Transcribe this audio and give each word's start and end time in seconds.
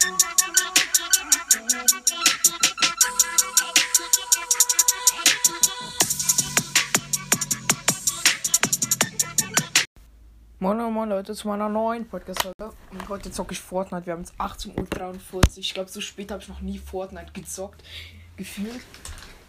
Moin 0.00 0.14
moin 10.92 11.08
Leute 11.08 11.34
zu 11.34 11.48
meiner 11.48 11.68
neuen 11.68 12.06
Podcast-Folge. 12.06 12.72
Und 12.92 13.08
heute 13.08 13.32
zocke 13.32 13.52
ich 13.52 13.60
Fortnite. 13.60 14.06
Wir 14.06 14.12
haben 14.12 14.20
jetzt 14.20 14.40
18.43 14.40 15.34
Uhr. 15.34 15.42
Ich 15.56 15.74
glaube, 15.74 15.90
so 15.90 16.00
spät 16.00 16.30
habe 16.30 16.42
ich 16.42 16.48
noch 16.48 16.60
nie 16.60 16.78
Fortnite 16.78 17.32
gezockt. 17.32 17.82
Gefühlt. 18.36 18.80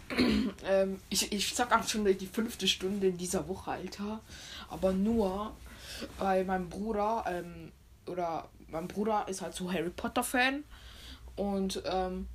ähm, 0.64 0.98
ich, 1.10 1.32
ich 1.32 1.54
zocke 1.54 1.78
auch 1.78 1.86
schon 1.86 2.04
die 2.04 2.26
fünfte 2.26 2.66
Stunde 2.66 3.06
in 3.06 3.16
dieser 3.16 3.46
Woche, 3.46 3.70
Alter. 3.70 4.18
Aber 4.68 4.92
nur 4.92 5.52
bei 6.18 6.42
meinem 6.42 6.68
Bruder, 6.68 7.24
ähm, 7.28 7.70
oder 8.06 8.48
mein 8.70 8.88
Bruder 8.88 9.26
ist 9.28 9.42
halt 9.42 9.54
so 9.54 9.72
Harry 9.72 9.90
Potter-Fan. 9.90 10.64
Und 11.36 11.82
ähm, 11.86 12.26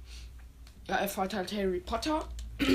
ja, 0.88 0.96
er 0.96 1.08
fährt 1.08 1.34
halt 1.34 1.52
Harry 1.54 1.80
Potter. 1.80 2.28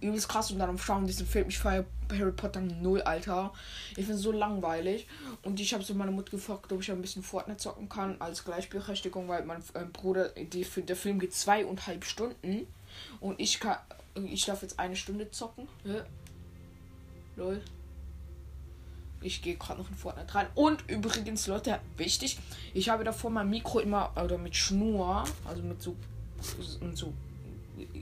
übelst 0.00 0.28
krass 0.28 0.50
und 0.50 0.58
dann 0.58 0.78
Schauen 0.78 1.06
diesen 1.06 1.26
Film. 1.26 1.48
Ich 1.48 1.58
feiere 1.58 1.84
Harry 2.10 2.32
Potter 2.32 2.60
null, 2.60 3.02
Alter. 3.02 3.52
Ich 3.96 4.04
finde 4.04 4.18
so 4.18 4.32
langweilig. 4.32 5.06
Und 5.42 5.60
ich 5.60 5.72
habe 5.72 5.82
so 5.82 5.94
meine 5.94 6.10
Mutter 6.10 6.30
gefragt, 6.30 6.70
ob 6.72 6.80
ich 6.80 6.90
ein 6.90 7.00
bisschen 7.00 7.22
Fortnite 7.22 7.58
zocken 7.58 7.88
kann 7.88 8.20
als 8.20 8.44
Gleichberechtigung, 8.44 9.28
weil 9.28 9.44
mein 9.44 9.62
äh, 9.74 9.84
Bruder, 9.84 10.28
die, 10.30 10.64
der 10.64 10.96
Film 10.96 11.18
geht 11.18 11.34
zweieinhalb 11.34 12.04
Stunden. 12.04 12.66
Und 13.20 13.40
ich 13.40 13.60
kann. 13.60 13.78
Ich 14.14 14.44
darf 14.46 14.62
jetzt 14.62 14.78
eine 14.78 14.94
Stunde 14.94 15.30
zocken. 15.30 15.66
Ja. 15.84 16.04
Lol. 17.36 17.60
Ich 19.24 19.42
gehe 19.42 19.56
gerade 19.56 19.80
noch 19.80 19.88
in 19.88 19.96
Fortnite 19.96 20.34
rein. 20.34 20.46
Und 20.54 20.88
übrigens, 20.88 21.46
Leute, 21.46 21.80
wichtig, 21.96 22.38
ich 22.74 22.88
habe 22.88 23.04
davor 23.04 23.30
mein 23.30 23.50
Mikro 23.50 23.80
immer, 23.80 24.12
oder 24.22 24.38
mit 24.38 24.54
Schnur, 24.54 25.24
also 25.44 25.62
mit 25.62 25.82
so, 25.82 25.96
so 26.94 27.12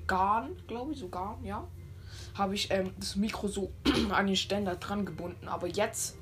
Garn, 0.07 0.51
glaube 0.67 0.93
ich, 0.93 0.99
so 0.99 1.09
Garn, 1.09 1.43
ja 1.45 1.67
habe 2.35 2.55
ich 2.55 2.71
ähm, 2.71 2.93
das 2.99 3.17
Mikro 3.17 3.49
so 3.49 3.71
an 4.11 4.27
den 4.27 4.37
Ständer 4.37 4.77
dran 4.77 5.05
gebunden. 5.05 5.49
Aber 5.49 5.67
jetzt, 5.67 6.17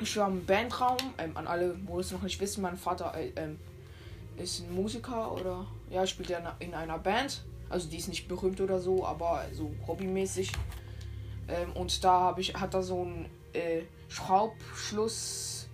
ich 0.00 0.16
war 0.16 0.28
im 0.28 0.44
Bandraum, 0.44 0.96
ähm, 1.18 1.36
an 1.36 1.46
alle, 1.46 1.76
wo 1.86 2.00
es 2.00 2.12
noch 2.12 2.22
nicht 2.22 2.40
wissen, 2.40 2.62
mein 2.62 2.76
Vater 2.76 3.14
äh, 3.14 3.32
ähm, 3.36 3.58
ist 4.36 4.60
ein 4.60 4.74
Musiker 4.74 5.32
oder 5.32 5.66
ja, 5.90 6.06
spielt 6.06 6.28
ja 6.28 6.56
in 6.58 6.74
einer 6.74 6.98
Band. 6.98 7.44
Also 7.68 7.88
die 7.88 7.96
ist 7.96 8.08
nicht 8.08 8.28
berühmt 8.28 8.60
oder 8.60 8.80
so, 8.80 9.04
aber 9.04 9.44
so 9.52 9.72
hobbymäßig. 9.86 10.52
Ähm, 11.48 11.72
und 11.72 12.04
da 12.04 12.20
habe 12.20 12.40
ich, 12.40 12.54
hat 12.54 12.74
er 12.74 12.82
so 12.82 13.04
ein 13.04 13.26
äh, 13.56 13.86
Schraubschluss, 14.08 15.68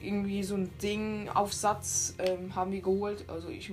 irgendwie 0.00 0.44
so 0.44 0.54
ein 0.54 0.76
Ding, 0.78 1.28
Aufsatz, 1.28 2.14
ähm, 2.18 2.54
haben 2.54 2.70
wir 2.70 2.82
geholt. 2.82 3.28
Also 3.28 3.48
ich 3.48 3.72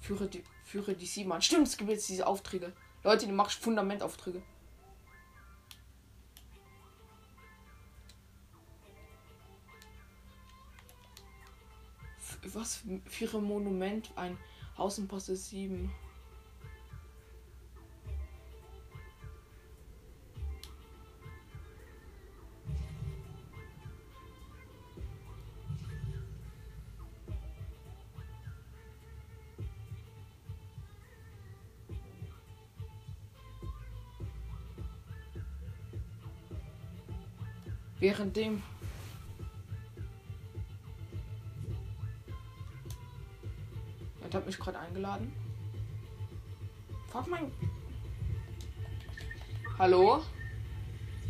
führe 0.00 0.28
die 0.28 0.44
Führe 0.66 0.96
die 0.96 1.06
7 1.06 1.30
an. 1.30 1.40
Stimmt, 1.40 1.68
es 1.68 1.76
gibt 1.76 1.90
jetzt 1.90 2.08
diese 2.08 2.26
Aufträge. 2.26 2.72
Leute, 3.04 3.26
die 3.26 3.32
machen 3.32 3.50
Fundamentaufträge. 3.60 4.42
F 12.18 12.38
was? 12.52 12.82
Monument, 13.32 14.10
ein 14.16 14.36
Haus 14.76 14.98
im 14.98 15.06
Poste 15.06 15.36
7. 15.36 15.88
Währenddem. 38.00 38.62
Er 44.20 44.38
hat 44.38 44.46
mich 44.46 44.58
gerade 44.58 44.78
eingeladen. 44.78 45.32
Frag 47.08 47.26
mein. 47.28 47.50
Hallo? 49.78 50.22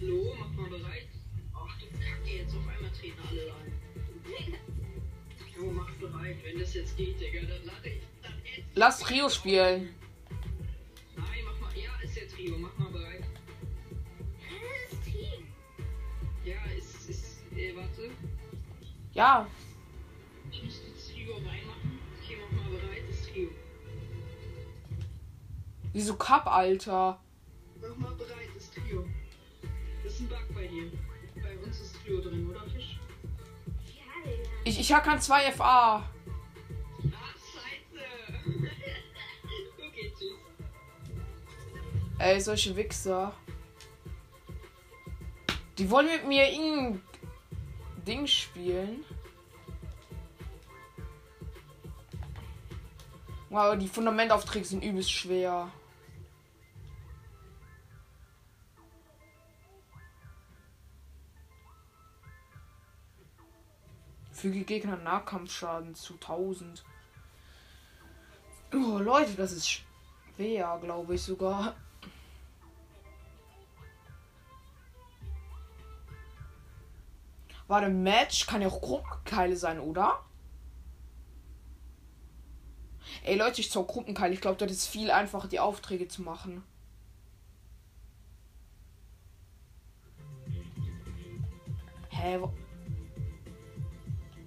Hallo, 0.00 0.34
mach 0.38 0.52
mal 0.52 0.68
bereit. 0.68 1.08
Ach 1.54 1.78
du 1.78 1.86
Kacke, 1.86 2.36
jetzt 2.36 2.54
auf 2.56 2.66
einmal 2.66 2.90
treten 2.90 3.20
alle 3.30 3.52
ein. 3.52 3.72
Jo, 5.56 5.70
mach 5.70 5.90
bereit. 5.94 6.36
Wenn 6.44 6.58
das 6.58 6.74
jetzt 6.74 6.96
geht, 6.96 7.20
Digga, 7.20 7.40
dann 7.42 7.64
lade 7.64 7.88
ich. 7.88 8.02
Dann 8.22 8.32
Lass 8.74 8.98
Trio 9.00 9.28
spielen. 9.28 9.94
Nein, 11.16 11.26
mach 11.44 11.60
mal. 11.60 11.78
Ja, 11.78 11.92
ist 12.02 12.16
der 12.16 12.28
Trio. 12.28 12.58
Mach 12.58 12.76
mal 12.78 12.85
Ja. 19.16 19.46
Ich 20.52 20.62
muss 20.62 20.82
das 20.94 21.08
Trio 21.08 21.36
reinmachen. 21.36 21.98
Okay, 22.22 22.36
mach 22.52 22.64
mal 22.64 22.78
bereit, 22.78 23.02
das 23.08 23.22
Trio. 23.22 23.48
Wieso 25.94 26.16
Cup, 26.16 26.46
Alter? 26.46 27.18
Mach 27.80 27.96
mal 27.96 28.14
bereit, 28.14 28.50
das 28.54 28.70
Trio. 28.70 29.06
Das 30.04 30.12
ist 30.12 30.20
ein 30.20 30.28
Bug 30.28 30.54
bei 30.54 30.66
dir. 30.66 30.92
Bei 31.42 31.56
uns 31.64 31.80
ist 31.80 31.96
Trio 32.04 32.20
drin, 32.20 32.46
oder 32.50 32.60
Fisch? 32.68 33.00
Ich, 34.64 34.78
ich 34.80 34.92
habe 34.92 35.08
kein 35.08 35.18
2FA. 35.18 35.62
Ach, 35.62 36.04
scheiße. 37.54 38.04
okay, 39.78 40.12
tschüss. 40.18 40.34
Ey, 42.18 42.38
solche 42.38 42.76
Wichser. 42.76 43.32
Die 45.78 45.90
wollen 45.90 46.08
mit 46.08 46.28
mir 46.28 46.50
irgendein 46.50 47.02
Ding 48.06 48.26
spielen. 48.26 49.04
Wow, 53.50 53.76
die 53.76 53.88
Fundamentaufträge 53.88 54.64
sind 54.64 54.84
übelst 54.84 55.10
schwer. 55.10 55.72
Füge 64.32 64.64
Gegner 64.64 64.96
Nahkampfschaden 64.96 65.94
zu 65.94 66.14
1000. 66.14 66.84
Oh, 68.74 68.98
Leute, 68.98 69.34
das 69.34 69.52
ist 69.52 69.70
schwer, 70.36 70.78
glaube 70.82 71.14
ich 71.14 71.22
sogar. 71.22 71.74
Warte, 77.68 77.88
Match 77.88 78.46
kann 78.46 78.62
ja 78.62 78.68
auch 78.68 78.80
Gruppenkeile 78.80 79.56
sein, 79.56 79.80
oder? 79.80 80.20
Ey 83.24 83.36
Leute, 83.36 83.60
ich 83.60 83.70
zock 83.70 83.88
Gruppenkeile. 83.88 84.34
Ich 84.34 84.40
glaube, 84.40 84.56
das 84.58 84.70
ist 84.70 84.86
viel 84.86 85.10
einfacher, 85.10 85.48
die 85.48 85.60
Aufträge 85.60 86.08
zu 86.08 86.22
machen. 86.22 86.62
Hä? 92.10 92.38
Wo? 92.40 92.52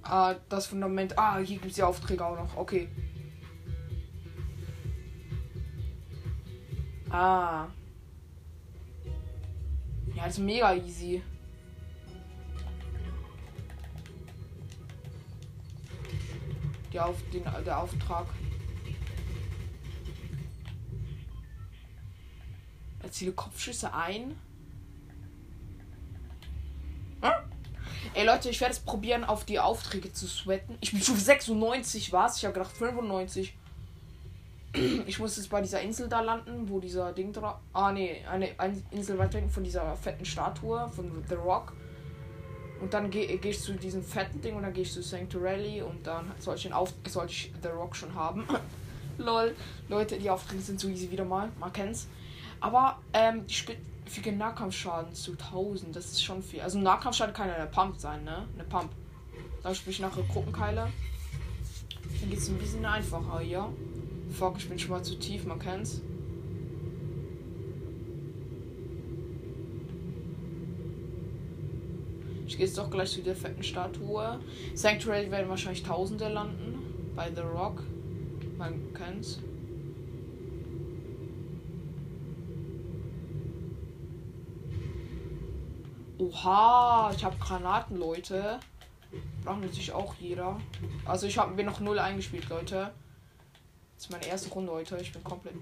Ah, 0.03 0.35
das 0.49 0.67
Fundament. 0.67 1.17
Ah, 1.17 1.37
hier 1.37 1.57
gibt 1.57 1.67
es 1.67 1.75
die 1.75 1.83
Aufträge 1.83 2.25
auch 2.25 2.35
noch. 2.35 2.57
Okay. 2.57 2.89
Ah. 7.09 7.67
Ja, 10.15 10.23
das 10.25 10.37
ist 10.37 10.39
mega 10.39 10.73
easy. 10.73 11.21
Die 16.91 16.99
auf, 16.99 17.17
den, 17.31 17.43
der 17.65 17.79
Auftrag. 17.79 18.27
Erziele 23.01 23.31
Kopfschüsse 23.31 23.93
ein. 23.93 24.35
Hm? 27.21 27.31
Ey 28.13 28.25
Leute, 28.25 28.49
ich 28.49 28.59
werde 28.59 28.73
es 28.73 28.79
probieren, 28.79 29.23
auf 29.23 29.45
die 29.45 29.59
Aufträge 29.59 30.11
zu 30.11 30.27
sweaten. 30.27 30.77
Ich 30.81 30.91
bin 30.91 31.01
schon 31.01 31.15
96 31.15 32.11
was. 32.11 32.37
Ich 32.37 32.45
habe 32.45 32.53
gedacht 32.53 32.75
95. 32.75 33.55
Ich 35.07 35.17
muss 35.17 35.37
jetzt 35.37 35.49
bei 35.49 35.61
dieser 35.61 35.81
Insel 35.81 36.07
da 36.07 36.21
landen, 36.21 36.69
wo 36.69 36.79
dieser 36.79 37.11
Ding 37.11 37.33
drauf. 37.33 37.55
Ah 37.73 37.91
nee, 37.91 38.23
eine, 38.29 38.49
eine 38.59 38.81
Insel 38.91 39.17
weiter 39.17 39.41
von 39.49 39.63
dieser 39.63 39.95
fetten 39.95 40.25
Statue 40.25 40.87
von 40.89 41.23
The 41.27 41.35
Rock. 41.35 41.73
Und 42.81 42.93
dann 42.93 43.09
geh 43.11 43.23
ich 43.25 43.59
zu 43.59 43.73
diesem 43.73 44.03
fetten 44.03 44.41
Ding 44.41 44.55
und 44.55 44.63
dann 44.63 44.75
ich 44.75 44.91
zu 44.91 45.03
Sanctuary 45.03 45.81
und 45.81 46.05
dann 46.07 46.31
soll 46.39 46.55
ich, 46.55 46.73
Auf 46.73 46.93
soll 47.07 47.25
ich 47.25 47.51
The 47.61 47.69
Rock 47.69 47.95
schon 47.95 48.13
haben. 48.15 48.45
Lol. 49.17 49.53
Leute, 49.89 50.17
die 50.17 50.29
Aufträge 50.29 50.61
sind 50.61 50.79
so 50.79 50.87
easy 50.87 51.11
wieder 51.11 51.25
mal. 51.25 51.49
Man 51.59 51.73
kennt's. 51.73 52.07
Aber 52.61 52.99
ähm, 53.13 53.45
die 53.47 53.53
spezifische 53.53 54.31
Nahkampfschaden 54.31 55.13
zu 55.13 55.31
1000, 55.33 55.95
das 55.95 56.05
ist 56.05 56.23
schon 56.23 56.41
viel. 56.41 56.61
Also 56.61 56.79
Nahkampfschaden 56.79 57.33
kann 57.33 57.49
ja 57.49 57.55
eine 57.55 57.67
Pump 57.67 57.99
sein, 57.99 58.23
ne? 58.23 58.45
Eine 58.53 58.63
Pump. 58.63 58.91
Dann 59.61 59.75
spiele 59.75 59.91
ich 59.91 59.99
nachher 59.99 60.23
Gruppenkeile. 60.23 60.87
Dann 62.19 62.29
geht 62.29 62.39
es 62.39 62.47
ein 62.47 62.57
bisschen 62.57 62.85
einfacher, 62.85 63.41
ja. 63.41 63.69
Fuck, 64.31 64.57
ich 64.57 64.69
bin 64.69 64.79
schon 64.79 64.91
mal 64.91 65.03
zu 65.03 65.17
tief, 65.19 65.45
man 65.45 65.59
kennt's. 65.59 66.01
Gehe 72.59 72.67
jetzt 72.67 72.77
doch 72.77 72.91
gleich 72.91 73.09
zu 73.09 73.21
der 73.21 73.37
fetten 73.37 73.63
Statue. 73.63 74.37
Sanctuary 74.75 75.31
werden 75.31 75.47
wahrscheinlich 75.47 75.81
Tausende 75.81 76.27
landen. 76.27 77.13
Bei 77.15 77.33
The 77.33 77.39
Rock. 77.39 77.81
Man 78.57 78.93
kennt's. 78.93 79.39
Oha, 86.17 87.13
ich 87.15 87.23
habe 87.23 87.37
Granaten, 87.37 87.97
Leute. 87.97 88.59
Braucht 89.45 89.61
natürlich 89.61 89.93
auch 89.93 90.13
jeder. 90.15 90.59
Also 91.05 91.27
ich 91.27 91.37
habe 91.37 91.55
mir 91.55 91.63
noch 91.63 91.79
null 91.79 91.97
eingespielt, 91.97 92.49
Leute. 92.49 92.91
Das 93.95 94.03
ist 94.03 94.11
meine 94.11 94.27
erste 94.27 94.49
Runde 94.49 94.73
heute. 94.73 94.97
Ich 94.97 95.13
bin 95.13 95.23
komplett. 95.23 95.55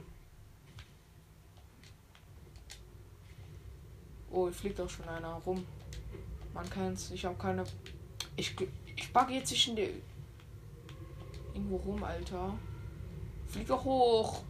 Oh, 4.31 4.49
fliegt 4.49 4.81
auch 4.81 4.89
schon 4.89 5.07
einer 5.07 5.35
rum. 5.45 5.63
Man 6.53 6.69
kennt's. 6.69 7.11
Ich 7.11 7.25
habe 7.25 7.35
keine. 7.35 7.63
Ich, 8.35 8.55
ich 8.95 9.13
bugge 9.13 9.33
jetzt 9.33 9.49
zwischen 9.49 9.75
die. 9.75 10.01
Irgendwo 11.53 11.77
rum, 11.77 12.03
Alter. 12.03 12.57
Flieg 13.47 13.67
doch 13.67 13.83
hoch. 13.83 14.43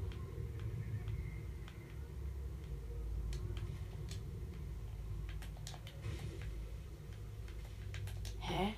Hä? 8.39 8.73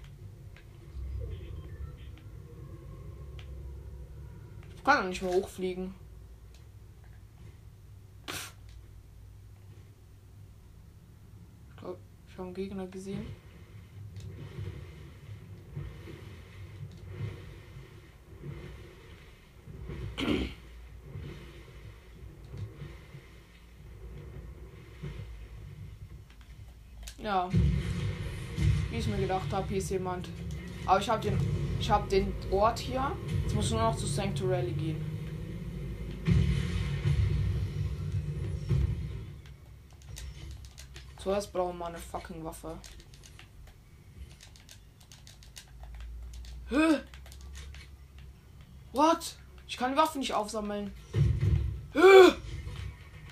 Ich 4.75 4.83
kann 4.83 5.01
doch 5.03 5.09
nicht 5.09 5.21
mehr 5.21 5.33
hochfliegen. 5.33 5.93
Ich 12.27 12.28
einen 12.43 12.53
Gegner 12.53 12.87
gesehen. 12.87 13.25
Ja. 27.21 27.49
Wie 28.89 28.97
ich 28.97 29.07
mir 29.07 29.17
gedacht 29.17 29.51
habe, 29.51 29.67
hier 29.67 29.77
ist 29.77 29.91
jemand. 29.91 30.29
Aber 30.85 30.99
ich 30.99 31.09
habe 31.09 31.21
den, 31.21 31.37
habe 31.89 32.09
den 32.09 32.33
Ort 32.49 32.79
hier. 32.79 33.11
Jetzt 33.43 33.55
muss 33.55 33.71
nur 33.71 33.81
noch 33.81 33.95
zu 33.95 34.05
Sanctuary 34.05 34.71
gehen. 34.71 35.18
Zuerst 41.19 41.51
brauchen 41.51 41.77
wir 41.77 41.87
eine 41.87 41.97
fucking 41.97 42.45
Waffe. 42.45 42.77
Hä? 46.69 47.01
What? 48.93 49.35
Ich 49.67 49.75
kann 49.75 49.91
die 49.91 49.97
Waffe 49.97 50.17
nicht 50.17 50.33
aufsammeln. 50.33 50.93
Hä? 51.93 52.33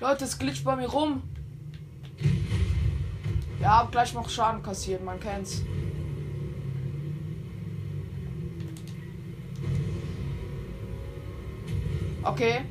Leute, 0.01 0.25
es 0.25 0.37
glitscht 0.37 0.65
bei 0.65 0.75
mir 0.75 0.87
rum. 0.87 1.23
Ja, 3.61 3.79
hab 3.79 3.91
gleich 3.91 4.13
noch 4.13 4.29
Schaden 4.29 4.61
kassiert, 4.61 5.03
man 5.03 5.19
kennt's. 5.19 5.63
Okay. 12.23 12.65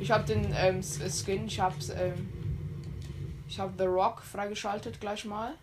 Ich 0.00 0.10
habe 0.10 0.24
den 0.24 0.54
ähm, 0.56 0.82
Skin, 0.82 1.46
ich 1.46 1.60
hab's, 1.60 1.90
ähm, 1.90 2.28
ich 3.48 3.58
habe 3.58 3.74
The 3.76 3.84
Rock 3.84 4.22
freigeschaltet 4.22 5.00
gleich 5.00 5.24
mal. 5.24 5.54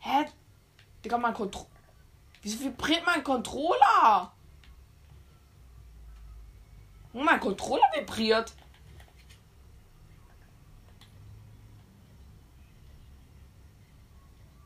Hä? 0.00 0.26
Digga, 1.04 1.18
mein 1.18 1.34
Kontro 1.34 1.66
Wieso 2.42 2.60
vibriert 2.60 3.04
mein 3.04 3.24
Controller? 3.24 4.32
Mein 7.12 7.40
Controller 7.40 7.86
vibriert. 7.94 8.52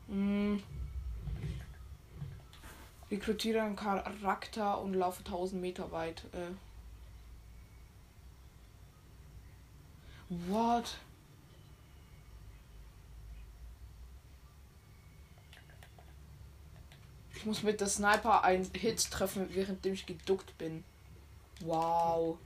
Hm. 0.09 0.62
Rekrutiere 3.11 3.62
einen 3.62 3.77
Charakter 3.77 4.81
und 4.81 4.95
laufe 4.95 5.21
1000 5.21 5.61
Meter 5.61 5.91
weit. 5.91 6.25
Äh. 6.33 6.69
What? 10.31 10.97
Ich 17.35 17.44
muss 17.44 17.65
mit 17.65 17.81
der 17.81 17.88
Sniper 17.88 18.44
einen 18.44 18.71
Hit 18.75 19.11
treffen, 19.11 19.53
währenddem 19.53 19.94
ich 19.94 20.06
geduckt 20.06 20.56
bin. 20.56 20.85
Wow. 21.61 22.38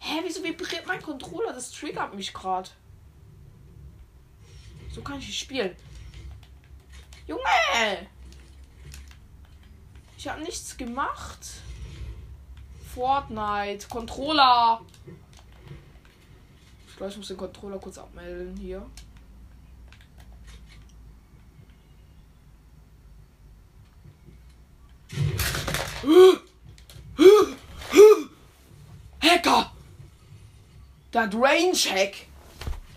Hä, 0.00 0.20
wieso 0.22 0.42
vibriert 0.44 0.86
mein 0.86 1.00
Controller? 1.00 1.54
Das 1.54 1.70
triggert 1.70 2.14
mich 2.14 2.34
gerade. 2.34 2.68
So 4.92 5.00
kann 5.00 5.18
ich 5.18 5.28
nicht 5.28 5.38
spielen. 5.38 5.74
Junge! 7.26 8.08
Ich 10.18 10.28
habe 10.28 10.42
nichts 10.42 10.76
gemacht. 10.76 11.62
Fortnite. 12.94 13.88
Controller. 13.88 14.84
Ich 16.96 16.98
glaube, 16.98 17.12
ich 17.12 17.18
muss 17.18 17.28
den 17.28 17.36
Controller 17.36 17.78
kurz 17.78 17.98
abmelden 17.98 18.56
hier. 18.56 18.80
Hacker! 29.20 29.70
Der 31.12 31.30
Range-Hack! 31.34 32.14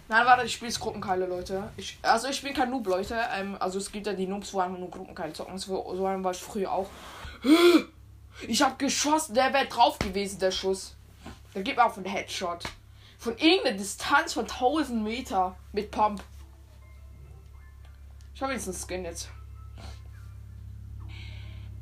Nein, 0.08 0.26
warte, 0.26 0.46
ich 0.46 0.54
spiele 0.54 0.72
Gruppenkeile, 0.72 1.26
Leute. 1.26 1.70
Ich, 1.76 1.98
also 2.02 2.30
ich 2.30 2.42
bin 2.42 2.54
kein 2.54 2.70
Noob, 2.70 2.88
Leute. 2.88 3.20
Ähm, 3.36 3.58
also 3.60 3.80
es 3.80 3.92
gibt 3.92 4.08
ja 4.08 4.14
die 4.14 4.28
Noobs, 4.28 4.54
wo 4.54 4.62
einfach 4.62 4.80
nur 4.80 4.90
Gruppenkeile 4.90 5.34
zocken. 5.34 5.58
So, 5.58 5.94
so 5.94 6.04
war 6.04 6.32
ich 6.32 6.38
früher 6.38 6.72
auch. 6.72 6.90
Ich 8.48 8.62
habe 8.62 8.78
geschossen, 8.78 9.34
der 9.34 9.52
wäre 9.52 9.66
drauf 9.66 10.00
gewesen, 10.00 10.40
der 10.40 10.52
Schuss. 10.52 10.96
Da 11.54 11.62
gibt 11.62 11.80
auch 11.80 11.98
einen 11.98 12.06
Headshot. 12.06 12.64
Von 13.20 13.38
irgendeiner 13.38 13.78
Distanz 13.78 14.34
von 14.34 14.46
1000 14.46 15.04
Meter 15.04 15.58
mit 15.74 15.92
Pump. 15.92 16.24
Ich 18.34 18.42
habe 18.42 18.54
jetzt 18.54 18.66
einen 18.66 18.78
Skin 18.78 19.04
jetzt. 19.04 19.30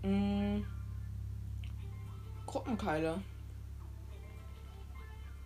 Hm. 0.02 0.66
Gruppenkeile. 2.48 3.22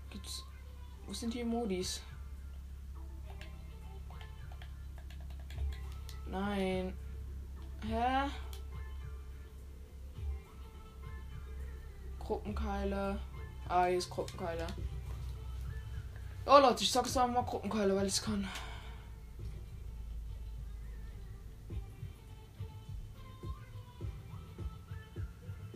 Gibt's. 0.09 0.45
Wo 1.05 1.11
sind 1.11 1.33
die 1.33 1.43
Modis? 1.43 2.01
Nein. 6.25 6.93
Hä? 7.85 8.29
Gruppenkeile. 12.17 13.19
Ah, 13.67 13.87
hier 13.87 13.97
ist 13.97 14.09
Gruppenkeile. 14.09 14.65
Oh 16.53 16.59
Leute, 16.59 16.83
ich 16.83 16.91
sag's 16.91 17.15
mal 17.15 17.45
Gruppenkeile, 17.45 17.95
weil 17.95 18.07
ich 18.07 18.21
kann. 18.21 18.45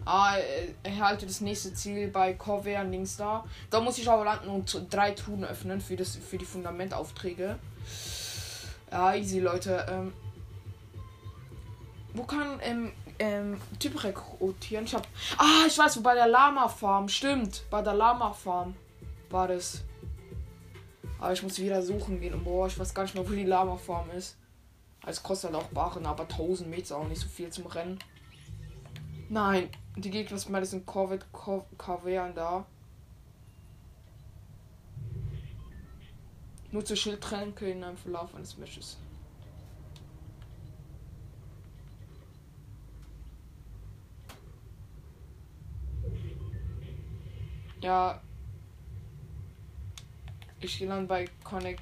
Ah, 0.03 0.35
erhalte 0.83 1.25
das 1.25 1.39
nächste 1.39 1.73
Ziel 1.73 2.09
bei 2.09 2.33
Corvair 2.33 2.83
links 2.83 3.15
da. 3.15 3.45
Da 3.69 3.79
muss 3.79 3.97
ich 3.99 4.09
aber 4.09 4.25
landen 4.25 4.49
und 4.49 4.93
drei 4.93 5.11
Truhen 5.11 5.45
öffnen 5.45 5.79
für, 5.79 5.95
das, 5.95 6.17
für 6.17 6.37
die 6.37 6.43
Fundamentaufträge. 6.43 7.57
Ja, 8.91 9.15
easy, 9.15 9.39
Leute. 9.39 9.85
Ähm, 9.89 10.11
wo 12.13 12.23
kann 12.23 12.59
ähm, 12.61 12.91
ähm, 13.19 13.61
Typ 13.79 14.03
rekrutieren? 14.03 14.83
Ich 14.83 14.93
hab. 14.93 15.07
Ah, 15.37 15.65
ich 15.65 15.77
weiß, 15.77 15.95
wo 15.95 16.01
bei 16.01 16.15
der 16.15 16.27
Lama 16.27 16.67
Farm. 16.67 17.07
Stimmt, 17.07 17.63
bei 17.69 17.81
der 17.81 17.93
Lama 17.93 18.33
Farm 18.33 18.75
war 19.29 19.47
das. 19.47 19.81
Aber 21.19 21.33
ich 21.33 21.43
muss 21.43 21.59
wieder 21.59 21.81
suchen 21.81 22.19
gehen. 22.19 22.33
Und 22.33 22.43
boah, 22.43 22.67
ich 22.67 22.77
weiß 22.77 22.93
gar 22.93 23.03
nicht 23.03 23.15
mehr, 23.15 23.27
wo 23.27 23.33
die 23.33 23.43
Lama 23.43 23.77
Farm 23.77 24.09
ist. 24.11 24.37
Es 25.05 25.21
kostet 25.21 25.53
halt 25.53 25.63
auch 25.63 25.69
Barren, 25.69 26.05
aber 26.05 26.23
1000 26.23 26.69
Meter 26.69 26.97
auch 26.97 27.07
nicht 27.07 27.21
so 27.21 27.27
viel 27.27 27.49
zum 27.49 27.67
Rennen. 27.67 27.99
Nein, 29.29 29.69
die 29.95 30.09
Gegner 30.09 30.37
sind 30.37 30.51
mal 30.51 30.65
sind 30.65 30.85
Corvette 30.85 31.25
Cavern 31.77 32.33
da. 32.35 32.65
Nutze 36.71 36.97
Schildtränke 36.97 37.69
in 37.69 37.83
einem 37.83 37.97
Verlauf 37.97 38.35
eines 38.35 38.57
Matches. 38.57 38.97
Ja. 47.81 48.19
Ich 50.65 50.79
dann 50.79 51.07
bei 51.07 51.25
Connect. 51.43 51.79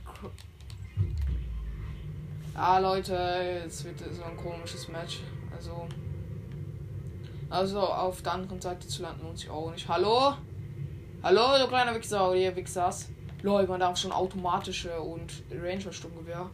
Ah, 2.53 2.79
Leute, 2.79 3.61
jetzt 3.63 3.85
wird 3.85 3.97
so 3.99 4.23
ein 4.23 4.35
komisches 4.35 4.89
Match. 4.89 5.21
Also. 5.55 5.87
Also 7.49 7.79
auf 7.79 8.21
der 8.21 8.33
anderen 8.33 8.59
Seite 8.59 8.85
zu 8.85 9.03
landen 9.03 9.23
lohnt 9.23 9.39
sich 9.39 9.49
auch 9.49 9.71
nicht. 9.71 9.87
Hallo? 9.87 10.33
Hallo, 11.23 11.57
du 11.59 11.67
kleiner 11.69 11.95
Wichser, 11.95 12.35
ihr 12.35 12.53
Wichsers? 12.57 13.09
Lol, 13.41 13.65
man 13.67 13.79
darf 13.79 13.95
schon 13.95 14.11
automatische 14.11 14.99
und 14.99 15.31
Ranger-Sturmgewehr. 15.49 16.49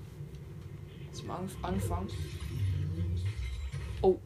Zum 1.12 1.32
Anfang. 1.64 2.08
Oh. 4.04 4.20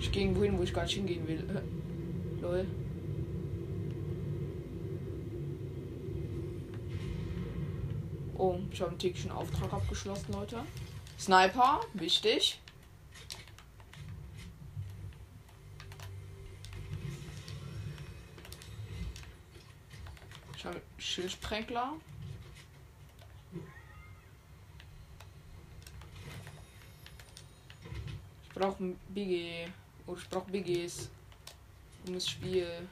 Ich 0.00 0.10
gehe 0.10 0.34
wohin, 0.34 0.56
wo 0.56 0.62
ich 0.62 0.72
gar 0.72 0.84
nicht 0.84 0.94
hingehen 0.94 1.28
will. 1.28 1.44
Lol. 2.40 2.66
Oh, 8.36 8.58
ich 8.72 8.80
habe 8.80 8.90
einen 8.90 8.98
täglichen 8.98 9.30
Auftrag 9.30 9.72
abgeschlossen, 9.72 10.32
Leute. 10.32 10.64
Sniper, 11.18 11.80
wichtig. 11.92 12.60
Ich 20.56 20.64
habe 20.64 20.82
Schildsprenkler. 20.98 21.92
Ich 28.42 28.54
brauche 28.54 28.82
ein 28.82 28.98
Biggie. 29.10 29.66
Oder 30.06 30.20
ich 30.20 30.28
brauche 30.28 30.50
Biggies. 30.50 31.08
Um 32.06 32.14
das 32.14 32.28
Spiel. 32.28 32.88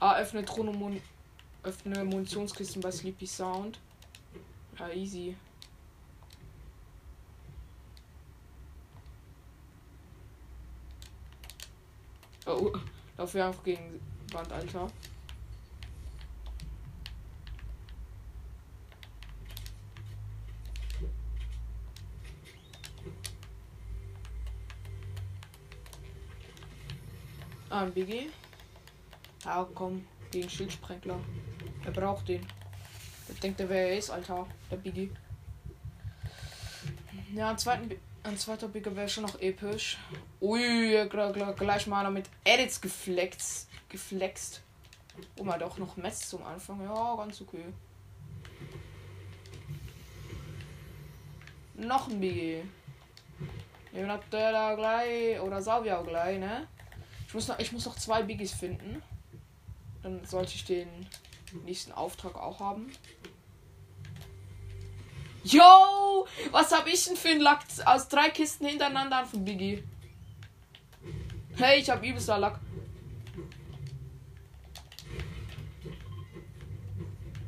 Ah, 0.00 0.16
öffne 0.16 0.44
Tronomon. 0.44 1.00
Öffne 1.66 2.04
Munitionskisten 2.04 2.80
bei 2.80 2.92
Sleepy 2.92 3.26
Sound. 3.26 3.80
Ja, 4.78 4.88
easy. 4.90 5.36
Oh, 12.46 12.70
dafür 13.16 13.46
einfach 13.46 13.64
gegen 13.64 14.00
Wand, 14.30 14.52
Alter. 14.52 14.86
Ah, 27.68 27.82
ein 27.82 27.92
BG. 27.92 28.28
Ja, 29.44 29.68
komm, 29.74 30.06
gegen 30.30 30.48
Schildsprenkler. 30.48 31.18
Er 31.86 31.92
braucht 31.92 32.28
den. 32.28 32.44
Denkt, 33.42 33.60
der 33.60 33.68
wer 33.68 33.88
er 33.90 33.98
ist, 33.98 34.10
Alter. 34.10 34.46
Der 34.70 34.76
Biggie. 34.76 35.10
Ja, 37.32 37.50
ein, 37.50 37.58
zweiten, 37.58 37.94
ein 38.24 38.36
zweiter 38.36 38.66
Bigger 38.66 38.94
wäre 38.96 39.08
schon 39.08 39.22
noch 39.22 39.40
episch. 39.40 39.96
Ui, 40.40 41.08
gleich 41.08 41.86
mal 41.86 42.10
mit 42.10 42.28
Edits 42.44 42.80
geflext. 42.80 43.68
geflext. 43.88 44.62
Oh, 45.38 45.44
mal 45.44 45.58
doch 45.58 45.78
noch 45.78 45.96
Metz 45.96 46.28
zum 46.28 46.42
Anfang. 46.42 46.82
Ja, 46.82 47.14
ganz 47.16 47.40
okay. 47.40 47.64
Noch 51.74 52.08
ein 52.08 52.20
Biggie. 52.20 52.62
Ja, 53.92 54.08
hat 54.08 54.22
da 54.30 54.74
gleich. 54.74 55.40
Oder 55.40 55.62
Savia 55.62 56.02
gleich, 56.02 56.40
ne? 56.40 56.66
Ich 57.28 57.34
muss 57.34 57.46
noch, 57.46 57.58
ich 57.60 57.70
muss 57.70 57.86
noch 57.86 57.96
zwei 57.96 58.22
Biggies 58.22 58.52
finden. 58.52 59.02
Dann 60.02 60.24
sollte 60.24 60.54
ich 60.54 60.64
den 60.64 60.88
nächsten 61.64 61.92
Auftrag 61.92 62.36
auch 62.36 62.60
haben. 62.60 62.90
Yo! 65.44 66.26
Was 66.50 66.72
hab 66.72 66.86
ich 66.86 67.04
denn 67.04 67.16
für 67.16 67.28
ein 67.28 67.40
Lack 67.40 67.60
aus 67.84 68.08
drei 68.08 68.30
Kisten 68.30 68.66
hintereinander 68.66 69.24
von 69.24 69.44
Biggie? 69.44 69.82
Hey, 71.56 71.80
ich 71.80 71.88
hab 71.88 72.02
übelster 72.02 72.38
Lack. 72.38 72.60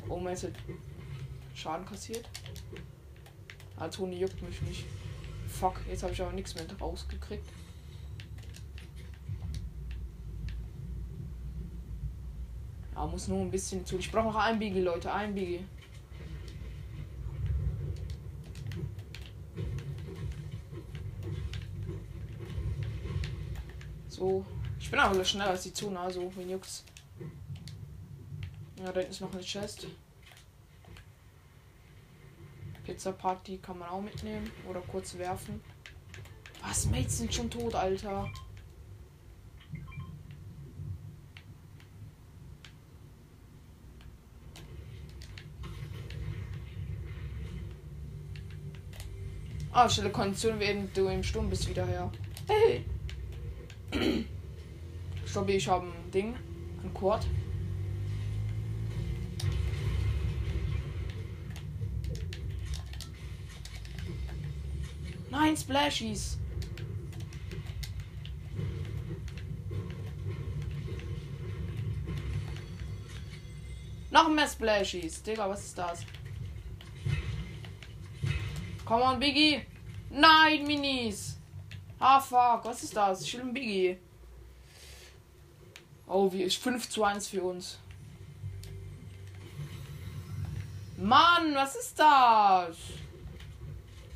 Oh, 0.09 0.19
mein 0.19 0.37
hat 0.37 0.53
Schaden 1.55 1.85
kassiert. 1.85 2.29
Ah, 3.77 3.89
Toni 3.89 4.17
juckt 4.17 4.41
mich 4.43 4.63
nicht. 4.63 4.85
Fuck, 5.49 5.81
jetzt 5.89 6.03
habe 6.03 6.13
ich 6.13 6.23
aber 6.23 6.33
nichts 6.33 6.55
mehr 6.55 6.65
rausgekriegt. 6.81 7.45
Ja, 12.99 13.07
muss 13.07 13.29
nur 13.29 13.43
ein 13.43 13.51
bisschen 13.51 13.87
zu. 13.87 13.97
Ich 13.97 14.11
brauche 14.11 14.25
noch 14.25 14.35
ein 14.35 14.59
Biggie, 14.59 14.81
Leute. 14.81 15.13
Ein 15.13 15.33
Biggie. 15.33 15.65
So. 24.09 24.45
Ich 24.81 24.91
bin 24.91 24.99
aber 24.99 25.25
schneller 25.25 25.51
als 25.51 25.63
die 25.63 25.73
Zone, 25.73 26.01
also 26.01 26.33
wenn 26.35 26.51
juckt's. 26.51 26.85
Ja, 28.83 28.91
da 28.91 29.01
ist 29.01 29.21
noch 29.21 29.33
eine 29.33 29.43
Chest. 29.43 29.87
Pizza 32.83 33.13
Party 33.13 33.59
kann 33.59 33.79
man 33.79 33.91
auch 33.91 34.01
mitnehmen 34.01 34.51
oder 34.69 34.81
kurz 34.81 35.17
werfen. 35.17 35.61
Was? 36.63 36.87
Mates 36.87 37.19
sind 37.19 37.33
schon 37.33 37.49
tot, 37.49 37.77
Alter. 37.77 38.29
Ah, 49.81 49.89
stelle 49.89 50.11
Kondition, 50.11 50.59
während 50.59 50.97
du 50.97 51.07
im 51.07 51.23
Sturm 51.23 51.49
bist, 51.49 51.69
wieder 51.69 51.87
her. 51.87 52.11
Hey. 52.49 52.85
Stoppi, 55.25 55.53
ich 55.53 55.69
habe 55.69 55.87
ein 55.87 56.11
Ding. 56.11 56.35
Ein 56.83 56.93
Quad. 56.93 57.25
Nein, 65.31 65.57
Splashies. 65.57 66.39
Noch 74.11 74.29
mehr 74.29 74.49
Splashies. 74.49 75.23
Digga, 75.23 75.49
was 75.49 75.67
ist 75.67 75.79
das? 75.79 76.05
Come 78.89 79.03
on, 79.03 79.21
Biggie. 79.21 79.61
Nein, 80.09 80.67
Minis. 80.67 81.37
Ah, 81.99 82.19
fuck. 82.19 82.65
Was 82.65 82.83
ist 82.83 82.97
das? 82.97 83.29
Schlimm, 83.29 83.53
Biggie. 83.53 83.99
Oh, 86.07 86.33
wie 86.33 86.45
ist 86.45 86.57
5 86.57 86.89
zu 86.89 87.05
1 87.05 87.29
für 87.29 87.43
uns. 87.43 87.79
Mann, 90.97 91.55
was 91.55 91.77
ist 91.77 91.99
das? 91.99 92.79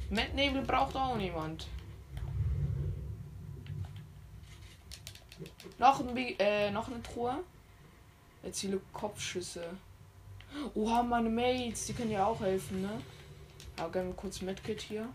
Mettnebel 0.09 0.63
braucht 0.63 0.97
auch 0.97 1.17
niemand. 1.17 1.67
Noch, 5.79 6.01
ein 6.01 6.15
Big, 6.15 6.41
äh, 6.41 6.71
noch 6.71 6.89
eine 6.89 7.03
Truhe. 7.03 7.45
Erziele 8.43 8.81
Kopfschüsse. 8.95 9.65
Oha, 10.75 11.03
meine 11.03 11.29
Mates, 11.29 11.85
die 11.85 11.93
können 11.93 12.11
ja 12.11 12.25
auch 12.25 12.41
helfen, 12.41 12.81
ne? 12.81 13.03
Aber 13.83 13.91
gerne 13.91 14.13
kurz 14.13 14.41
Medkit 14.43 14.81
hier. 14.81 15.09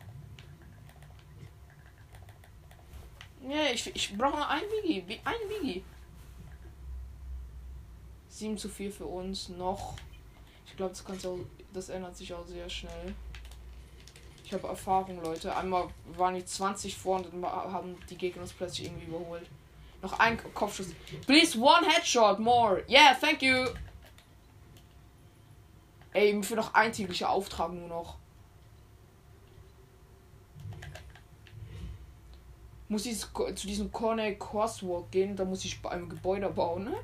Ja, 3.47 3.71
ich, 3.71 3.95
ich 3.95 4.17
brauche 4.17 4.45
ein 4.45 4.63
Biggie. 4.83 5.21
Ein 5.23 5.35
Biggie. 5.47 5.85
7 8.27 8.57
zu 8.57 8.67
4 8.67 8.91
für 8.91 9.05
uns. 9.05 9.47
Noch. 9.47 9.95
Ich 10.65 10.75
glaube, 10.75 10.93
das, 10.93 11.25
auch, 11.25 11.39
das 11.71 11.87
ändert 11.87 12.17
sich 12.17 12.33
auch 12.33 12.45
sehr 12.45 12.69
schnell. 12.69 13.15
Ich 14.43 14.53
habe 14.53 14.67
Erfahrung, 14.67 15.23
Leute. 15.23 15.55
Einmal 15.55 15.87
waren 16.17 16.35
die 16.35 16.43
20 16.43 16.97
vor 16.97 17.17
und 17.17 17.33
dann 17.33 17.45
haben 17.45 17.95
die 18.09 18.17
Gegner 18.17 18.41
uns 18.41 18.51
plötzlich 18.51 18.87
irgendwie 18.87 19.05
überholt. 19.05 19.47
Noch 20.01 20.19
ein 20.19 20.37
Kopfschuss. 20.53 20.93
Please, 21.25 21.57
one 21.57 21.87
headshot 21.87 22.39
more. 22.39 22.83
Yeah, 22.89 23.13
thank 23.13 23.41
you. 23.41 23.65
Ey, 26.11 26.43
für 26.43 26.55
noch 26.55 26.73
ein 26.73 26.91
täglicher 26.91 27.29
Auftrag 27.29 27.71
nur 27.71 27.87
noch. 27.87 28.17
Muss 32.89 33.05
ich 33.05 33.19
zu 33.19 33.67
diesem 33.67 33.91
Corner 33.91 34.31
Crosswalk 34.33 35.11
gehen, 35.11 35.35
da 35.35 35.43
muss 35.43 35.65
ich 35.65 35.85
einem 35.85 36.07
Gebäude 36.09 36.49
bauen, 36.49 36.85
ne? 36.85 36.95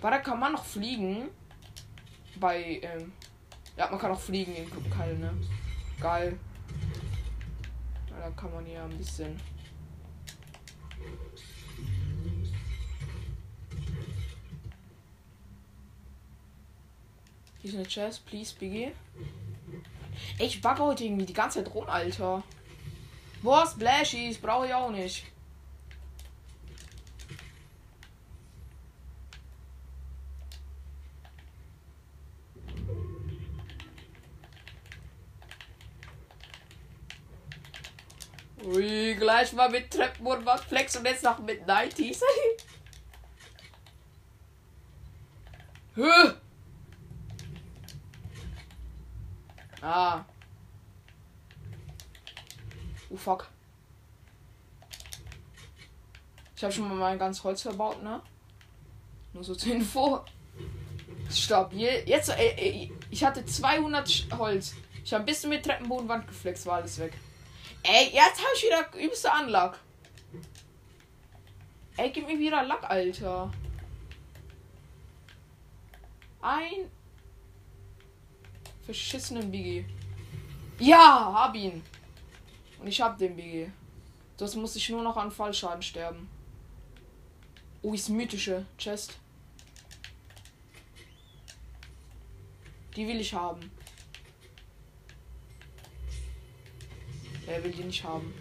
Weil 0.00 0.10
da 0.10 0.18
kann 0.18 0.40
man 0.40 0.52
noch 0.52 0.64
fliegen. 0.64 1.28
Bei, 2.40 2.80
ähm, 2.82 3.12
ja, 3.76 3.88
man 3.90 3.98
kann 3.98 4.10
auch 4.10 4.20
fliegen 4.20 4.54
in 4.54 4.90
Kall, 4.90 5.16
ne? 5.16 5.32
Geil. 6.00 6.38
Ja, 8.10 8.28
da 8.28 8.30
kann 8.30 8.52
man 8.52 8.66
ja 8.66 8.84
ein 8.84 8.98
bisschen. 8.98 9.40
Hier 17.60 17.70
ist 17.70 17.76
eine 17.76 17.86
Chest, 17.86 18.26
please, 18.26 18.54
Biggie. 18.58 18.92
Ich 20.38 20.60
bugge 20.60 20.82
heute 20.82 21.04
irgendwie 21.04 21.26
die 21.26 21.32
ganze 21.32 21.62
Zeit 21.62 21.74
rum, 21.74 21.88
Alter. 21.88 22.42
Was? 23.46 23.70
Splashies? 23.70 24.38
Brauche 24.38 24.66
ich 24.66 24.74
auch 24.74 24.90
nicht. 24.90 25.24
Ui, 38.64 39.14
gleich 39.14 39.52
mal 39.52 39.70
mit 39.70 39.92
Treppen 39.92 40.26
und 40.26 40.44
was 40.44 40.62
Flex 40.62 40.96
und 40.96 41.04
jetzt 41.04 41.22
noch 41.22 41.38
mit 41.38 41.64
90s. 41.68 42.20
Höh! 45.94 46.34
Ah. 49.80 50.24
Oh 53.10 53.16
fuck. 53.16 53.48
Ich 56.56 56.64
habe 56.64 56.72
schon 56.72 56.88
mal 56.88 56.94
mein 56.94 57.18
ganz 57.18 57.44
Holz 57.44 57.62
verbaut, 57.62 58.02
ne? 58.02 58.22
Nur 59.32 59.44
so 59.44 59.54
zur 59.54 59.72
Info. 59.72 60.24
Stopp. 61.30 61.72
Jetzt, 61.72 62.30
ey, 62.30 62.54
ey, 62.56 62.92
ich 63.10 63.24
hatte 63.24 63.44
200 63.44 64.28
Holz. 64.38 64.74
Ich 65.04 65.12
habe 65.12 65.22
ein 65.22 65.26
bisschen 65.26 65.50
mit 65.50 65.64
Treppenbodenwand 65.64 66.26
geflext, 66.26 66.66
war 66.66 66.76
alles 66.76 66.98
weg. 66.98 67.12
Ey, 67.82 68.06
jetzt 68.06 68.38
habe 68.38 68.50
ich 68.56 68.62
wieder 68.64 69.04
übelste 69.04 69.30
Anlag. 69.32 69.78
Ey, 71.98 72.10
gib 72.10 72.26
mir 72.26 72.38
wieder 72.38 72.64
Lack, 72.64 72.84
Alter. 72.84 73.50
Ein 76.40 76.90
verschissenen 78.84 79.50
Biggie. 79.50 79.86
Ja, 80.78 81.32
hab 81.34 81.54
ihn. 81.54 81.82
Und 82.80 82.86
ich 82.86 83.00
hab 83.00 83.18
den 83.18 83.36
Biggie. 83.36 83.70
Das 84.36 84.54
muss 84.54 84.76
ich 84.76 84.88
nur 84.90 85.02
noch 85.02 85.16
an 85.16 85.30
Fallschaden 85.30 85.82
sterben. 85.82 86.28
Oh, 87.82 87.94
ist 87.94 88.08
mythische 88.08 88.66
Chest. 88.78 89.18
Die 92.96 93.06
will 93.06 93.20
ich 93.20 93.32
haben. 93.32 93.70
Er 97.46 97.62
will 97.62 97.70
die 97.70 97.84
nicht 97.84 98.02
haben. 98.02 98.34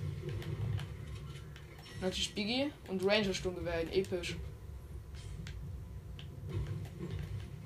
Natürlich 2.02 2.34
Biggie 2.34 2.72
und 2.88 3.06
Ranger 3.06 3.34
Sturmgewehr 3.34 3.96
episch. 3.96 4.36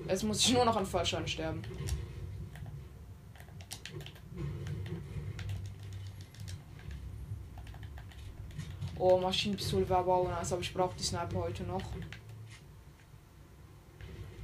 Jetzt 0.06 0.24
muss 0.24 0.40
ich 0.40 0.52
nur 0.52 0.64
noch 0.64 0.76
an 0.76 0.86
Fallschaden 0.86 1.28
sterben. 1.28 1.62
Oh, 9.02 9.16
Maschinenpistole 9.16 9.88
wäre 9.88 10.00
aber 10.00 10.14
auch 10.14 10.28
nice, 10.28 10.52
aber 10.52 10.60
ich 10.60 10.74
brauche 10.74 10.94
die 10.94 11.02
Sniper 11.02 11.38
heute 11.38 11.62
noch. 11.62 11.80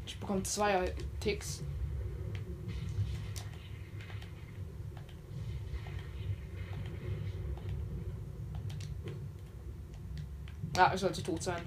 Ich 0.07 0.19
bekomme 0.19 0.43
zwei 0.45 0.95
Ticks. 1.21 1.63
Ja, 10.75 10.95
ich 10.95 11.01
sollte 11.01 11.23
tot 11.23 11.43
sein. 11.43 11.63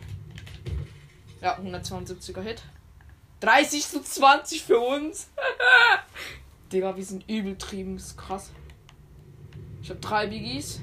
Ja, 1.41 1.60
172er 1.60 2.41
Hit. 2.41 2.63
30 3.41 3.88
zu 3.88 4.02
20 4.02 4.63
für 4.63 4.80
uns. 4.80 5.30
Digga, 6.71 6.97
wir 6.97 7.06
sind 7.06 7.30
übel 7.30 7.56
trieben. 7.56 7.97
Das 7.97 8.08
ist 8.08 8.17
krass. 8.17 8.49
Ich 9.84 9.91
habe 9.91 9.99
drei 9.99 10.25
Biggies. 10.25 10.82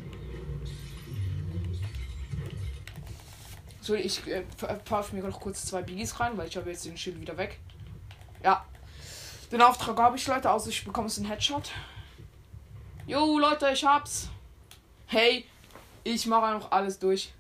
So, 3.87 3.95
ich 3.95 4.27
äh, 4.27 4.43
pfeife 4.85 5.15
mir 5.15 5.23
noch 5.23 5.39
kurz 5.39 5.65
zwei 5.65 5.81
Biggies 5.81 6.19
rein, 6.19 6.37
weil 6.37 6.49
ich 6.49 6.57
habe 6.57 6.69
jetzt 6.69 6.85
den 6.85 6.97
Schild 6.97 7.21
wieder 7.21 7.37
weg. 7.37 7.61
Ja. 8.43 8.67
Den 9.53 9.63
Auftrag 9.63 9.97
habe 10.01 10.17
ich, 10.17 10.27
Leute, 10.27 10.51
also 10.51 10.71
ich 10.71 10.85
bekomme 10.85 11.07
es 11.07 11.19
einen 11.19 11.29
Headshot. 11.29 11.71
Jo, 13.07 13.39
Leute, 13.39 13.71
ich 13.73 13.85
hab's. 13.85 14.29
Hey, 15.07 15.45
ich 16.03 16.27
mache 16.27 16.53
noch 16.53 16.73
alles 16.73 16.99
durch. 16.99 17.33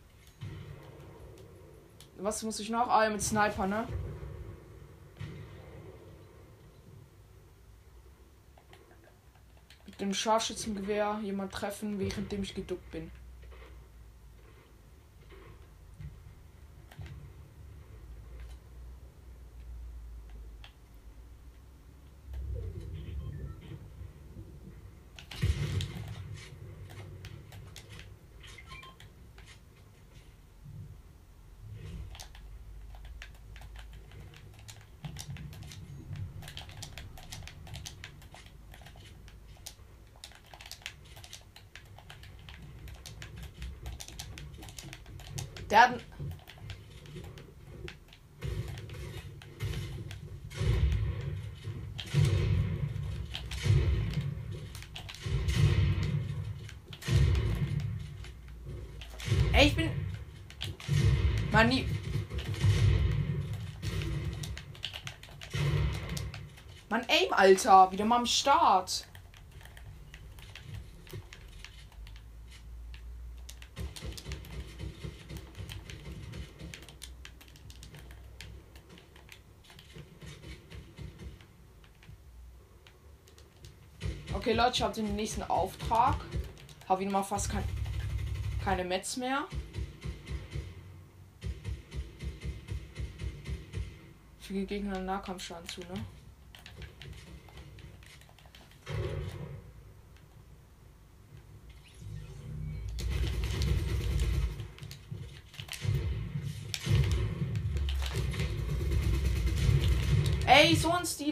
Was 2.18 2.44
muss 2.44 2.60
ich 2.60 2.70
noch? 2.70 2.86
Ah, 2.86 3.02
ja, 3.02 3.10
mit 3.10 3.22
Sniper, 3.22 3.66
ne? 3.66 3.88
Mit 9.84 10.00
dem 10.00 10.14
Scharfschützengewehr 10.14 11.18
jemand 11.24 11.50
treffen, 11.50 11.98
währenddem 11.98 12.44
ich 12.44 12.54
geduckt 12.54 12.88
bin. 12.92 13.10
Der 45.70 45.80
hat. 45.80 46.00
Ey, 59.52 59.66
ich 59.66 59.74
bin. 59.74 59.90
Mann, 61.50 61.68
nie. 61.68 61.88
Mann, 66.88 67.02
Aim, 67.08 67.32
Alter. 67.46 67.92
Wieder 67.92 68.04
mal 68.04 68.16
am 68.16 68.26
Start. 68.26 69.06
Okay, 84.34 84.52
Leute, 84.52 84.72
ich 84.74 84.82
habe 84.82 84.94
den 84.94 85.14
nächsten 85.14 85.44
Auftrag. 85.44 86.16
Habe 86.88 87.04
ihn 87.04 87.12
mal 87.12 87.22
fast 87.22 87.50
kein, 87.50 87.62
keine 88.64 88.84
Metz 88.84 89.16
mehr. 89.16 89.44
Viele 94.40 94.66
Gegner 94.66 94.98
Nahkampfschaden 94.98 95.68
zu, 95.68 95.80
ne? 95.82 96.15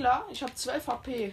Stealer. 0.05 0.25
Ich 0.31 0.43
habe 0.43 0.55
12 0.55 0.87
HP. 0.87 1.33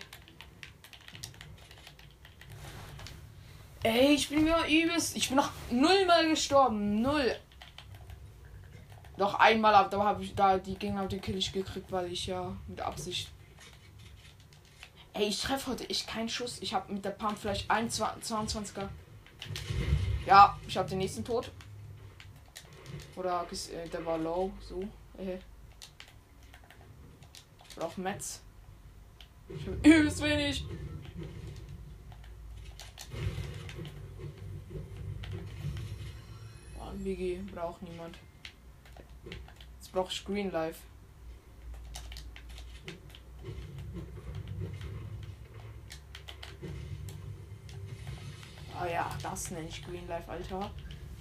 Ey, 3.83 4.13
ich 4.13 4.29
bin 4.29 4.43
mir 4.43 4.65
übelst. 4.67 5.15
Ich 5.17 5.27
bin 5.27 5.37
noch 5.37 5.51
null 5.69 6.05
mal 6.05 6.27
gestorben. 6.29 7.01
Null. 7.01 7.35
Noch 9.17 9.35
einmal, 9.35 9.75
aber 9.75 9.89
da 9.89 10.03
habe 10.03 10.23
ich 10.23 10.33
da 10.35 10.57
die 10.57 10.75
Gegner 10.75 11.07
den 11.07 11.21
Kill 11.21 11.37
ich 11.37 11.51
gekriegt, 11.51 11.91
weil 11.91 12.11
ich 12.11 12.27
ja 12.27 12.55
mit 12.67 12.81
Absicht. 12.81 13.29
Ey, 15.13 15.25
ich 15.25 15.41
treffe 15.41 15.71
heute 15.71 15.89
echt 15.89 16.07
keinen 16.07 16.29
Schuss. 16.29 16.59
Ich 16.61 16.73
habe 16.73 16.93
mit 16.93 17.03
der 17.03 17.11
Pump 17.11 17.37
vielleicht 17.37 17.69
ein 17.69 17.89
22er. 17.89 18.87
Ja, 20.25 20.57
ich 20.67 20.77
habe 20.77 20.87
den 20.87 20.99
nächsten 20.99 21.25
Tod. 21.25 21.51
Oder 23.15 23.45
äh, 23.51 23.89
der 23.89 24.05
war 24.05 24.17
low, 24.17 24.51
so. 24.61 24.81
Äh. 25.17 25.39
brauche 27.75 27.99
Metz. 27.99 28.41
Ich 29.57 29.67
habe 29.67 29.77
übelst 29.83 30.21
wenig. 30.21 30.65
Ein 36.79 37.05
WG 37.05 37.39
braucht 37.53 37.81
niemand. 37.81 38.17
Jetzt 39.79 39.91
brauche 39.91 40.11
ich 40.11 40.25
Green 40.25 40.51
Life. 40.51 40.79
Ah 48.79 48.87
ja, 48.87 49.17
das 49.21 49.51
nenne 49.51 49.67
ich 49.67 49.85
Green 49.85 50.07
Life, 50.07 50.29
Alter. 50.29 50.71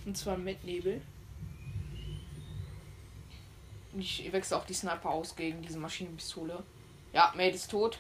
Und 0.07 0.17
zwar 0.17 0.37
mit 0.37 0.65
Nebel. 0.65 1.03
Ich 3.99 4.33
wechsle 4.33 4.57
auch 4.57 4.65
die 4.65 4.75
Sniper 4.75 5.11
aus 5.11 5.37
gegen 5.37 5.61
diese 5.63 5.79
Maschinenpistole. 5.79 6.63
Ja, 7.13 7.33
Mate 7.37 7.57
ist 7.57 7.71
tot. 7.71 7.99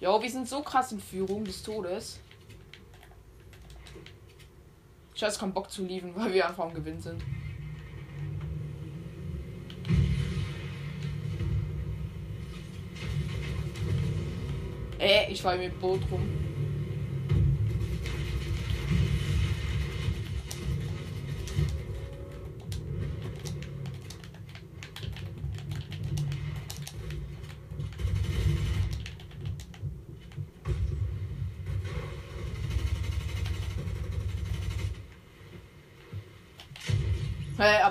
Jo, 0.00 0.22
wir 0.22 0.30
sind 0.30 0.48
so 0.48 0.62
krass 0.62 0.92
in 0.92 1.00
Führung 1.00 1.44
des 1.44 1.62
Todes. 1.62 2.20
Ich 5.14 5.24
habe 5.24 5.34
keinen 5.34 5.52
Bock 5.52 5.70
zu 5.70 5.84
lieben, 5.84 6.12
weil 6.16 6.32
wir 6.32 6.48
einfach 6.48 6.64
am 6.64 6.74
Gewinn 6.74 7.00
sind. 7.00 7.20
Äh, 15.00 15.32
ich 15.32 15.42
war 15.42 15.56
mit 15.56 15.78
Boot 15.80 16.00
rum. 16.10 16.47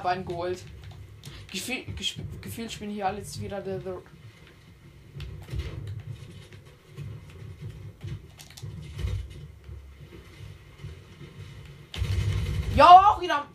Hey, 0.08 0.14
aber 0.14 0.20
ein 0.22 0.26
Gold. 0.26 0.64
Gefühl, 1.52 1.84
gefühlt 2.42 2.72
spielen 2.72 2.92
hier 2.92 3.08
alles 3.08 3.42
wieder 3.42 3.60
der. 3.62 3.82
The 3.82 3.92
ja, 12.76 12.86
auch 12.86 13.22
wieder. 13.22 13.46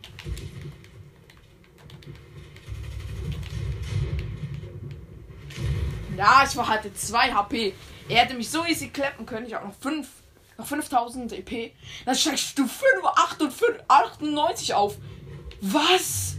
Ja, 6.15 6.45
ich 6.47 6.55
war 6.55 6.67
hatte 6.67 6.93
2 6.93 7.33
HP. 7.33 7.73
Er 8.09 8.25
hätte 8.25 8.35
mich 8.35 8.49
so 8.49 8.63
easy 8.65 8.89
klappen 8.89 9.25
können. 9.25 9.47
Ich 9.47 9.55
habe 9.55 9.67
noch 9.67 9.75
5. 9.75 10.07
Noch 10.57 10.67
5000 10.67 11.33
EP. 11.33 11.73
Dann 12.05 12.13
steigst 12.15 12.59
du 12.59 12.67
5, 12.67 12.91
98 13.87 14.75
auf. 14.75 14.97
Was? 15.61 16.37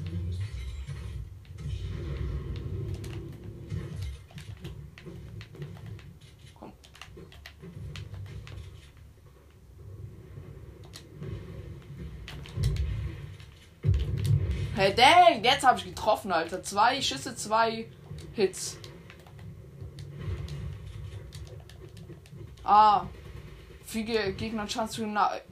Hey, 14.84 14.94
dang, 14.94 15.42
jetzt 15.42 15.64
habe 15.66 15.78
ich 15.78 15.86
getroffen, 15.86 16.30
Alter. 16.30 16.62
Zwei 16.62 17.00
Schüsse, 17.00 17.34
zwei 17.34 17.86
Hits. 18.34 18.76
Ah. 22.62 23.06
Viele 23.86 24.34
Gegner 24.34 24.66
Chance 24.66 25.08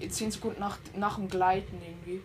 10 0.07 0.33
Sekunden 0.33 0.61
nach, 0.61 0.77
nach 0.95 1.16
dem 1.16 1.31
Gleiten 1.31 1.81
irgendwie. 1.81 2.23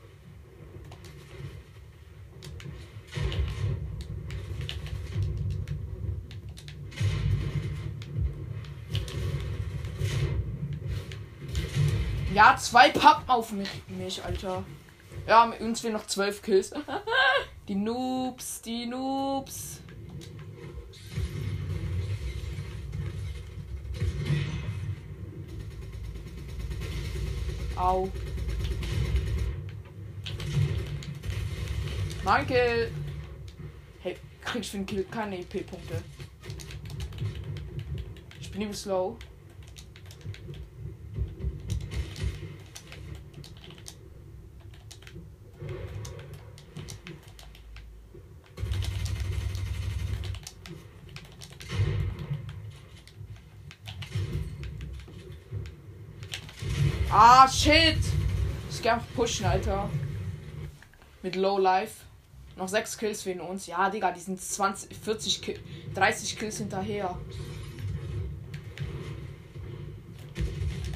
Ja, 12.33 12.57
zwei 12.57 12.89
Pappen 12.89 13.29
auf 13.29 13.53
mich, 13.53 13.69
mich, 13.87 14.21
Alter. 14.25 14.65
Ja, 15.27 15.45
mit 15.45 15.59
uns 15.59 15.81
fehlen 15.81 15.93
noch 15.93 16.07
zwölf 16.07 16.41
Kills. 16.41 16.71
die 17.67 17.75
Noobs, 17.75 18.61
die 18.61 18.85
Noobs. 18.85 19.81
Au. 27.75 28.09
Mein 32.23 32.47
Kill. 32.47 32.89
Hey, 33.99 34.15
kriegst 34.39 34.71
für 34.71 34.77
den 34.77 34.85
Kill 34.85 35.03
keine 35.11 35.39
EP-Punkte. 35.39 36.03
Ich 38.39 38.49
bin 38.49 38.61
übel 38.61 38.73
slow. 38.73 39.17
Ah, 57.19 57.47
shit. 57.49 57.97
Ich 58.69 58.79
geh 58.79 58.91
einfach 58.91 59.07
pushen, 59.15 59.47
Alter. 59.47 59.89
Mit 61.23 61.35
Low 61.35 61.57
Life. 61.57 62.03
Noch 62.55 62.67
6 62.67 62.95
Kills 62.99 63.23
für 63.23 63.33
uns. 63.41 63.65
Ja, 63.65 63.89
Digga, 63.89 64.11
die 64.11 64.19
sind 64.19 64.39
20, 64.39 64.95
40, 64.95 65.41
Ki 65.41 65.59
30 65.95 66.37
Kills 66.37 66.59
hinterher. 66.59 67.17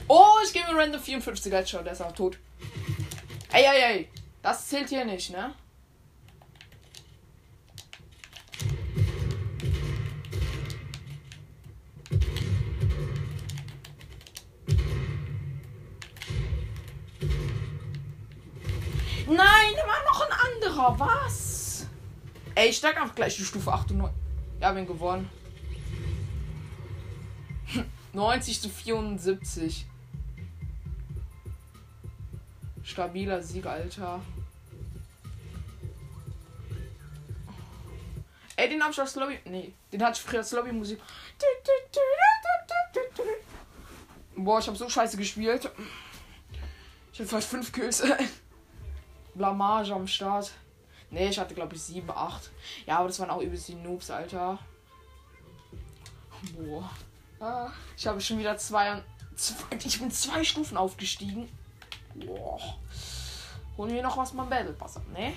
Oh, 0.08 0.36
ich 0.46 0.54
gebe 0.54 0.72
mir 0.72 0.80
random 0.80 1.02
54 1.02 1.52
Headshot. 1.52 1.86
Der 1.86 1.94
ist 1.94 2.02
auch 2.02 2.12
tot. 2.12 2.38
Ey, 3.52 3.64
ey, 3.64 3.82
ey. 3.82 4.10
Das 4.44 4.68
zählt 4.68 4.90
hier 4.90 5.06
nicht, 5.06 5.32
ne? 5.32 5.56
Nein, 19.32 19.72
immer 19.72 20.04
noch 20.10 20.22
ein 20.28 20.34
anderer. 20.54 21.00
Was? 21.00 21.88
Ey, 22.54 22.68
ich 22.70 22.78
steig 22.78 23.00
einfach 23.00 23.16
gleich 23.16 23.38
die 23.38 23.46
Stufe 23.46 23.72
8 23.72 23.92
und 23.92 23.98
9. 24.00 24.12
Ja, 24.60 24.74
bin 24.74 24.86
gewonnen. 24.86 25.30
90 28.14 28.62
zu 28.62 28.68
74. 28.68 29.86
Stabiler 32.84 33.42
Sieg, 33.42 33.66
Alter. 33.66 34.22
Ey, 38.58 38.68
den 38.68 38.84
hab 38.84 38.92
ich 38.92 39.02
aus 39.02 39.16
Lobby. 39.16 39.40
Nee, 39.46 39.74
den 39.94 40.04
hatte 40.04 40.20
ich 40.20 40.26
früher 40.26 40.40
als 40.40 40.52
Lobby-Musik. 40.52 41.00
Boah, 44.36 44.60
ich 44.60 44.68
hab 44.68 44.76
so 44.76 44.90
scheiße 44.90 45.16
gespielt. 45.16 45.72
Ich 47.14 47.22
hab 47.22 47.28
fast 47.28 47.50
5 47.50 47.72
Kills. 47.72 48.04
Blamage 49.36 49.94
am 49.94 50.08
Start. 50.08 50.52
Ne, 51.10 51.30
ich 51.30 51.40
hatte 51.40 51.54
glaube 51.54 51.76
ich 51.76 51.82
7, 51.82 52.10
8. 52.10 52.52
Ja, 52.86 53.00
aber 53.00 53.08
das 53.08 53.20
waren 53.20 53.30
auch 53.30 53.42
übelst 53.42 53.68
die 53.68 53.76
Noobs, 53.76 54.10
Alter. 54.10 54.58
Boah. 56.58 56.90
Ah, 57.40 57.72
ich 57.98 58.08
habe 58.08 58.22
schon 58.22 58.40
wieder 58.40 58.58
zwei, 58.58 59.02
zwei. 59.36 59.78
Ich 59.84 60.00
bin 60.00 60.12
zwei 60.12 60.44
Stufen 60.44 60.78
aufgestiegen. 60.78 61.50
Boah. 62.16 62.60
Holen 63.78 63.94
wir 63.94 64.04
noch 64.04 64.18
was 64.18 64.32
beim 64.32 64.50
Battle 64.50 64.74
Pass 64.74 64.98
ab, 64.98 65.04
ne? 65.14 65.34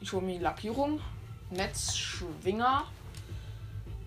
Ich 0.00 0.12
hole 0.12 0.24
mir 0.24 0.38
die 0.38 0.42
Lackierung. 0.42 1.00
Netzschwinger. 1.50 2.84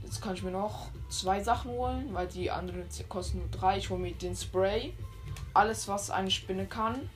Jetzt 0.04 0.22
kann 0.22 0.34
ich 0.34 0.44
mir 0.44 0.52
noch 0.52 0.90
zwei 1.10 1.42
Sachen 1.42 1.72
holen, 1.72 2.14
weil 2.14 2.28
die 2.28 2.52
anderen 2.52 2.86
kosten 3.08 3.40
nur 3.40 3.50
drei. 3.50 3.78
Ich 3.78 3.90
hole 3.90 4.00
mir 4.00 4.14
den 4.14 4.36
Spray 4.36 4.94
alles, 5.56 5.88
was 5.88 6.10
eine 6.10 6.32
Spinne 6.32 6.66
kann. 6.66 7.10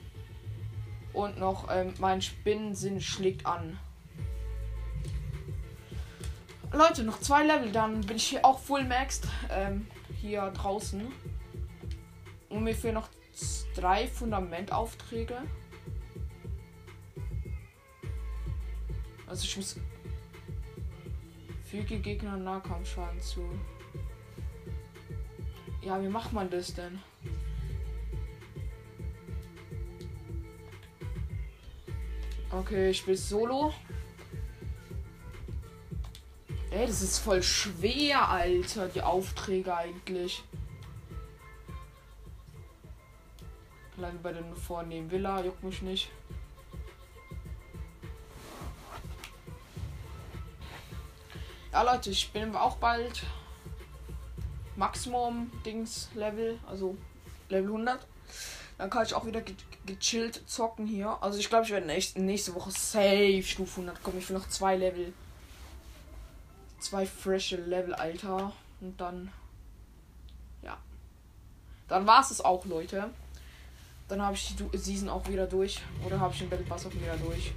Und 1.12 1.38
noch 1.38 1.68
ähm, 1.70 1.94
mein 1.98 2.22
Spinnensinn 2.22 3.00
schlägt 3.00 3.46
an. 3.46 3.78
Leute, 6.72 7.02
noch 7.02 7.18
zwei 7.20 7.44
Level, 7.44 7.72
dann 7.72 8.00
bin 8.02 8.16
ich 8.16 8.28
hier 8.28 8.44
auch 8.44 8.60
full 8.60 8.84
maxed. 8.84 9.26
Ähm, 9.50 9.88
hier 10.20 10.50
draußen. 10.50 11.10
Und 12.48 12.64
mir 12.64 12.74
fehlen 12.74 12.94
noch 12.94 13.08
drei 13.74 14.06
Fundamentaufträge. 14.06 15.38
Also 19.26 19.44
ich 19.44 19.56
muss. 19.56 19.76
Füge 21.64 21.98
Gegner 21.98 22.36
Nahkampfschaden 22.36 23.20
zu. 23.20 23.48
Ja, 25.82 26.02
wie 26.02 26.08
macht 26.08 26.32
man 26.32 26.50
das 26.50 26.74
denn? 26.74 27.00
Okay, 32.52 32.90
ich 32.90 32.98
spiele 32.98 33.16
Solo. 33.16 33.72
Ey, 36.72 36.86
das 36.86 37.00
ist 37.00 37.18
voll 37.18 37.42
schwer, 37.42 38.28
Alter, 38.28 38.88
die 38.88 39.02
Aufträge 39.02 39.76
eigentlich. 39.76 40.42
Bleibe 43.96 44.18
bei 44.18 44.32
den 44.32 44.56
vornehmen 44.56 45.10
Villa, 45.10 45.44
juckt 45.44 45.62
mich 45.62 45.82
nicht. 45.82 46.10
Ja, 51.72 51.82
Leute, 51.82 52.10
ich 52.10 52.32
bin 52.32 52.56
auch 52.56 52.76
bald 52.76 53.22
Maximum 54.74 55.52
Dings 55.64 56.08
Level, 56.14 56.58
also 56.66 56.96
Level 57.48 57.70
100. 57.70 58.06
Dann 58.76 58.90
kann 58.90 59.04
ich 59.04 59.14
auch 59.14 59.24
wieder 59.24 59.40
gechillt 59.86 60.42
zocken 60.46 60.86
hier. 60.86 61.16
Also 61.20 61.38
ich 61.38 61.48
glaube, 61.48 61.64
ich 61.64 61.70
werde 61.70 61.86
nächste, 61.86 62.54
Woche 62.54 62.70
safe 62.70 63.42
Stufe 63.42 63.80
100 63.80 64.02
kommen. 64.02 64.18
Ich 64.18 64.28
will 64.28 64.36
noch 64.36 64.48
zwei 64.48 64.76
Level. 64.76 65.12
Zwei 66.78 67.06
frische 67.06 67.56
Level, 67.56 67.94
Alter. 67.94 68.52
Und 68.80 69.00
dann. 69.00 69.30
Ja. 70.62 70.78
Dann 71.88 72.06
war 72.06 72.20
es 72.20 72.30
es 72.30 72.40
auch, 72.40 72.64
Leute. 72.64 73.10
Dann 74.08 74.22
habe 74.22 74.34
ich 74.34 74.54
die 74.56 74.78
Season 74.78 75.08
auch 75.08 75.26
wieder 75.28 75.46
durch. 75.46 75.80
Oder 76.04 76.18
habe 76.18 76.32
ich 76.32 76.40
den 76.40 76.50
Battle 76.50 76.66
Pass 76.66 76.86
auch 76.86 76.94
wieder 76.94 77.16
durch. 77.16 77.52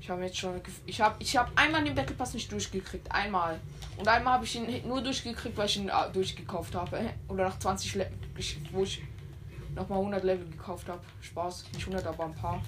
Ich 0.00 0.10
habe 0.10 0.22
jetzt 0.22 0.36
schon. 0.36 0.60
Ich 0.86 1.00
habe 1.00 1.16
ich 1.18 1.36
hab 1.36 1.50
einmal 1.56 1.82
den 1.82 1.94
Battle 1.94 2.14
Pass 2.14 2.34
nicht 2.34 2.50
durchgekriegt. 2.50 3.10
Einmal. 3.10 3.60
Und 3.96 4.06
einmal 4.06 4.34
habe 4.34 4.44
ich 4.44 4.54
ihn 4.54 4.86
nur 4.86 5.02
durchgekriegt, 5.02 5.56
weil 5.56 5.66
ich 5.66 5.76
ihn 5.76 5.88
äh, 5.88 6.12
durchgekauft 6.12 6.74
habe. 6.74 7.10
Oder 7.28 7.44
nach 7.44 7.58
20 7.58 7.94
Level. 7.96 8.12
Wo 8.72 8.82
ich 8.82 9.02
nochmal 9.76 9.98
100 9.98 10.24
Level 10.24 10.48
gekauft 10.48 10.88
habe. 10.88 11.00
Spaß. 11.20 11.66
Nicht 11.72 11.86
100, 11.86 12.06
aber 12.06 12.24
ein 12.24 12.34
paar. 12.34 12.62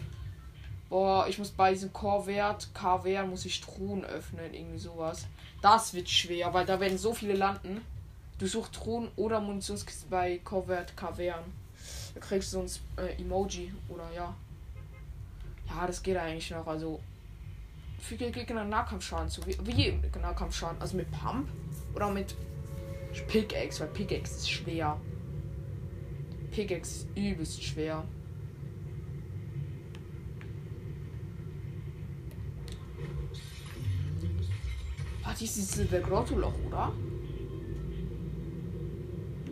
Boah, 0.88 1.26
ich 1.28 1.38
muss 1.38 1.50
bei 1.50 1.72
diesem 1.72 1.92
Core-Wert, 1.92 2.70
K-Wert, 2.74 3.28
muss 3.28 3.44
ich 3.44 3.60
Truhen 3.60 4.04
öffnen. 4.04 4.54
Irgendwie 4.54 4.78
sowas. 4.78 5.26
Das 5.60 5.92
wird 5.92 6.08
schwer, 6.08 6.54
weil 6.54 6.64
da 6.64 6.80
werden 6.80 6.96
so 6.96 7.12
viele 7.12 7.34
landen. 7.34 7.82
Du 8.38 8.46
suchst 8.46 8.74
Truhen 8.74 9.08
oder 9.16 9.40
Munitionskiste 9.40 10.06
bei 10.08 10.38
Core-Wert, 10.38 10.96
K-Wert. 10.96 11.44
Da 12.14 12.20
kriegst 12.20 12.54
du 12.54 12.66
so 12.66 12.80
ein 12.96 13.06
äh, 13.06 13.20
Emoji. 13.20 13.72
Oder 13.88 14.10
ja. 14.14 14.34
Ja, 15.68 15.86
das 15.86 16.02
geht 16.02 16.16
eigentlich 16.16 16.50
noch. 16.50 16.66
Also 16.66 17.00
füge 17.98 18.30
Gegner 18.30 18.64
Nahkampfschaden 18.64 19.28
zu. 19.28 19.44
Wie, 19.46 19.58
wie 19.66 20.18
Nahkampfschaden? 20.20 20.80
Also 20.80 20.96
mit 20.96 21.10
Pump 21.10 21.48
oder 21.94 22.10
mit 22.10 22.34
Pickaxe? 23.26 23.80
Weil 23.80 23.88
Pickaxe 23.88 24.36
ist 24.36 24.50
schwer. 24.50 24.98
Pickaxe 26.58 27.06
übelst 27.14 27.62
schwer. 27.62 28.04
Ah, 35.22 35.32
dies 35.38 35.56
ist 35.56 35.78
dieses 35.78 36.02
Grotto-Loch, 36.02 36.54
oder? 36.66 36.92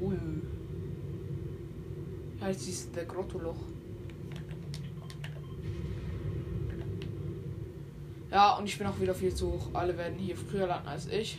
Ui. 0.00 0.16
Ja, 2.40 2.48
das 2.48 2.66
ist 2.66 2.96
der 2.96 3.04
Grotto-Loch. 3.04 3.60
Ja, 8.32 8.56
und 8.56 8.64
ich 8.64 8.76
bin 8.76 8.88
auch 8.88 8.98
wieder 8.98 9.14
viel 9.14 9.32
zu 9.32 9.52
hoch. 9.52 9.68
Alle 9.74 9.96
werden 9.96 10.18
hier 10.18 10.36
früher 10.36 10.66
landen 10.66 10.88
als 10.88 11.06
ich. 11.06 11.38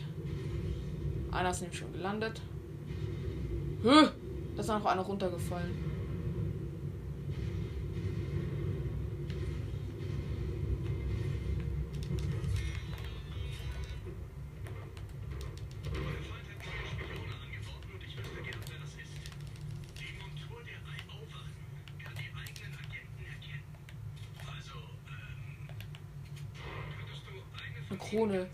Einer 1.30 1.50
ist 1.50 1.60
nämlich 1.60 1.78
schon 1.78 1.92
gelandet. 1.92 2.40
Höh! 3.82 4.08
Da 4.58 4.62
ist 4.62 4.68
noch 4.70 4.86
einer 4.86 5.02
runtergefallen. 5.02 5.72
Eine 27.88 27.98
Krone. 28.00 28.48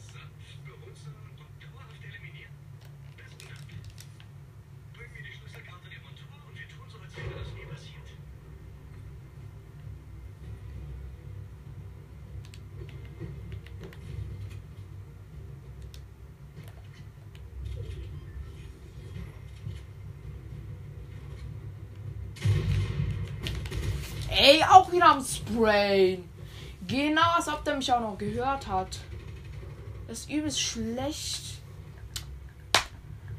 Ey, 24.37 24.63
auch 24.65 24.91
Sprayen. 25.47 26.29
Genau, 26.87 27.35
als 27.37 27.49
ob 27.49 27.65
der 27.65 27.77
mich 27.77 27.93
auch 27.93 28.01
noch 28.01 28.19
gehört 28.19 28.67
hat. 28.67 28.99
Das 30.07 30.21
ist 30.21 30.31
übelst 30.31 30.61
schlecht. 30.61 31.55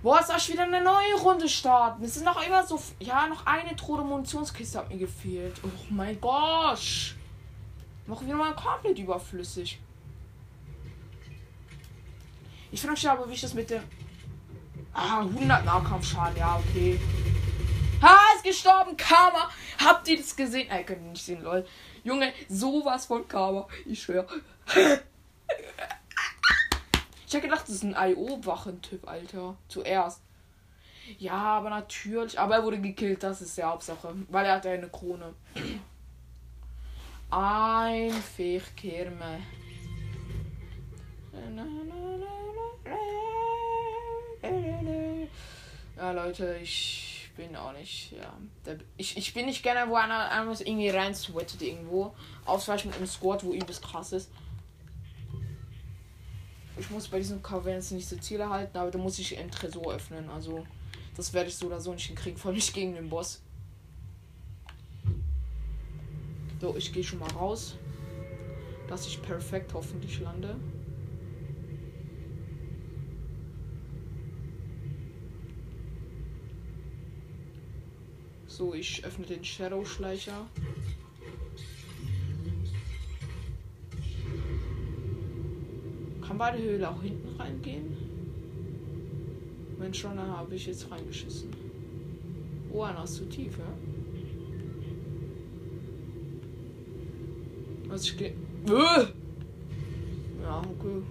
Boah, 0.02 0.22
soll 0.24 0.38
ich 0.38 0.52
wieder 0.52 0.64
eine 0.64 0.84
neue 0.84 1.16
Runde 1.22 1.50
starten? 1.50 2.04
Es 2.04 2.16
ist 2.16 2.26
noch 2.26 2.46
immer 2.46 2.66
so. 2.66 2.80
Ja, 3.00 3.28
noch 3.28 3.46
eine 3.46 3.76
Truhe 3.76 4.04
Munitionskiste 4.04 4.80
hat 4.80 4.90
mir 4.90 4.98
gefehlt. 4.98 5.60
Oh 5.64 5.70
mein 5.90 6.20
Gott. 6.22 7.16
Noch 8.08 8.22
wieder 8.22 8.36
mal 8.36 8.54
komplett 8.54 9.00
überflüssig. 9.00 9.80
Ich 12.72 12.82
finde 12.82 12.98
schon 12.98 13.10
aber, 13.10 13.28
wie 13.30 13.34
ich 13.34 13.42
das 13.42 13.54
mit 13.54 13.70
dem. 13.70 13.82
Ah, 14.94 15.22
100 15.22 15.66
Nahkampfschaden. 15.66 16.38
Ja, 16.38 16.60
okay. 16.60 17.00
Ha, 18.02 18.16
ist 18.36 18.44
gestorben. 18.44 18.96
Karma. 18.98 19.50
Habt 19.84 20.08
ihr 20.08 20.18
das 20.18 20.36
gesehen? 20.36 20.70
Äh, 20.70 20.84
könnt 20.84 21.02
ihr 21.02 21.12
nicht 21.12 21.26
sehen, 21.26 21.42
lol. 21.42 21.66
Junge, 22.06 22.32
sowas 22.48 23.08
von 23.08 23.28
Karma. 23.28 23.68
Ich 23.88 24.04
schwör. 24.04 24.28
Ich 27.28 27.34
hätte 27.34 27.48
gedacht, 27.48 27.64
das 27.64 27.76
ist 27.76 27.84
ein 27.84 27.96
IO-Wachen-Typ, 27.98 29.08
Alter. 29.08 29.58
Zuerst. 29.68 30.22
Ja, 31.18 31.34
aber 31.34 31.72
natürlich. 31.72 32.40
Aber 32.40 32.58
er 32.58 32.64
wurde 32.64 32.80
gekillt, 32.80 33.24
das 33.24 33.42
ist 33.42 33.58
der 33.58 33.70
Hauptsache. 33.70 34.16
Weil 34.30 34.46
er 34.46 34.58
hatte 34.58 34.70
eine 34.70 34.88
Krone. 34.88 35.34
Ein 37.32 38.12
Fichkirme. 38.12 39.40
Ja, 45.98 46.12
Leute, 46.12 46.60
ich 46.62 47.05
bin 47.36 47.56
auch 47.56 47.74
nicht. 47.74 48.12
Ja, 48.12 48.34
ich, 48.98 49.18
ich 49.18 49.34
bin 49.34 49.46
nicht 49.46 49.64
gerne, 49.64 49.90
wo 49.90 49.96
einer, 49.96 50.32
einer 50.32 50.52
irgendwie 50.60 50.90
rein 50.90 51.14
sweatet 51.14 51.62
irgendwo. 51.62 52.16
Ausweichen 52.46 52.90
mit 52.90 52.98
einem 52.98 53.08
Squad, 53.08 53.44
wo 53.44 53.54
übelst 53.54 53.84
krass 53.84 54.12
ist. 54.14 54.30
Ich 56.78 56.90
muss 56.90 57.08
bei 57.08 57.20
diesem 57.20 57.42
Kaverns 57.42 57.92
nicht 57.92 58.08
so 58.08 58.18
Ziele 58.18 58.50
halten, 58.50 58.78
aber 58.78 58.92
da 58.92 58.98
muss 58.98 59.18
ich 59.20 59.38
einen 59.38 59.52
Tresor 59.52 59.94
öffnen. 59.94 60.30
Also, 60.30 60.66
das 61.16 61.34
werde 61.34 61.50
ich 61.50 61.56
so 61.56 61.68
oder 61.68 61.80
so 61.80 61.94
nicht 61.94 62.08
hinkriegen, 62.08 62.38
vor 62.38 62.50
allem 62.50 62.58
nicht 62.58 62.74
gegen 62.74 62.96
den 62.96 63.10
Boss. 63.10 63.42
So, 66.60 66.76
ich 66.76 66.92
gehe 66.92 67.04
schon 67.04 67.20
mal 67.20 67.32
raus. 67.32 67.76
Dass 68.88 69.08
ich 69.08 69.22
perfekt 69.22 69.74
hoffentlich 69.74 70.20
lande. 70.20 70.58
So, 78.58 78.74
ich 78.74 79.04
öffne 79.04 79.26
den 79.26 79.44
Shadow-Schleicher. 79.44 80.48
Kann 86.26 86.38
bei 86.38 86.52
der 86.52 86.62
Höhle 86.62 86.90
auch 86.90 87.02
hinten 87.02 87.36
reingehen? 87.38 87.98
Wenn 89.78 89.94
schon, 89.94 90.16
dann 90.16 90.30
habe 90.30 90.56
ich 90.56 90.68
jetzt 90.68 90.90
reingeschissen. 90.90 91.50
Oh, 92.72 92.84
einer 92.84 93.04
ist 93.04 93.16
zu 93.16 93.26
tief, 93.28 93.58
ja? 93.58 93.66
Also 97.90 98.06
ich 98.06 98.18
gehe. 98.18 98.36
Äh! 98.68 99.06
Ja, 100.42 100.62
okay. 100.62 101.02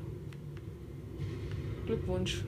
Glückwunsch. 1.84 2.42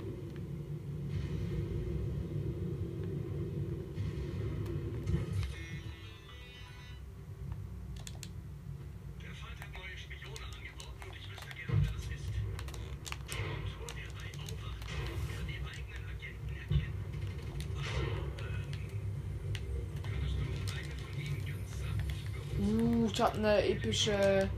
Eine 23.36 23.68
epische 23.68 24.48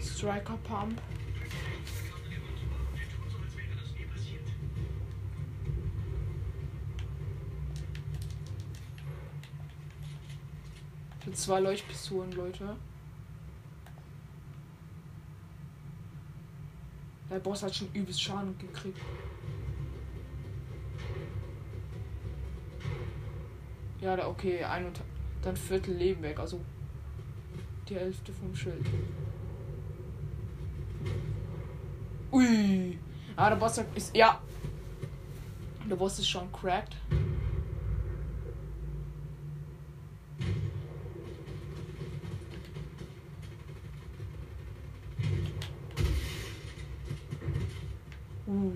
Striker 0.00 0.56
Pump. 0.64 1.00
Für 11.20 11.32
zwei 11.32 11.60
Leuchtpistolen, 11.60 12.32
Leute. 12.32 12.74
Der 17.30 17.38
Boss 17.38 17.62
hat 17.62 17.76
schon 17.76 17.92
übelst 17.92 18.20
Schaden 18.20 18.58
gekriegt. 18.58 18.98
Ja, 24.00 24.16
da 24.16 24.26
okay, 24.26 24.64
ein 24.64 24.86
und 24.86 25.00
dann 25.42 25.54
Viertel 25.54 25.94
Leben 25.94 26.22
weg, 26.22 26.40
also 26.40 26.60
die 27.88 27.94
Hälfte 27.94 28.32
vom 28.32 28.54
Schild. 28.54 28.84
Ui. 32.32 32.98
Ah, 33.36 33.50
der 33.50 33.56
Boss 33.56 33.80
ist. 33.94 34.16
Ja. 34.16 34.40
Der 35.88 35.96
Boss 35.96 36.18
ist 36.18 36.28
schon 36.28 36.50
cracked. 36.52 36.96
Uh. 48.46 48.72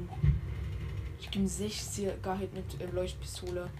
Ich 1.19 1.31
gebe 1.31 1.47
60er 1.47 2.37
Hit 2.37 2.55
mit 2.55 2.81
äh, 2.81 2.87
Leuchtpistole. 2.93 3.71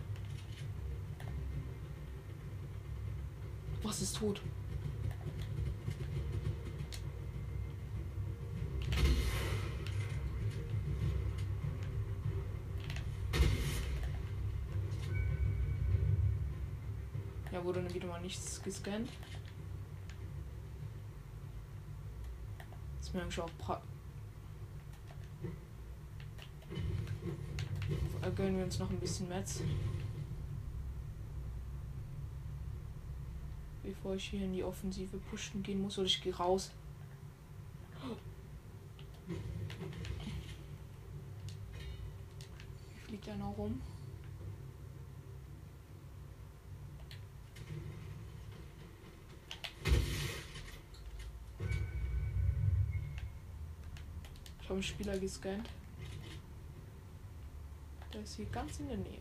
Was 3.83 4.03
ist 4.03 4.17
tot? 4.17 4.41
Wurde 17.63 17.95
wieder 17.95 18.09
mal 18.09 18.21
nichts 18.21 18.63
gescannt. 18.63 19.09
Ist 23.01 23.15
mir 23.15 23.23
eigentlich 23.23 23.41
auch 23.41 23.51
pra 23.59 23.81
Äh, 28.23 28.31
Gönnen 28.33 28.57
wir 28.57 28.65
uns 28.65 28.79
noch 28.79 28.91
ein 28.91 28.99
bisschen 28.99 29.29
Metz. 29.29 29.63
Bevor 33.83 34.15
ich 34.15 34.31
hier 34.31 34.45
in 34.45 34.53
die 34.53 34.65
Offensive 34.65 35.17
pushen 35.31 35.63
gehen 35.63 35.81
muss, 35.81 35.99
oder 35.99 36.07
ich 36.07 36.23
gehe 36.23 36.35
raus. 36.35 36.71
Wie 39.27 39.37
fliegt 43.07 43.29
einer 43.29 43.47
rum? 43.47 43.81
Einen 54.81 54.87
Spieler 54.87 55.19
gescannt. 55.19 55.69
Der 58.15 58.23
ist 58.23 58.37
hier 58.37 58.47
ganz 58.47 58.81
in 58.81 58.89
der 58.89 58.97
Nähe. 58.97 59.21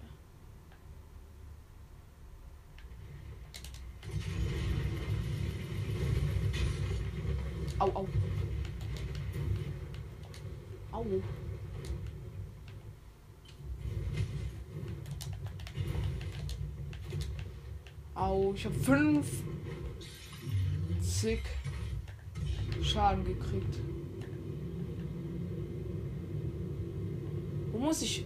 Au, 7.78 7.92
au. 7.94 8.08
Au. 10.94 11.06
Au, 18.16 18.54
ich 18.54 18.64
habe 18.64 18.76
50 18.76 19.34
Schaden 22.82 23.26
gekriegt. 23.26 23.76
Muss 27.90 28.04
ich? 28.04 28.24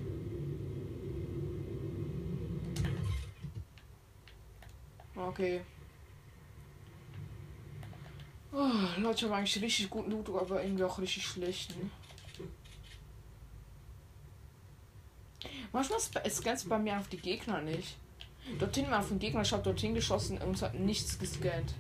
Okay. 5.16 5.62
Oh, 8.52 8.70
Leute, 8.98 9.20
ich 9.20 9.24
habe 9.24 9.36
eigentlich 9.36 9.62
richtig 9.62 9.90
guten 9.90 10.12
Loot, 10.12 10.28
aber 10.30 10.62
irgendwie 10.62 10.84
auch 10.84 11.00
richtig 11.00 11.26
schlechten. 11.26 11.90
Manchmal 15.72 16.00
scannt 16.02 16.68
bei 16.68 16.78
mir 16.78 17.00
auf 17.00 17.08
die 17.08 17.18
Gegner 17.18 17.62
nicht. 17.62 17.96
Dorthin 18.60 18.92
war 18.92 19.00
auf 19.00 19.08
den 19.08 19.20
Gegner, 19.20 19.44
ich 19.44 19.54
habe 19.54 19.64
dorthin 19.64 19.94
geschossen 19.94 20.40
und 20.40 20.56
es 20.56 20.62
hat 20.62 20.74
nichts 20.76 21.18
gescannt. 21.18 21.74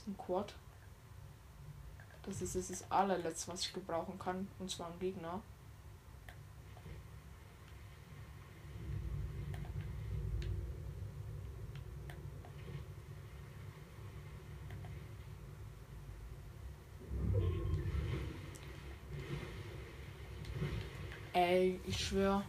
Das 0.00 0.06
ist 0.06 0.14
ein 0.14 0.16
Quad. 0.16 0.54
Das 2.22 2.40
ist, 2.40 2.54
das 2.54 2.70
ist 2.70 2.70
das 2.70 2.79
allerletzte, 2.90 3.52
was 3.52 3.62
ich 3.62 3.72
gebrauchen 3.72 4.18
kann. 4.18 4.48
Und 4.58 4.70
zwar 4.70 4.88
ein 4.88 4.98
Gegner. 4.98 5.40
Ey, 21.32 21.80
ich 21.86 21.96
schwör. 21.96 22.44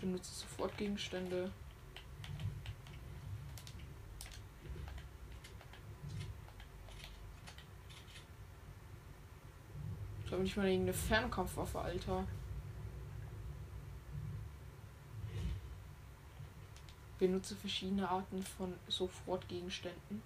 Benutze 0.00 0.32
sofort 0.32 0.76
Gegenstände. 0.76 1.50
Habe 10.40 10.44
nicht 10.44 10.56
mal 10.56 10.68
irgendeine 10.68 10.96
Fernkampfwaffe, 10.96 11.78
Alter. 11.78 12.24
Benutze 17.18 17.54
verschiedene 17.54 18.08
Arten 18.08 18.42
von 18.42 18.72
Sofortgegenständen. 18.88 20.22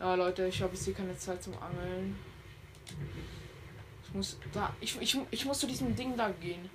Ja, 0.00 0.16
Leute, 0.16 0.48
ich 0.48 0.60
habe 0.60 0.74
jetzt 0.74 0.84
hier 0.84 0.94
keine 0.94 1.16
Zeit 1.16 1.40
zum 1.40 1.54
Angeln. 1.62 2.31
Ich 4.04 4.14
muss 4.14 4.38
da. 4.52 4.74
Ich, 4.80 5.00
ich, 5.00 5.18
ich 5.30 5.44
muss 5.44 5.58
zu 5.58 5.66
diesem 5.66 5.94
Ding 5.96 6.16
da 6.16 6.30
gehen. 6.30 6.68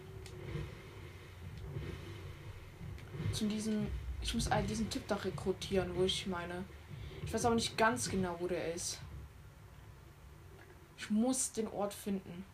Zu 3.32 3.45
diesem. 3.45 3.88
Ich 4.22 4.34
muss 4.34 4.49
all 4.49 4.63
diesen 4.63 4.89
Typ 4.89 5.07
da 5.07 5.15
rekrutieren, 5.15 5.95
wo 5.95 6.03
ich 6.03 6.28
meine. 6.28 6.65
Ich 7.26 7.34
weiß 7.34 7.45
aber 7.45 7.55
nicht 7.55 7.78
ganz 7.78 8.09
genau, 8.09 8.36
wo 8.39 8.47
der 8.47 8.74
ist. 8.74 8.99
Ich 10.97 11.09
muss 11.09 11.51
den 11.51 11.68
Ort 11.68 11.93
finden. 11.93 12.45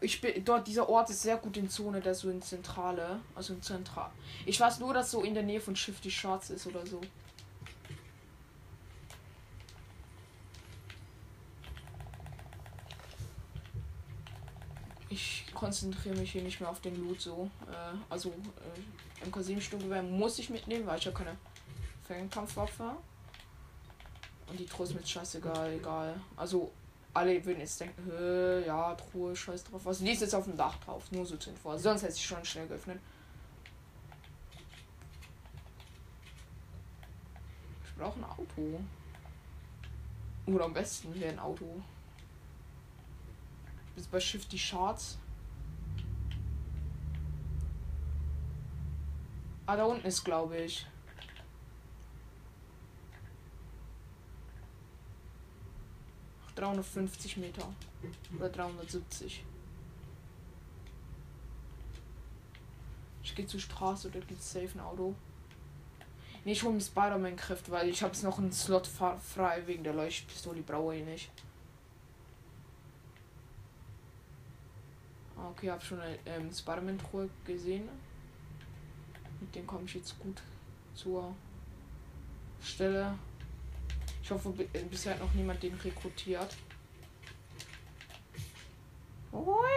Ich 0.00 0.20
bin 0.20 0.44
dort, 0.44 0.66
dieser 0.66 0.88
Ort 0.88 1.10
ist 1.10 1.22
sehr 1.22 1.36
gut 1.36 1.56
in 1.56 1.70
Zone, 1.70 2.00
der 2.00 2.14
so 2.14 2.28
in 2.28 2.42
Zentrale, 2.42 3.20
also 3.36 3.54
in 3.54 3.62
Zentral. 3.62 4.10
Ich 4.44 4.58
weiß 4.58 4.80
nur, 4.80 4.92
dass 4.92 5.12
so 5.12 5.22
in 5.22 5.32
der 5.32 5.44
Nähe 5.44 5.60
von 5.60 5.76
Shifty 5.76 6.10
Shots 6.10 6.50
ist 6.50 6.66
oder 6.66 6.84
so. 6.84 7.00
Ich 15.08 15.44
konzentriere 15.60 16.16
mich 16.16 16.32
hier 16.32 16.42
nicht 16.42 16.58
mehr 16.58 16.70
auf 16.70 16.80
den 16.80 16.96
Loot 16.96 17.20
so. 17.20 17.50
Äh, 17.70 17.96
also 18.08 18.30
äh, 18.30 19.28
MK7-Sturmgewehr 19.28 20.02
muss 20.02 20.38
ich 20.38 20.48
mitnehmen, 20.48 20.86
weil 20.86 20.98
ich 20.98 21.04
ja 21.04 21.12
keine 21.12 21.36
Fernkampfwaffe. 22.06 22.96
Und 24.48 24.58
die 24.58 24.66
Trost 24.66 24.94
mit 24.94 25.06
scheißegal, 25.06 25.74
egal. 25.74 26.18
Also 26.34 26.72
alle 27.12 27.44
würden 27.44 27.60
jetzt 27.60 27.78
denken, 27.78 28.10
ja, 28.66 28.94
Truhe, 28.94 29.36
scheiß 29.36 29.64
drauf. 29.64 29.82
Was 29.84 29.98
die 29.98 30.10
ist 30.10 30.22
jetzt 30.22 30.34
auf 30.34 30.44
dem 30.44 30.56
Dach 30.56 30.76
drauf, 30.84 31.04
nur 31.12 31.24
so 31.26 31.36
zur 31.36 31.52
Info. 31.52 31.76
Sonst 31.76 32.02
hätte 32.02 32.14
ich 32.14 32.24
schon 32.24 32.44
schnell 32.44 32.66
geöffnet. 32.66 32.98
Ich 37.84 37.94
brauche 37.96 38.18
ein 38.18 38.24
Auto. 38.24 38.80
Oder 40.46 40.64
am 40.64 40.72
besten 40.72 41.14
wäre 41.14 41.30
ein 41.30 41.38
Auto. 41.38 41.66
Bis 43.94 44.06
bei 44.06 44.18
Shift 44.18 44.50
die 44.50 44.58
Charts. 44.58 45.18
Ah, 49.70 49.76
da 49.76 49.84
unten 49.84 50.04
ist, 50.04 50.24
glaube 50.24 50.56
ich. 50.56 50.84
Ach, 56.44 56.50
350 56.56 57.36
Meter. 57.36 57.62
Oder 58.36 58.48
370. 58.48 59.44
Ich 63.22 63.36
gehe 63.36 63.46
zur 63.46 63.60
Straße 63.60 64.08
oder 64.08 64.18
gibt 64.18 64.40
es 64.40 64.52
safe 64.52 64.70
ein 64.74 64.80
Auto. 64.80 65.14
Nee, 66.44 66.50
ich 66.50 66.64
hole 66.64 66.74
mir 66.74 66.80
Spider-Man-Kräfte, 66.80 67.70
weil 67.70 67.90
ich 67.90 68.02
habe 68.02 68.12
es 68.12 68.24
noch 68.24 68.38
einen 68.38 68.50
Slot 68.50 68.88
frei 68.88 69.62
wegen 69.66 69.84
der 69.84 69.94
Leuchtpistole, 69.94 70.62
brauche 70.62 70.96
ich 70.96 71.04
nicht. 71.04 71.30
Ah, 75.36 75.48
okay, 75.48 75.70
habe 75.70 75.84
schon 75.84 76.00
eine 76.00 76.18
ähm, 76.26 76.52
Spider-Man-Truhe 76.52 77.30
gesehen. 77.44 77.88
Mit 79.40 79.54
dem 79.54 79.66
komme 79.66 79.84
ich 79.86 79.94
jetzt 79.94 80.18
gut 80.18 80.42
zur 80.94 81.34
Stelle. 82.62 83.18
Ich 84.22 84.30
hoffe, 84.30 84.54
äh, 84.72 84.82
bisher 84.84 85.14
hat 85.14 85.20
noch 85.20 85.32
niemand 85.34 85.62
den 85.62 85.74
rekrutiert. 85.74 86.56
Ui. 89.32 89.70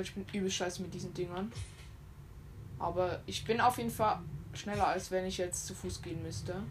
ich 0.00 0.14
bin 0.14 0.24
übel 0.32 0.50
scheiße 0.50 0.82
mit 0.82 0.94
diesen 0.94 1.12
Dingern. 1.14 1.52
Aber 2.78 3.20
ich 3.26 3.44
bin 3.44 3.60
auf 3.60 3.78
jeden 3.78 3.90
Fall 3.90 4.20
schneller, 4.54 4.86
als 4.86 5.10
wenn 5.10 5.26
ich 5.26 5.38
jetzt 5.38 5.66
zu 5.66 5.74
Fuß 5.74 6.02
gehen 6.02 6.22
müsste. 6.22 6.62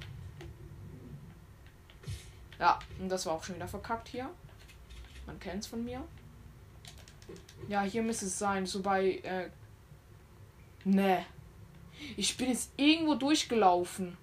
Ja, 2.60 2.80
und 3.00 3.10
das 3.10 3.26
war 3.26 3.34
auch 3.34 3.44
schon 3.44 3.56
wieder 3.56 3.68
verkackt 3.68 4.08
hier. 4.08 4.30
Man 5.26 5.40
kennt 5.40 5.64
es 5.64 5.68
von 5.68 5.84
mir. 5.84 6.04
Ja, 7.68 7.82
hier 7.84 8.02
müsste 8.02 8.26
es 8.26 8.40
sein. 8.40 8.66
So 8.66 8.82
bei. 8.82 9.18
Äh, 9.24 9.50
ne. 10.84 11.26
Ich 12.16 12.38
bin 12.38 12.50
jetzt 12.50 12.72
irgendwo 12.78 13.16
durchgelaufen. 13.16 14.18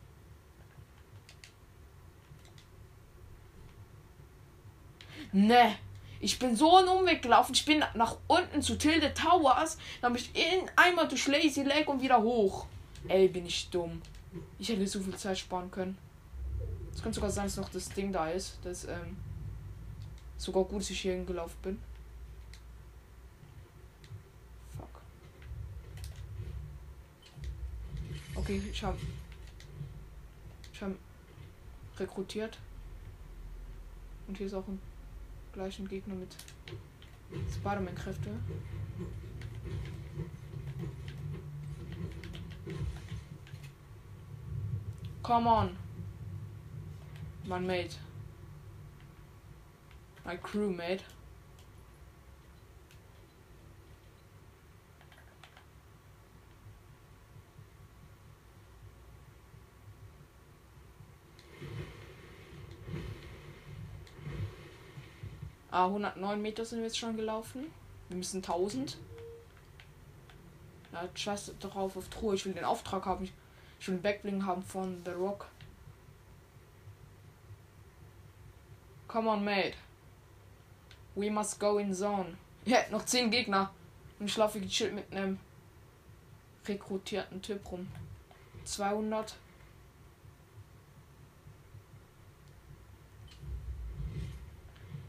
Ne. 5.32 5.76
Ich 6.20 6.38
bin 6.38 6.56
so 6.56 6.76
einen 6.76 6.88
Umweg 6.88 7.20
gelaufen. 7.22 7.52
Ich 7.54 7.66
bin 7.66 7.84
nach 7.94 8.16
unten 8.28 8.62
zu 8.62 8.78
Tilde 8.78 9.12
Towers. 9.12 9.76
Dann 10.00 10.14
bin 10.14 10.22
ich 10.22 10.34
in, 10.34 10.70
einmal 10.76 11.06
durch 11.06 11.26
Lazy 11.26 11.62
Lake 11.62 11.90
und 11.90 12.00
wieder 12.00 12.22
hoch. 12.22 12.66
Ey, 13.08 13.28
bin 13.28 13.44
ich 13.44 13.68
dumm. 13.68 14.00
Ich 14.58 14.68
hätte 14.68 14.86
so 14.86 15.00
viel 15.00 15.16
Zeit 15.16 15.38
sparen 15.38 15.70
können. 15.70 15.98
Könnte 17.04 17.16
sogar 17.16 17.30
sein, 17.30 17.44
dass 17.44 17.58
noch 17.58 17.68
das 17.68 17.90
Ding 17.90 18.14
da 18.14 18.30
ist. 18.30 18.56
Das, 18.62 18.86
ähm, 18.86 19.18
sogar 20.38 20.64
gut, 20.64 20.80
dass 20.80 20.88
ich 20.88 21.02
hier 21.02 21.12
hingelaufen 21.12 21.58
bin. 21.60 21.78
Fuck. 24.74 25.02
Okay, 28.34 28.62
ich 28.72 28.82
habe 28.82 28.96
ich 30.72 30.80
habe 30.80 30.96
rekrutiert. 31.98 32.58
Und 34.26 34.38
hier 34.38 34.46
ist 34.46 34.54
auch 34.54 34.66
ein 34.66 34.80
gleichen 35.52 35.86
Gegner 35.86 36.14
mit 36.14 36.34
Spider-Man-Kräfte. 37.52 38.30
Come 45.22 45.50
on. 45.50 45.83
My 47.46 47.58
mate. 47.60 47.98
My 50.24 50.36
crewmate. 50.38 51.02
Ah, 65.70 65.86
109 65.86 66.40
Meter 66.40 66.64
sind 66.64 66.78
wir 66.78 66.86
jetzt 66.86 66.96
schon 66.96 67.16
gelaufen. 67.16 67.66
Wir 68.08 68.16
müssen 68.16 68.38
1000. 68.38 68.96
Ja, 70.92 71.08
scheiß 71.14 71.52
drauf 71.60 71.96
auf 71.96 72.08
Truhe. 72.08 72.36
Ich 72.36 72.46
will 72.46 72.54
den 72.54 72.64
Auftrag 72.64 73.04
haben. 73.04 73.28
Ich 73.80 73.88
will 73.88 73.96
den 73.96 74.02
Backbling 74.02 74.46
haben 74.46 74.62
von 74.62 75.02
The 75.04 75.10
Rock. 75.10 75.48
Come 79.14 79.28
on, 79.28 79.44
mate. 79.44 79.74
We 81.14 81.30
must 81.30 81.60
go 81.60 81.78
in 81.78 81.94
zone. 81.94 82.36
Ja, 82.64 82.78
noch 82.90 83.04
10 83.04 83.30
Gegner. 83.30 83.70
Und 84.18 84.26
ich 84.26 84.36
laufe 84.36 84.60
gechillt 84.60 84.92
mit 84.92 85.12
einem 85.12 85.38
rekrutierten 86.66 87.40
Typ 87.40 87.70
rum. 87.70 87.86
200. 88.64 89.36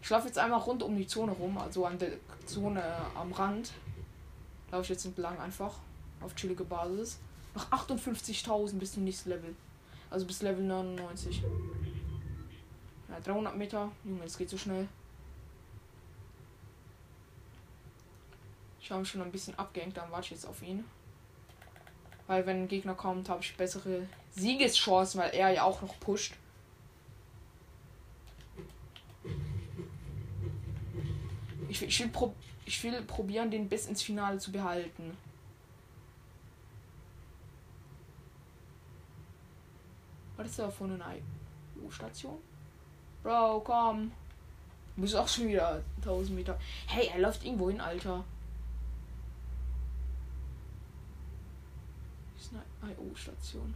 Ich 0.03 0.09
laufe 0.11 0.27
jetzt 0.27 0.37
einmal 0.37 0.59
rund 0.59 0.83
um 0.83 0.95
die 0.95 1.07
Zone 1.07 1.31
rum, 1.31 1.57
also 1.57 1.87
an 1.87 1.97
der 1.97 2.11
Zone 2.45 2.83
am 3.15 3.31
Rand. 3.31 3.71
Laufe 4.69 4.83
ich 4.83 4.89
jetzt 4.89 5.05
entlang 5.05 5.39
einfach 5.39 5.79
auf 6.21 6.35
chillige 6.35 6.63
Basis. 6.63 7.17
Noch 7.55 7.71
58.000 7.71 8.77
bis 8.77 8.93
zum 8.93 9.03
nächsten 9.03 9.29
Level. 9.29 9.55
Also 10.11 10.27
bis 10.27 10.43
Level 10.43 10.63
99. 10.63 11.41
Ja, 13.15 13.21
300 13.21 13.55
Meter. 13.55 13.91
Junge, 14.03 14.23
es 14.25 14.37
geht 14.37 14.49
so 14.49 14.57
schnell. 14.57 14.87
Ich 18.81 18.91
habe 18.91 19.05
schon 19.05 19.21
ein 19.21 19.31
bisschen 19.31 19.57
abgehängt, 19.57 19.97
dann 19.97 20.11
warte 20.11 20.25
ich 20.25 20.31
jetzt 20.31 20.45
auf 20.45 20.61
ihn. 20.61 20.83
Weil 22.27 22.45
wenn 22.45 22.63
ein 22.63 22.67
Gegner 22.67 22.93
kommt, 22.93 23.29
habe 23.29 23.41
ich 23.41 23.55
bessere 23.55 24.07
Siegeschancen, 24.31 25.21
weil 25.21 25.31
er 25.31 25.51
ja 25.51 25.63
auch 25.63 25.81
noch 25.81 25.99
pusht. 25.99 26.35
Ich, 31.69 31.81
ich, 31.81 31.99
will, 31.99 32.09
pro, 32.09 32.33
ich 32.65 32.83
will 32.83 33.01
probieren, 33.03 33.49
den 33.49 33.69
bis 33.69 33.87
ins 33.87 34.01
Finale 34.01 34.39
zu 34.39 34.51
behalten. 34.51 35.15
Was 40.37 40.49
ist 40.49 40.59
da 40.59 40.69
vorne 40.69 41.03
eine 41.03 41.21
U-Station? 41.81 42.37
Bro, 43.25 43.61
komm. 43.61 44.11
Du 44.95 45.01
bist 45.01 45.15
auch 45.15 45.27
schon 45.27 45.47
wieder 45.47 45.81
1000 45.97 46.35
Meter. 46.35 46.59
Hey, 46.85 47.09
er 47.11 47.17
läuft 47.17 47.43
irgendwo 47.43 47.71
hin, 47.71 47.81
Alter. 47.81 48.23
Ist 52.37 52.51
eine 52.53 52.93
IO-Station. 52.93 53.73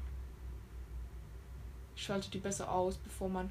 Ich 1.96 2.04
schalte 2.04 2.30
die 2.30 2.38
besser 2.38 2.72
aus, 2.72 2.98
bevor 2.98 3.28
man 3.28 3.50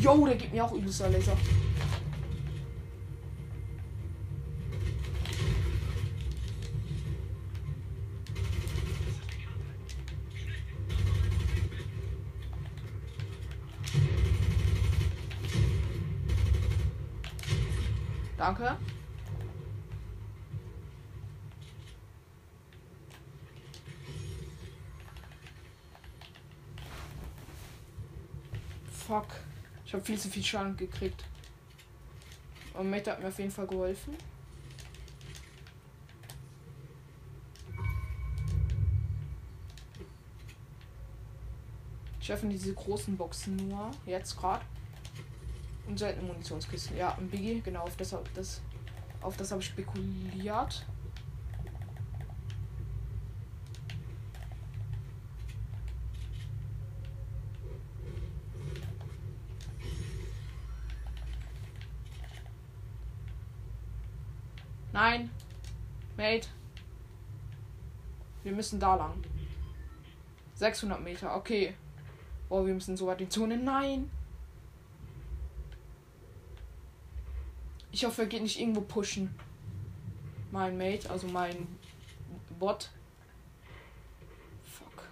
Jo, 0.00 0.26
der 0.26 0.36
gibt 0.36 0.54
mir 0.54 0.64
auch 0.64 0.72
übelster 0.72 1.10
Laser. 1.10 1.36
Danke. 18.46 18.76
Fuck. 28.92 29.26
Ich 29.84 29.92
habe 29.94 30.04
viel 30.04 30.16
zu 30.16 30.28
viel 30.28 30.44
Schaden 30.44 30.76
gekriegt. 30.76 31.24
Und 32.74 32.88
Meta 32.88 33.10
hat 33.10 33.20
mir 33.20 33.26
auf 33.26 33.38
jeden 33.40 33.50
Fall 33.50 33.66
geholfen. 33.66 34.16
Ich 42.20 42.32
öffne 42.32 42.50
diese 42.50 42.72
großen 42.72 43.16
Boxen 43.16 43.56
nur. 43.56 43.90
Jetzt 44.06 44.36
gerade. 44.36 44.64
Und 45.86 45.98
seltene 45.98 46.26
Munitionskisten. 46.26 46.96
Ja, 46.96 47.16
ein 47.16 47.28
Biggie, 47.28 47.60
genau, 47.60 47.82
auf 47.82 47.96
das, 47.96 48.14
das 48.34 48.60
Auf 49.20 49.36
das 49.36 49.50
habe 49.50 49.60
ich 49.60 49.68
spekuliert. 49.68 50.84
Nein. 64.96 65.30
Mate. 66.16 66.48
Wir 68.42 68.52
müssen 68.52 68.80
da 68.80 68.94
lang. 68.94 69.12
600 70.54 71.02
Meter, 71.02 71.36
okay. 71.36 71.74
Oh, 72.48 72.64
wir 72.64 72.72
müssen 72.72 72.96
so 72.96 73.06
weit 73.06 73.20
in 73.20 73.26
die 73.26 73.28
Zone. 73.28 73.58
Nein. 73.58 74.10
Ich 77.96 78.04
hoffe, 78.04 78.20
er 78.20 78.28
geht 78.28 78.42
nicht 78.42 78.60
irgendwo 78.60 78.82
pushen. 78.82 79.34
Mein 80.52 80.76
Mate, 80.76 81.08
also 81.08 81.26
mein 81.28 81.66
Bot. 82.58 82.90
Fuck. 84.64 85.08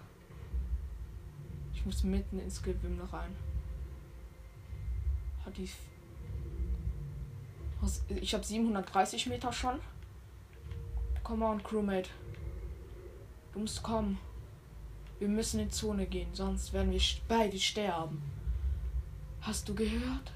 Ich 1.73 1.83
muss 1.83 2.03
mitten 2.03 2.37
ins 2.37 2.61
Gewimmel 2.61 3.03
rein. 3.05 3.35
Hat 5.43 5.57
die. 5.57 5.67
Ich 8.21 8.35
habe 8.35 8.43
730 8.43 9.25
Meter 9.25 9.51
schon. 9.51 9.79
Come 11.23 11.43
on, 11.43 11.63
Crewmate. 11.63 12.11
Du 13.53 13.61
musst 13.61 13.81
kommen. 13.81 14.19
Wir 15.17 15.27
müssen 15.27 15.59
in 15.59 15.71
Zone 15.71 16.05
gehen, 16.05 16.29
sonst 16.33 16.71
werden 16.71 16.91
wir 16.91 17.01
beide 17.27 17.59
sterben. 17.59 18.21
Hast 19.41 19.67
du 19.67 19.73
gehört? 19.73 20.33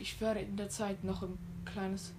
Ich 0.00 0.18
werde 0.18 0.40
in 0.40 0.56
der 0.56 0.70
Zeit 0.70 1.04
noch 1.04 1.22
ein 1.22 1.36
kleines 1.66 2.14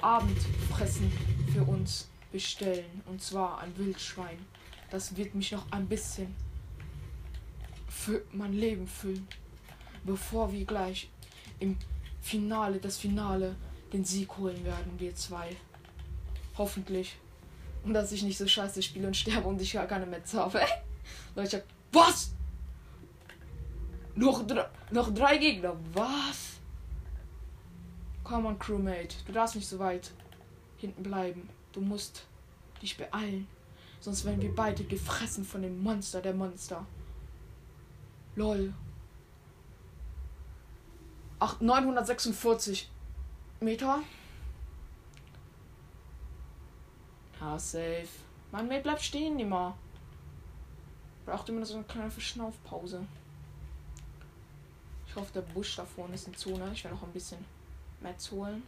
Abendfressen 0.00 1.12
für 1.52 1.62
uns 1.64 2.08
bestellen. 2.32 3.02
Und 3.04 3.22
zwar 3.22 3.60
ein 3.60 3.76
Wildschwein. 3.76 4.38
Das 4.90 5.14
wird 5.16 5.34
mich 5.34 5.52
noch 5.52 5.70
ein 5.70 5.86
bisschen 5.86 6.34
für 7.88 8.22
mein 8.32 8.54
Leben 8.54 8.86
füllen. 8.86 9.28
Bevor 10.02 10.50
wir 10.50 10.64
gleich 10.64 11.10
im 11.58 11.76
Finale, 12.22 12.78
das 12.78 12.96
Finale, 12.96 13.54
den 13.92 14.02
Sieg 14.02 14.38
holen 14.38 14.64
werden, 14.64 14.98
wir 14.98 15.14
zwei. 15.14 15.54
Hoffentlich. 16.56 17.16
Und 17.84 17.92
dass 17.92 18.12
ich 18.12 18.22
nicht 18.22 18.38
so 18.38 18.48
scheiße 18.48 18.82
spiele 18.82 19.06
und 19.06 19.16
sterbe 19.16 19.46
und 19.46 19.60
ich 19.60 19.74
gar 19.74 19.86
keine 19.86 20.06
Metz 20.06 20.32
habe. 20.32 20.62
Leute, 21.36 21.64
was? 21.92 22.32
Noch, 24.14 24.42
noch 24.90 25.12
drei 25.12 25.36
Gegner, 25.36 25.76
was? 25.92 26.49
Komm 28.30 28.46
on, 28.46 28.60
Crewmate. 28.60 29.16
Du 29.26 29.32
darfst 29.32 29.56
nicht 29.56 29.68
so 29.68 29.80
weit 29.80 30.12
hinten 30.76 31.02
bleiben. 31.02 31.48
Du 31.72 31.80
musst 31.80 32.26
dich 32.80 32.96
beeilen. 32.96 33.48
Sonst 33.98 34.24
werden 34.24 34.40
wir 34.40 34.54
beide 34.54 34.84
gefressen 34.84 35.44
von 35.44 35.62
dem 35.62 35.82
Monster 35.82 36.22
der 36.22 36.32
Monster. 36.32 36.86
Lol. 38.36 38.72
Ach, 41.40 41.60
946 41.60 42.88
Meter. 43.58 43.98
Ja, 47.40 47.58
safe. 47.58 48.06
Mann, 48.52 48.68
mir 48.68 48.78
bleibt 48.78 49.02
stehen 49.02 49.40
immer. 49.40 49.76
Braucht 51.26 51.48
immer 51.48 51.66
so 51.66 51.74
eine 51.74 51.82
kleine 51.82 52.12
Verschnaufpause. 52.12 53.04
Ich 55.08 55.16
hoffe, 55.16 55.32
der 55.32 55.42
Busch 55.42 55.74
da 55.74 55.84
vorne 55.84 56.14
ist 56.14 56.28
in 56.28 56.36
Zone. 56.36 56.70
Ich 56.72 56.84
werde 56.84 56.94
noch 56.94 57.02
ein 57.02 57.12
bisschen 57.12 57.44
Metz 58.00 58.30
holen. 58.30 58.62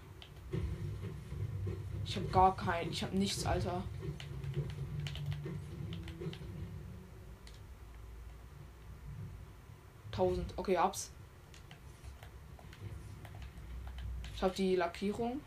Ich 2.05 2.16
habe 2.16 2.26
gar 2.26 2.57
kein. 2.57 2.91
Ich 2.91 3.03
habe 3.03 3.16
nichts, 3.16 3.47
Alter. 3.47 3.83
Tausend. 10.11 10.53
Okay, 10.57 10.76
abs. 10.76 11.11
Ich 14.35 14.43
habe 14.43 14.55
die 14.55 14.76
Lackierung. 14.76 15.41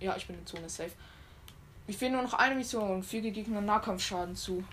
Ja, 0.00 0.16
ich 0.16 0.26
bin 0.26 0.38
in 0.38 0.46
Zone 0.46 0.68
safe. 0.68 0.92
Ich 1.86 1.96
fehlen 1.96 2.12
nur 2.12 2.22
noch 2.22 2.34
eine 2.34 2.54
Mission. 2.54 3.02
Füge 3.02 3.30
Gegner 3.30 3.60
Nahkampfschaden 3.60 4.34
zu. 4.34 4.64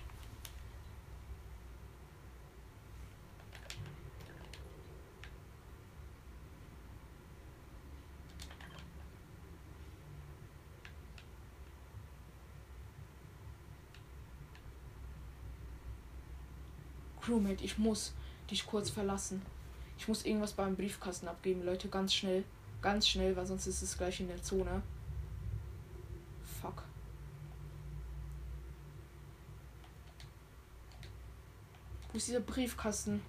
Crewmate, 17.26 17.64
ich 17.64 17.80
muss 17.80 18.14
dich 18.52 18.68
kurz 18.68 18.92
verlassen. 18.92 19.42
Ich 19.98 20.08
muss 20.08 20.26
irgendwas 20.26 20.54
beim 20.54 20.76
Briefkasten 20.76 21.28
abgeben, 21.28 21.66
Leute, 21.66 21.90
ganz 21.90 22.14
schnell. 22.14 22.44
Ganz 22.82 23.08
schnell, 23.08 23.36
weil 23.36 23.48
sonst 23.48 23.66
ist 23.66 23.82
es 23.82 23.98
gleich 23.98 24.20
in 24.20 24.28
der 24.28 24.44
Zone. 24.44 24.84
Fuck. 26.62 26.84
Wo 32.12 32.18
ist 32.18 32.28
dieser 32.28 32.42
Briefkasten? 32.42 33.22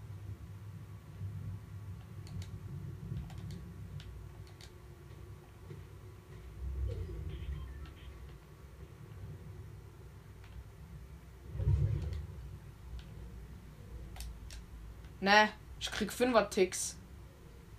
Ne, 15.26 15.48
ich 15.80 15.90
krieg 15.90 16.12
5er 16.12 16.48
Ticks. 16.50 16.96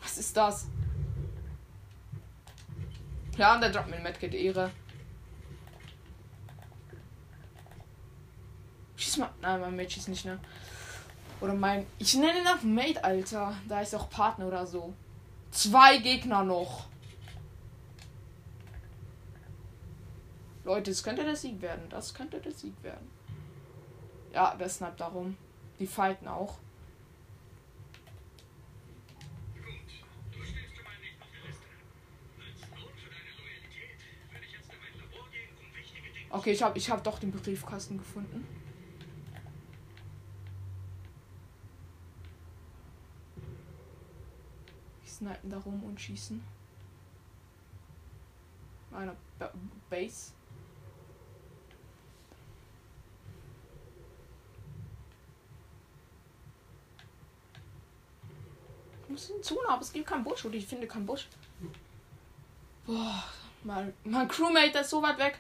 Was 0.02 0.18
ist 0.18 0.36
das? 0.36 0.68
Ja, 3.38 3.56
und 3.56 3.62
der 3.62 3.70
droppt 3.70 3.90
mir 3.90 4.02
Medkit 4.02 4.34
Ehre. 4.34 4.70
Schieß 8.98 9.16
mal. 9.16 9.30
Nein, 9.40 9.62
mein 9.62 9.78
Mate 9.78 9.92
schießt 9.92 10.10
nicht, 10.10 10.26
ne? 10.26 10.40
Oder 11.40 11.54
mein. 11.54 11.88
Ich 12.00 12.16
nenne 12.16 12.42
ihn 12.42 12.48
auf 12.50 12.64
Mate, 12.64 13.02
Alter. 13.02 13.56
Da 13.70 13.80
ist 13.80 13.96
auch 13.96 14.10
Partner 14.10 14.48
oder 14.48 14.68
so. 14.68 14.94
Zwei 15.52 16.00
Gegner 16.00 16.44
noch. 16.44 16.90
Leute, 20.66 20.92
das 20.92 21.02
könnte 21.02 21.24
der 21.24 21.38
Sieg 21.38 21.62
werden. 21.62 21.88
Das 21.88 22.14
könnte 22.14 22.42
der 22.42 22.52
Sieg 22.52 22.74
werden. 22.84 23.10
Ja, 24.34 24.54
der 24.56 24.68
snappt 24.68 25.00
darum. 25.00 25.38
Die 25.80 25.88
fighten 25.88 26.28
auch. 26.28 26.58
Okay, 36.38 36.52
ich 36.52 36.62
habe 36.62 36.78
ich 36.78 36.88
hab 36.88 37.04
doch 37.04 37.18
den 37.18 37.32
Briefkasten 37.32 37.98
gefunden. 37.98 38.46
Die 45.04 45.10
snipen 45.10 45.50
da 45.50 45.58
rum 45.58 45.84
und 45.84 46.00
schießen. 46.00 46.40
Einer 48.92 49.16
ba 49.40 49.52
Base. 49.90 50.34
Ich 59.02 59.10
muss 59.10 59.30
in 59.32 59.42
Zone, 59.42 59.68
aber 59.68 59.82
es 59.82 59.92
gibt 59.92 60.06
keinen 60.06 60.24
Busch 60.24 60.46
oder 60.46 60.54
ich 60.54 60.68
finde 60.68 60.86
keinen 60.86 61.08
Busch. 61.08 61.28
Boah, 62.86 63.24
mein, 63.64 63.92
mein 64.04 64.28
Crewmate 64.28 64.78
ist 64.78 64.92
so 64.92 65.02
weit 65.02 65.18
weg. 65.18 65.40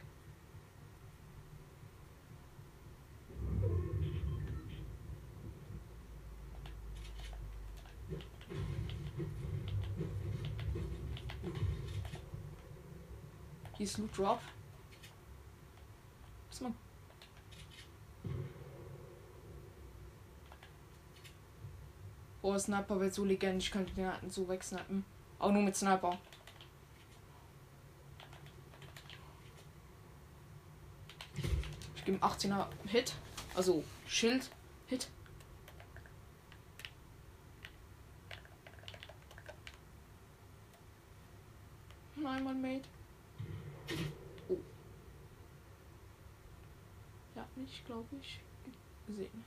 Hier 13.78 13.86
ist 13.86 13.99
loot 13.99 14.17
drop. 14.17 14.41
Was 16.49 16.61
man? 16.61 16.75
Oh, 22.41 22.57
Sniper 22.57 22.99
wird 22.99 23.13
so 23.13 23.23
legend. 23.23 23.61
Ich 23.61 23.69
könnte 23.69 23.93
den 23.93 24.05
Granaten 24.05 24.32
so 24.32 24.47
wegsnipen. 24.47 25.05
Auch 25.38 25.51
nur 25.51 25.61
mit 25.61 25.75
Sniper. 25.75 26.17
Ich 31.95 32.05
gebe 32.05 32.17
18er 32.17 32.67
Hit. 32.86 33.13
Also 33.53 33.84
Schild. 34.07 34.49
Hit. 34.88 35.07
Nein, 42.15 42.43
mein 42.43 42.61
Mate. 42.61 42.97
Oh. 44.49 44.57
Er 47.35 47.41
hat 47.41 47.57
mich, 47.57 47.83
glaube 47.85 48.07
ich, 48.21 48.39
gesehen. 49.07 49.45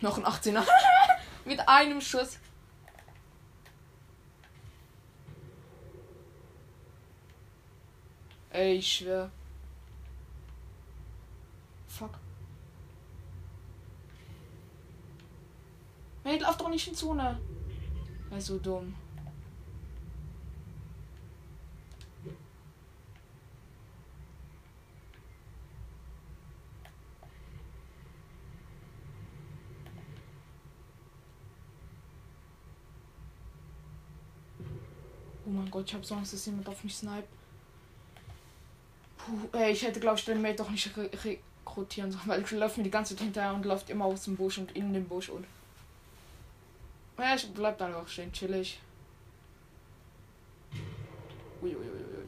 Noch 0.00 0.18
ein 0.18 0.24
18er. 0.24 0.66
Mit 1.44 1.66
einem 1.68 2.00
Schuss. 2.00 2.38
Ey, 8.50 8.74
ich 8.74 8.96
schwör. 8.96 9.30
Fuck. 11.88 12.18
Hey, 16.22 16.38
lauf 16.38 16.56
doch 16.56 16.68
nicht 16.68 16.86
in 16.86 16.94
Zone. 16.94 17.40
Ist 18.36 18.46
so 18.46 18.58
dumm. 18.58 18.92
Oh 35.46 35.50
mein 35.50 35.70
Gott, 35.70 35.84
ich 35.86 35.94
hab 35.94 36.10
Angst, 36.10 36.32
dass 36.32 36.46
jemand 36.46 36.68
auf 36.68 36.82
mich 36.82 36.96
snipe. 36.96 37.22
Puh, 39.16 39.32
ey, 39.52 39.72
ich 39.72 39.82
hätte, 39.82 40.00
glaube 40.00 40.18
ich, 40.18 40.24
den 40.24 40.42
Mate 40.42 40.56
doch 40.56 40.70
nicht 40.70 40.96
re 40.96 41.08
rekrutieren 41.24 42.10
sollen, 42.10 42.26
weil 42.26 42.42
ich 42.42 42.50
laufe 42.50 42.80
mir 42.80 42.84
die 42.84 42.90
ganze 42.90 43.14
Zeit 43.14 43.24
hinterher 43.24 43.54
und 43.54 43.64
läuft 43.64 43.90
immer 43.90 44.06
aus 44.06 44.24
dem 44.24 44.36
Busch 44.36 44.58
und 44.58 44.72
in 44.72 44.92
den 44.92 45.06
Busch 45.06 45.28
und. 45.28 45.46
Ja, 47.18 47.34
ich 47.34 47.48
bleib 47.52 47.78
dann 47.78 47.94
auch 47.94 48.08
stehen, 48.08 48.32
chillig. 48.32 48.80
Uiuiui. 51.62 51.76
Ui, 51.76 51.86
ui. 51.86 52.26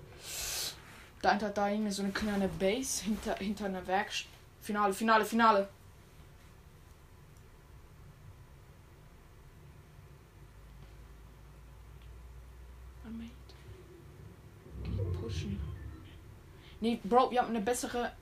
Da 1.23 1.31
hinter 1.31 1.51
da 1.51 1.69
irgendwie 1.69 1.91
so 1.91 2.03
eine 2.03 2.13
kleine 2.13 2.49
Base 2.49 3.05
hinter, 3.05 3.35
hinter 3.37 3.67
einer 3.67 3.87
Werkstatt. 3.87 4.31
Finale, 4.63 4.93
Finale, 4.93 5.25
Finale. 5.25 5.69
Nee, 16.81 17.01
Bro, 17.03 17.31
wir 17.31 17.41
haben 17.41 17.49
eine 17.49 17.61
bessere. 17.61 18.13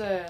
Denkste. 0.00 0.26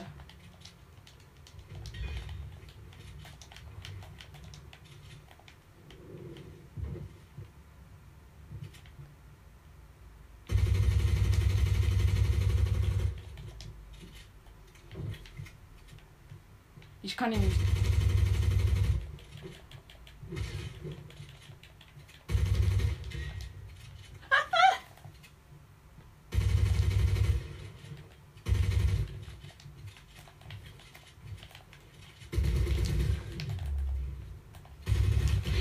Ich 17.03 17.17
kann 17.17 17.33
ihn 17.33 17.41
nicht. 17.41 17.57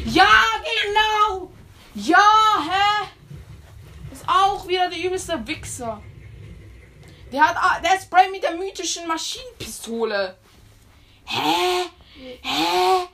Ja, 0.06 0.26
genau! 0.64 1.52
Ja, 1.94 2.18
hä? 2.68 3.08
Ist 4.12 4.28
auch 4.28 4.68
übelste 5.40 5.48
Wichser. 5.48 6.02
Der 7.32 7.48
hat, 7.48 7.58
ah, 7.58 7.80
der 7.80 8.00
sprayt 8.00 8.32
mit 8.32 8.44
der 8.44 8.56
mythischen 8.56 9.08
Maschinenpistole. 9.08 10.38
Hä? 11.26 11.86
Hä? 12.42 13.08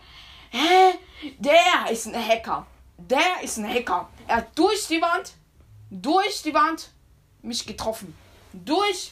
Hä? 0.52 1.00
Der 1.40 1.92
ist 1.92 2.08
ein 2.08 2.16
Hacker. 2.16 2.66
Der 2.98 3.42
ist 3.44 3.58
ein 3.58 3.68
Hacker. 3.68 4.10
Er 4.28 4.38
hat 4.38 4.58
durch 4.58 4.88
die 4.88 5.02
Wand, 5.02 5.34
durch 5.90 6.42
die 6.42 6.54
Wand 6.54 6.92
mich 7.42 7.66
getroffen. 7.66 8.16
Durch 8.54 9.12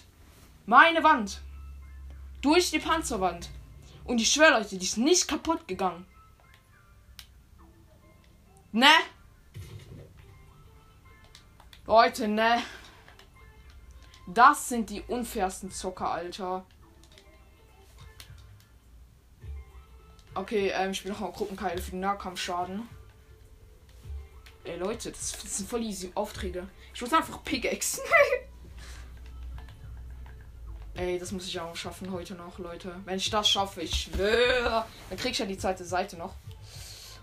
meine 0.66 1.04
Wand. 1.04 1.42
Durch 2.42 2.72
die 2.72 2.80
Panzerwand. 2.80 3.50
Und 4.06 4.22
ich 4.22 4.32
schwöre 4.32 4.60
Leute, 4.60 4.78
die 4.78 4.86
ist 4.86 4.98
nicht 4.98 5.28
kaputt 5.28 5.68
gegangen. 5.68 6.06
Ne? 8.72 8.88
Leute, 11.86 12.28
ne? 12.28 12.64
Das 14.28 14.70
sind 14.70 14.90
die 14.90 15.02
unfairsten 15.02 15.70
Zocker, 15.70 16.12
Alter. 16.12 16.66
Okay, 20.36 20.72
ähm, 20.74 20.92
ich 20.92 21.04
bin 21.04 21.12
noch 21.12 21.20
mal 21.20 21.32
Gruppenkeile 21.32 21.82
für 21.82 21.92
den 21.92 22.00
Nahkampfschaden. 22.00 22.88
Ey, 24.64 24.78
Leute, 24.78 25.12
das, 25.12 25.34
das 25.34 25.58
sind 25.58 25.70
voll 25.70 25.84
easy 25.84 26.12
Aufträge. 26.16 26.68
Ich 26.94 27.02
muss 27.02 27.14
einfach 27.14 27.44
Pickaxen. 27.44 28.04
Ey, 30.96 31.20
das 31.20 31.32
muss 31.32 31.48
ich 31.48 31.60
auch 31.60 31.76
schaffen 31.76 32.12
heute 32.12 32.36
noch, 32.36 32.60
Leute. 32.60 32.96
Wenn 33.04 33.18
ich 33.18 33.30
das 33.30 33.50
schaffe, 33.50 33.82
ich 33.82 33.94
schwöre, 33.94 34.86
dann 35.10 35.18
krieg 35.18 35.32
ich 35.32 35.40
ja 35.40 35.46
die 35.46 35.58
zweite 35.58 35.84
Seite 35.84 36.18
noch. 36.18 36.36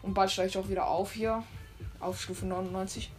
Und 0.03 0.13
bald 0.15 0.31
steige 0.31 0.49
ich 0.49 0.59
auch 0.59 0.69
wieder 0.69 0.87
auf 0.87 1.13
hier. 1.13 1.45
Auf 1.99 2.21
Stufe 2.21 2.47
99. 2.47 3.11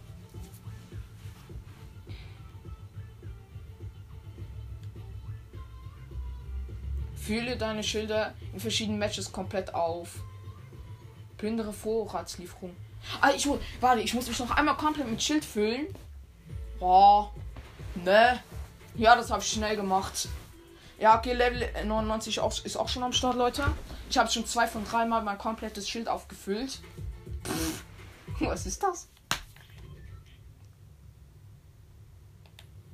Fühle 7.31 7.55
deine 7.55 7.81
Schilder 7.81 8.33
in 8.51 8.59
verschiedenen 8.59 8.99
Matches 8.99 9.31
komplett 9.31 9.73
auf. 9.73 10.15
Plündere 11.37 11.71
Vorratslieferung. 11.71 12.75
Ah, 13.21 13.29
ich. 13.33 13.47
Warte, 13.79 14.01
ich 14.01 14.13
muss 14.13 14.27
mich 14.27 14.37
noch 14.37 14.51
einmal 14.51 14.75
komplett 14.75 15.09
mit 15.09 15.23
Schild 15.23 15.45
füllen. 15.45 15.87
Boah. 16.77 17.33
Ne. 18.03 18.43
Ja, 18.95 19.15
das 19.15 19.31
habe 19.31 19.41
ich 19.41 19.47
schnell 19.47 19.77
gemacht. 19.77 20.27
Ja, 20.99 21.17
okay, 21.17 21.31
Level 21.31 21.69
99 21.85 22.41
auch, 22.41 22.51
ist 22.65 22.75
auch 22.75 22.89
schon 22.89 23.03
am 23.03 23.13
Start, 23.13 23.37
Leute. 23.37 23.63
Ich 24.09 24.17
habe 24.17 24.29
schon 24.29 24.45
zwei 24.45 24.67
von 24.67 24.83
drei 24.83 25.05
Mal 25.05 25.21
mein 25.21 25.37
komplettes 25.37 25.87
Schild 25.87 26.09
aufgefüllt. 26.09 26.81
Pff, 27.45 27.83
was 28.41 28.65
ist 28.65 28.83
das? 28.83 29.07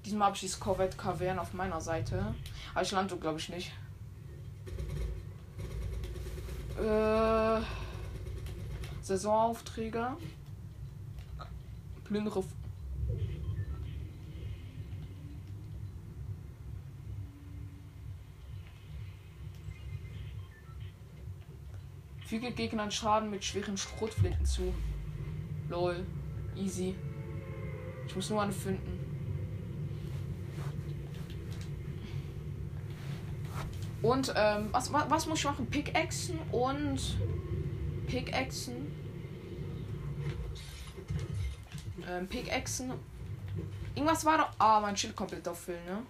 Diesmal 0.05 0.27
habe 0.27 0.35
ich 0.35 0.41
dieses 0.41 0.59
Corvette 0.59 0.95
Cavern 0.95 1.39
auf 1.39 1.53
meiner 1.53 1.81
Seite. 1.81 2.35
Aber 2.75 2.83
ich 2.83 2.91
lande, 2.91 3.17
glaube 3.17 3.39
ich, 3.39 3.49
nicht. 3.49 3.71
Äh, 6.77 7.61
Saisonaufträge. 9.01 10.15
Plündere. 12.03 12.43
Füge 22.25 22.51
Gegnern 22.51 22.91
Schaden 22.91 23.31
mit 23.31 23.43
schweren 23.43 23.77
Schrotflinten 23.77 24.45
zu. 24.45 24.73
Lol. 25.69 26.05
Easy. 26.55 26.93
Ich 28.05 28.15
muss 28.15 28.29
nur 28.29 28.41
eine 28.41 28.51
finden. 28.51 29.06
Und 34.01 34.31
ähm, 34.35 34.69
was, 34.71 34.93
was, 34.93 35.09
was 35.09 35.25
muss 35.25 35.39
ich 35.39 35.45
machen? 35.45 35.67
Pickaxen 35.67 36.39
und 36.51 37.17
Pickaxen. 38.07 38.91
Ähm, 42.07 42.27
Pickaxen. 42.27 42.93
Irgendwas 43.95 44.23
war 44.23 44.37
doch. 44.37 44.49
Ah, 44.59 44.79
mein 44.79 44.95
Schild 44.95 45.15
komplett 45.15 45.47
auffüllen, 45.47 45.83
ne? 45.85 46.03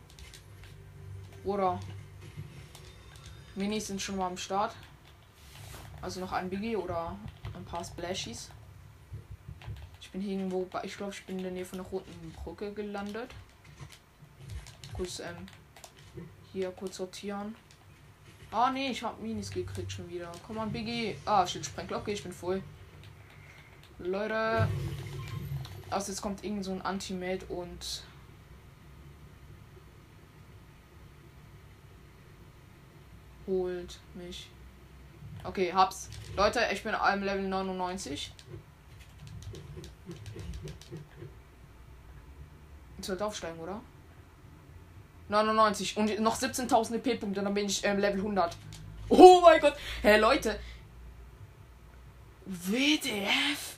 Oder? 1.46 1.80
Minis 3.56 3.88
sind 3.88 4.02
schon 4.02 4.18
mal 4.18 4.28
am 4.28 4.38
Start. 4.38 4.76
Also 6.02 6.20
noch 6.20 6.34
ein 6.34 6.50
Biggie 6.50 6.76
oder 6.76 7.18
ein 7.56 7.66
paar 7.66 7.84
Splashies. 7.84 8.52
Ich 10.02 10.12
bin 10.12 10.22
irgendwo, 10.22 10.68
ich 10.84 10.96
glaube, 10.96 11.14
ich 11.14 11.26
bin 11.26 11.38
in 11.38 11.44
der 11.44 11.52
Nähe 11.52 11.66
von 11.66 11.80
der 11.80 11.88
roten 11.88 12.32
Brücke 12.44 12.72
gelandet. 12.74 13.32
Kurz 14.94 15.20
ähm, 15.20 15.48
hier 16.54 16.70
kurz 16.72 16.98
sortieren. 16.98 17.56
Ah, 18.52 18.72
nee, 18.72 18.92
ich 18.92 19.04
hab 19.04 19.20
Minis 19.22 19.52
gekriegt 19.52 19.92
schon 19.92 20.10
wieder. 20.10 20.32
Komm 20.46 20.58
on, 20.58 20.72
Biggie. 20.72 21.16
Ah, 21.26 21.46
steht 21.46 21.66
Sprengglocke, 21.66 22.12
ich 22.12 22.24
bin 22.24 22.32
voll. 22.32 22.64
Leute. 24.00 24.68
Also 25.90 26.12
jetzt 26.12 26.22
kommt 26.22 26.44
irgend 26.44 26.64
so 26.64 26.72
ein 26.72 26.82
Anti-Mate 26.82 27.46
und. 27.48 28.04
Holt 33.46 34.00
mich. 34.14 34.50
Okay, 35.44 35.72
hab's. 35.74 36.10
Leute, 36.36 36.62
ich 36.72 36.84
bin 36.84 36.94
am 36.96 37.24
Level 37.24 37.48
99. 37.48 38.34
Ich 43.00 43.06
sollte 43.06 43.26
aufsteigen, 43.26 43.60
oder? 43.60 43.80
99 45.30 45.98
und 45.98 46.20
noch 46.20 46.38
17.000 46.38 46.96
EP-Punkte, 46.96 47.42
dann 47.42 47.54
bin 47.54 47.66
ich 47.66 47.84
ähm, 47.84 48.00
Level 48.00 48.20
100. 48.20 48.56
Oh 49.10 49.42
mein 49.42 49.60
Gott. 49.60 49.76
Hey 50.02 50.20
Leute. 50.20 50.60
WDF? 52.46 53.78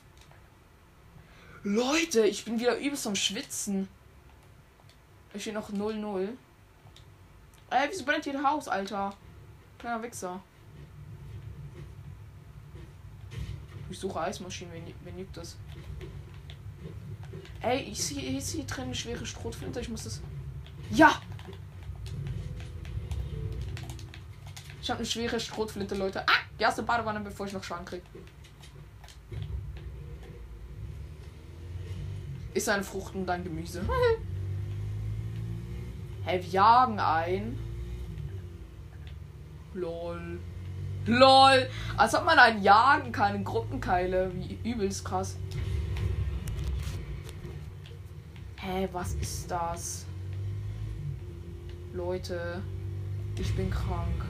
Leute, 1.64 2.26
ich 2.26 2.46
bin 2.46 2.60
wieder 2.60 2.78
übelst 2.78 3.06
am 3.08 3.16
Schwitzen. 3.16 3.88
Ich 5.34 5.42
stehe 5.42 5.56
noch 5.56 5.70
0-0. 5.70 6.30
Ey, 7.72 7.88
wieso 7.90 8.06
brennt 8.06 8.24
hier 8.24 8.42
Haus, 8.42 8.68
Alter? 8.68 9.14
Kleiner 9.78 10.02
Wichser. 10.02 10.42
Ich 13.90 14.00
suche 14.00 14.20
Eismaschinen, 14.22 14.74
wen, 14.74 14.94
wen 15.04 15.20
juckt 15.20 15.38
das? 15.38 15.58
Ey, 17.62 17.82
ich 17.82 18.04
sehe 18.04 18.40
sehe 18.40 18.64
drin 18.64 18.86
eine 18.86 18.96
schwere 18.96 19.26
Strohflinte, 19.26 19.80
ich 19.82 19.90
muss 19.90 20.04
das. 20.04 20.22
Ja! 20.92 21.19
Ich 24.90 24.92
habe 24.92 25.02
eine 25.02 25.06
schwere 25.06 25.40
Strohflinte, 25.40 25.94
Leute. 25.94 26.22
Ah! 26.22 26.32
Die 26.58 26.64
erste 26.64 26.82
Badewanne, 26.82 27.20
bevor 27.20 27.46
ich 27.46 27.54
noch 27.54 27.64
Schwank 27.64 27.90
krieg. 27.90 28.02
Ist 32.56 32.68
eine 32.70 32.82
Frucht 32.82 33.14
und 33.14 33.30
ein 33.30 33.44
Gemüse. 33.44 33.84
hey, 36.24 36.42
wir 36.42 36.50
jagen 36.50 37.00
ein. 37.00 37.60
Lol. 39.76 40.40
LOL. 41.06 41.70
Als 41.96 42.16
ob 42.16 42.26
man 42.26 42.40
einen 42.40 42.64
jagen 42.64 43.12
kann 43.12 43.36
in 43.36 43.44
Gruppenkeile. 43.44 44.32
Wie 44.34 44.58
übelst 44.68 45.06
krass. 45.06 45.38
Hä, 48.56 48.66
hey, 48.66 48.90
was 48.92 49.14
ist 49.14 49.52
das? 49.52 50.08
Leute, 51.94 52.64
ich 53.38 53.56
bin 53.56 53.70
krank. 53.70 54.29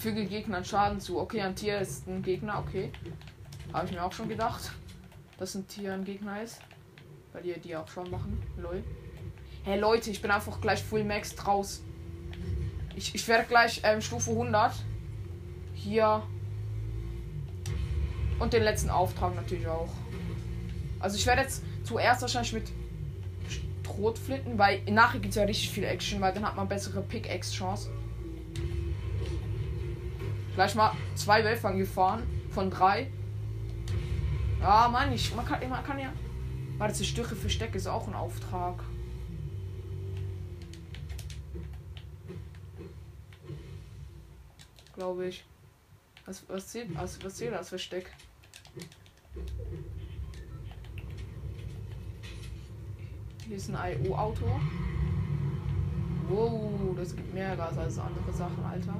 Füge 0.00 0.24
Gegnern 0.24 0.64
Schaden 0.64 0.98
zu. 0.98 1.20
Okay, 1.20 1.42
ein 1.42 1.54
Tier 1.54 1.78
ist 1.78 2.06
ein 2.06 2.22
Gegner, 2.22 2.58
okay. 2.58 2.90
Habe 3.70 3.86
ich 3.86 3.92
mir 3.92 4.02
auch 4.02 4.12
schon 4.12 4.30
gedacht, 4.30 4.72
dass 5.38 5.54
ein 5.54 5.68
Tier 5.68 5.92
ein 5.92 6.04
Gegner 6.04 6.42
ist. 6.42 6.60
Weil 7.34 7.42
die 7.42 7.52
die 7.60 7.76
auch 7.76 7.86
schon 7.86 8.10
machen. 8.10 8.42
Lol. 8.56 8.82
Hey 9.62 9.78
Leute, 9.78 10.10
ich 10.10 10.22
bin 10.22 10.30
einfach 10.30 10.58
gleich 10.62 10.82
Full 10.82 11.04
Max 11.04 11.36
draus. 11.36 11.82
Ich, 12.96 13.14
ich 13.14 13.28
werde 13.28 13.44
gleich 13.46 13.82
ähm, 13.84 14.00
Stufe 14.00 14.30
100. 14.30 14.72
Hier. 15.74 16.22
Und 18.38 18.54
den 18.54 18.62
letzten 18.62 18.88
Auftrag 18.88 19.36
natürlich 19.36 19.66
auch. 19.66 19.90
Also 20.98 21.16
ich 21.18 21.26
werde 21.26 21.42
jetzt 21.42 21.62
zuerst 21.84 22.22
wahrscheinlich 22.22 22.54
mit 22.54 22.72
Schrotflinten, 23.84 24.56
weil 24.56 24.80
nachher 24.90 25.20
gibt 25.20 25.32
es 25.32 25.36
ja 25.36 25.44
richtig 25.44 25.68
viel 25.68 25.84
Action, 25.84 26.22
weil 26.22 26.32
dann 26.32 26.46
hat 26.46 26.56
man 26.56 26.66
bessere 26.68 27.02
Pickaxe-Chance. 27.02 27.90
Gleich 30.60 30.74
mal 30.74 30.92
zwei 31.14 31.42
Wölfern 31.42 31.78
gefahren 31.78 32.22
von 32.50 32.70
drei. 32.70 33.10
Ja, 34.60 34.90
Mann, 34.92 35.10
ich, 35.10 35.34
man, 35.34 35.46
kann, 35.46 35.66
man 35.70 35.82
kann 35.82 35.98
ja. 35.98 36.12
Warte, 36.76 36.92
zerstöre 36.92 37.34
Versteck 37.34 37.74
ist 37.74 37.86
auch 37.86 38.06
ein 38.06 38.12
Auftrag. 38.12 38.84
Glaube 44.92 45.28
ich. 45.28 45.46
Was, 46.26 46.46
was, 46.46 46.68
zählt, 46.68 46.94
was, 46.94 47.24
was 47.24 47.36
zählt 47.36 47.54
das 47.54 47.70
Versteck? 47.70 48.10
Hier 53.46 53.56
ist 53.56 53.70
ein 53.70 54.04
IO-Auto. 54.04 54.44
Wow, 56.28 56.94
das 56.98 57.16
gibt 57.16 57.32
mehr 57.32 57.56
Gas 57.56 57.78
als 57.78 57.98
andere 57.98 58.30
Sachen, 58.30 58.62
Alter. 58.62 58.94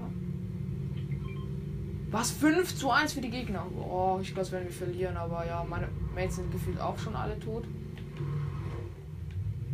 Was? 2.11 2.33
5 2.33 2.77
zu 2.77 2.91
1 2.91 3.13
für 3.13 3.21
die 3.21 3.31
Gegner. 3.31 3.65
Oh, 3.77 4.19
ich 4.21 4.35
glaube, 4.35 4.51
werden 4.51 4.65
wir 4.65 4.73
verlieren, 4.73 5.17
aber 5.17 5.47
ja, 5.47 5.65
meine 5.69 5.89
Mates 6.15 6.37
sind 6.37 6.51
gefühlt 6.51 6.81
auch 6.81 6.99
schon 6.99 7.15
alle 7.15 7.39
tot. 7.39 7.65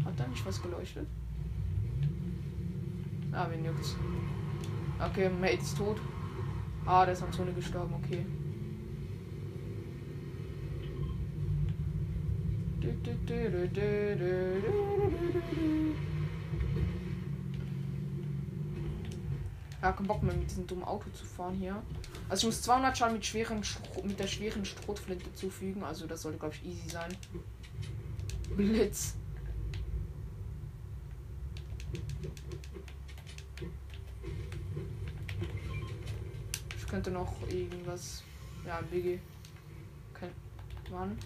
Hat 0.05 0.13
da 0.19 0.27
nicht 0.27 0.45
was 0.45 0.61
geleuchtet? 0.63 1.07
Ah, 3.33 3.47
wen 3.51 3.65
juckt's? 3.65 3.97
Okay, 4.99 5.29
Mate 5.29 5.59
ist 5.63 5.77
tot. 5.77 5.99
Ah, 6.87 7.05
der 7.05 7.15
ist 7.15 7.23
an 7.23 7.33
Zone 7.33 7.53
gestorben, 7.53 7.95
okay. 8.03 8.25
Ja, 19.87 19.93
kein 19.93 20.09
Bock 20.09 20.21
mehr 20.21 20.35
mit 20.35 20.51
diesem 20.51 20.67
dummen 20.67 20.83
Auto 20.83 21.09
zu 21.11 21.25
fahren 21.25 21.55
hier. 21.55 21.81
Also 22.29 22.49
ich 22.49 22.55
muss 22.57 22.63
200 22.63 22.99
Schaden 22.99 23.15
mit, 23.15 23.25
schweren 23.25 23.63
mit 24.03 24.19
der 24.19 24.27
schweren 24.27 24.65
Strohflinte 24.65 25.33
zufügen. 25.33 25.85
Also 25.85 26.09
das 26.09 26.23
sollte, 26.23 26.41
glaube 26.41 26.57
ich, 26.57 26.67
easy 26.67 26.89
sein. 26.89 27.17
Blitz. 28.57 29.15
Ich 36.77 36.87
könnte 36.89 37.13
noch 37.13 37.33
irgendwas... 37.49 38.25
Ja, 38.67 38.81
Biggie. 38.91 39.21
Kein... 40.15 40.33
Mann. 40.91 41.17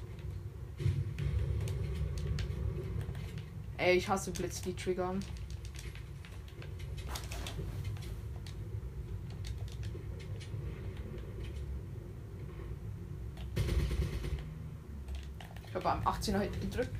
Ey, 3.79 3.97
ich 3.97 4.07
hasse 4.07 4.33
Blitz, 4.33 4.61
die 4.61 4.77
triggern. 4.77 5.21
Am 16.05 16.13
18er 16.13 16.41
Hit 16.41 16.61
gedrückt. 16.61 16.91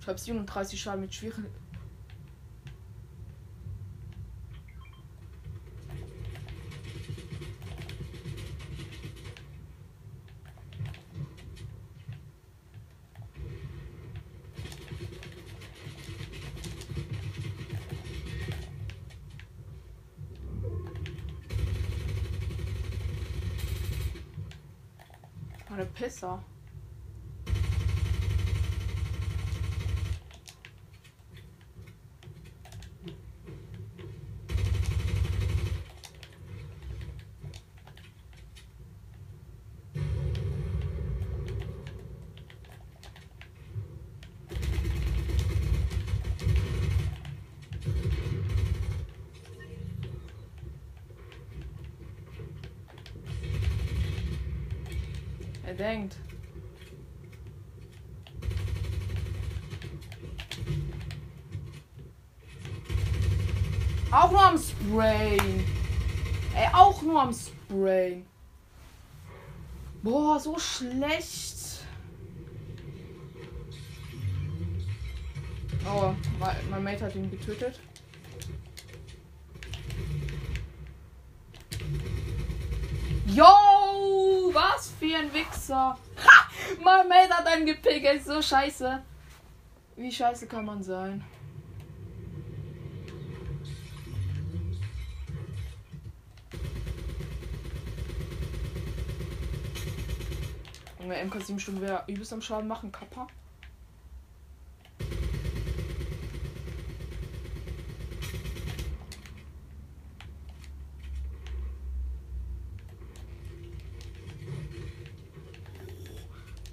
Ich 0.00 0.08
habe 0.08 0.18
37 0.18 0.80
Schaden 0.80 1.02
mit 1.02 1.14
schweren 1.14 1.46
Eine 26.22 26.49
denkt. 55.80 56.16
Auch 64.10 64.30
nur 64.30 64.42
am 64.42 64.58
Sprayen. 64.58 65.64
Ey, 66.54 66.68
auch 66.72 67.00
nur 67.02 67.22
am 67.22 67.32
Sprayen. 67.32 68.26
Boah, 70.02 70.38
so 70.38 70.58
schlecht. 70.58 71.56
Oh, 75.86 76.12
mein 76.70 76.84
Mate 76.84 77.04
hat 77.04 77.14
ihn 77.14 77.30
getötet. 77.30 77.80
Yo, 83.26 83.44
was 84.52 84.92
Wichser. 85.60 85.98
Ha! 86.24 86.50
Mein 86.82 87.06
Mate 87.08 87.34
hat 87.34 87.46
einen 87.46 87.66
gepickt, 87.66 88.24
so 88.24 88.40
scheiße. 88.40 89.02
Wie 89.96 90.10
scheiße 90.10 90.46
kann 90.46 90.64
man 90.64 90.82
sein? 90.82 91.22
Junge, 100.98 101.14
MK7 101.24 101.58
Stunden 101.58 101.82
wäre 101.82 102.04
übelst 102.06 102.32
am 102.32 102.40
Schaden 102.40 102.66
machen, 102.66 102.90
Kappa. 102.90 103.26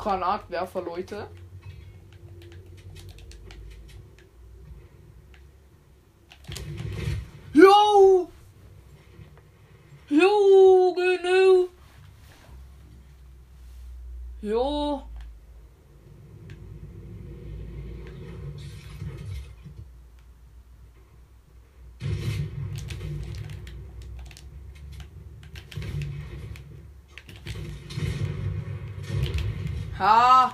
Granatwerfer, 0.07 0.81
Leute. 0.83 1.27
Yo! 7.53 8.29
Yo, 10.07 10.95
genau. 10.95 11.67
Jo. 14.41 15.03
Ha! 29.99 30.53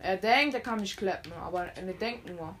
Er 0.00 0.15
denkt, 0.26 0.54
er 0.54 0.60
kann 0.60 0.80
mich 0.80 0.96
kleppen, 0.96 1.32
aber 1.32 1.66
er 1.66 1.92
denkt 1.94 2.28
nur. 2.28 2.54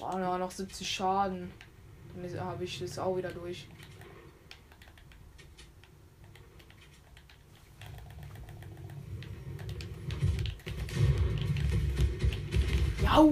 Ja, 0.00 0.38
noch 0.38 0.50
70 0.50 0.90
Schaden. 0.90 1.52
Dann 2.14 2.40
habe 2.40 2.64
ich 2.64 2.80
das 2.80 2.98
auch 2.98 3.16
wieder 3.16 3.30
durch. 3.30 3.68
Ja. 13.02 13.28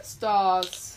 Was 0.00 0.89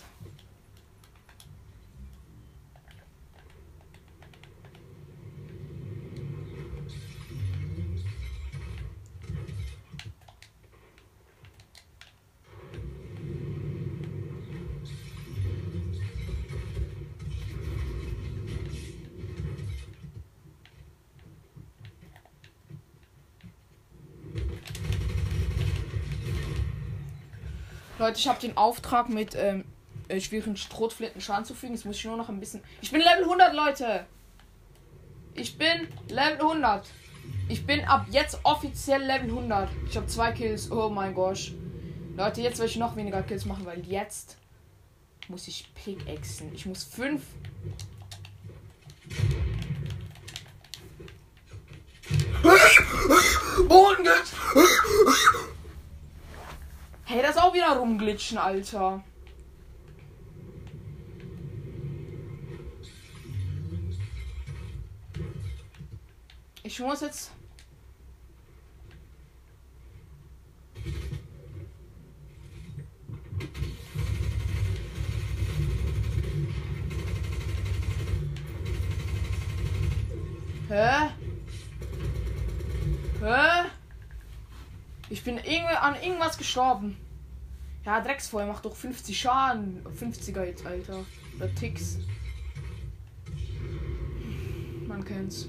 Leute, 28.14 28.20
ich 28.20 28.28
habe 28.28 28.40
den 28.40 28.58
Auftrag 28.58 29.10
mit 29.10 29.34
ähm, 29.34 29.66
äh, 30.08 30.20
schwierigen 30.20 30.56
Strohflinten 30.56 31.20
Schaden 31.20 31.46
zu 31.46 31.56
fügen. 31.56 31.74
Jetzt 31.74 31.84
muss 31.84 31.96
ich 31.96 32.06
nur 32.06 32.16
noch 32.16 32.30
ein 32.30 32.40
bisschen. 32.40 32.62
Ich 32.80 32.92
bin 32.92 33.02
Level 33.02 33.24
100, 33.24 33.56
Leute. 33.56 34.06
Ich 35.34 35.58
bin 35.58 35.88
Level 36.10 36.40
100. 36.42 36.86
Ich 37.50 37.66
bin 37.66 37.84
ab 37.86 38.06
jetzt 38.12 38.40
offiziell 38.44 39.02
Level 39.02 39.30
100. 39.30 39.68
Ich 39.90 39.98
habe 39.98 40.06
zwei 40.06 40.32
Kills. 40.32 40.72
Oh 40.72 40.90
mein 40.90 41.16
Gott. 41.16 41.54
Leute, 42.16 42.42
jetzt 42.42 42.60
will 42.60 42.68
ich 42.68 42.76
noch 42.76 42.96
weniger 42.96 43.24
Kills 43.24 43.46
machen, 43.46 43.66
weil 43.66 43.80
jetzt 43.88 44.38
muss 45.28 45.48
ich 45.48 45.74
Pickaxen. 45.74 46.54
Ich 46.54 46.68
muss 46.68 46.84
fünf. 46.84 47.24
Boden 53.68 54.04
geht. 54.04 54.34
Hey, 57.14 57.22
das 57.22 57.38
auch 57.38 57.54
wieder 57.54 57.76
rumglitschen, 57.94 58.40
Alter. 58.40 59.04
Ich 66.64 66.80
muss 66.80 67.02
jetzt. 67.02 67.32
Hä? 80.70 81.10
Hä? 83.22 83.70
Ich 85.10 85.24
bin 85.24 85.38
an 85.38 85.96
irgendwas 86.02 86.40
gestorben. 86.40 86.98
Ja, 87.86 88.00
Drecksfeuer 88.00 88.46
macht 88.46 88.64
doch 88.64 88.76
50 88.76 89.20
Schaden. 89.20 89.86
50er 90.00 90.46
jetzt, 90.46 90.66
Alter. 90.66 91.06
Oder 91.36 91.54
Ticks. 91.54 91.98
Man 94.88 95.04
kennt's. 95.04 95.48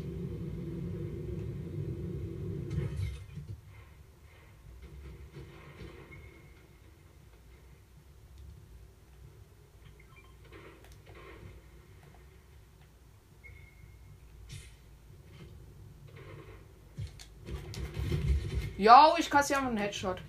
Jo, 18.77 19.15
ich 19.19 19.31
kassiere 19.31 19.61
einen 19.61 19.77
Headshot. 19.77 20.21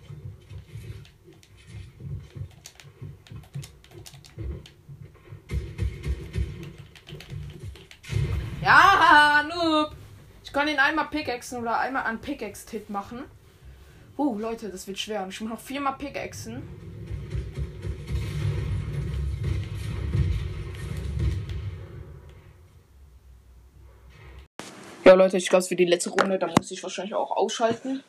Kann 10.56 10.70
ihn 10.70 10.80
einmal 10.80 11.10
Pickaxen 11.10 11.60
oder 11.60 11.80
einmal 11.80 12.04
an 12.04 12.22
Pickaxe-Hit 12.22 12.90
machen. 12.90 13.26
Oh, 14.16 14.38
Leute, 14.38 14.70
das 14.70 14.88
wird 14.88 14.98
schwer. 14.98 15.28
Ich 15.30 15.42
muss 15.42 15.50
noch 15.50 15.60
viermal 15.60 15.98
Pickaxen. 15.98 16.64
Ja, 25.04 25.14
Leute, 25.16 25.36
ich 25.36 25.50
glaube, 25.50 25.66
für 25.66 25.76
die 25.76 25.84
letzte 25.84 26.12
Runde, 26.12 26.40
da 26.40 26.48
muss 26.48 26.72
ich 26.72 26.82
wahrscheinlich 26.82 27.16
auch 27.16 27.32
ausschalten. 27.32 28.02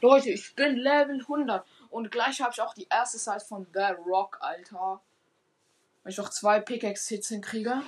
Leute, 0.00 0.30
ich 0.30 0.54
bin 0.54 0.76
Level 0.76 1.18
100. 1.18 1.66
Und 1.90 2.12
gleich 2.12 2.40
habe 2.40 2.52
ich 2.52 2.60
auch 2.60 2.74
die 2.74 2.86
erste 2.88 3.18
Size 3.18 3.44
von 3.44 3.66
The 3.74 3.94
Rock, 4.06 4.38
Alter. 4.40 5.00
Wenn 6.04 6.12
ich 6.12 6.18
noch 6.18 6.30
zwei 6.30 6.60
Pickaxe-Hits 6.60 7.30
hinkriege. 7.30 7.82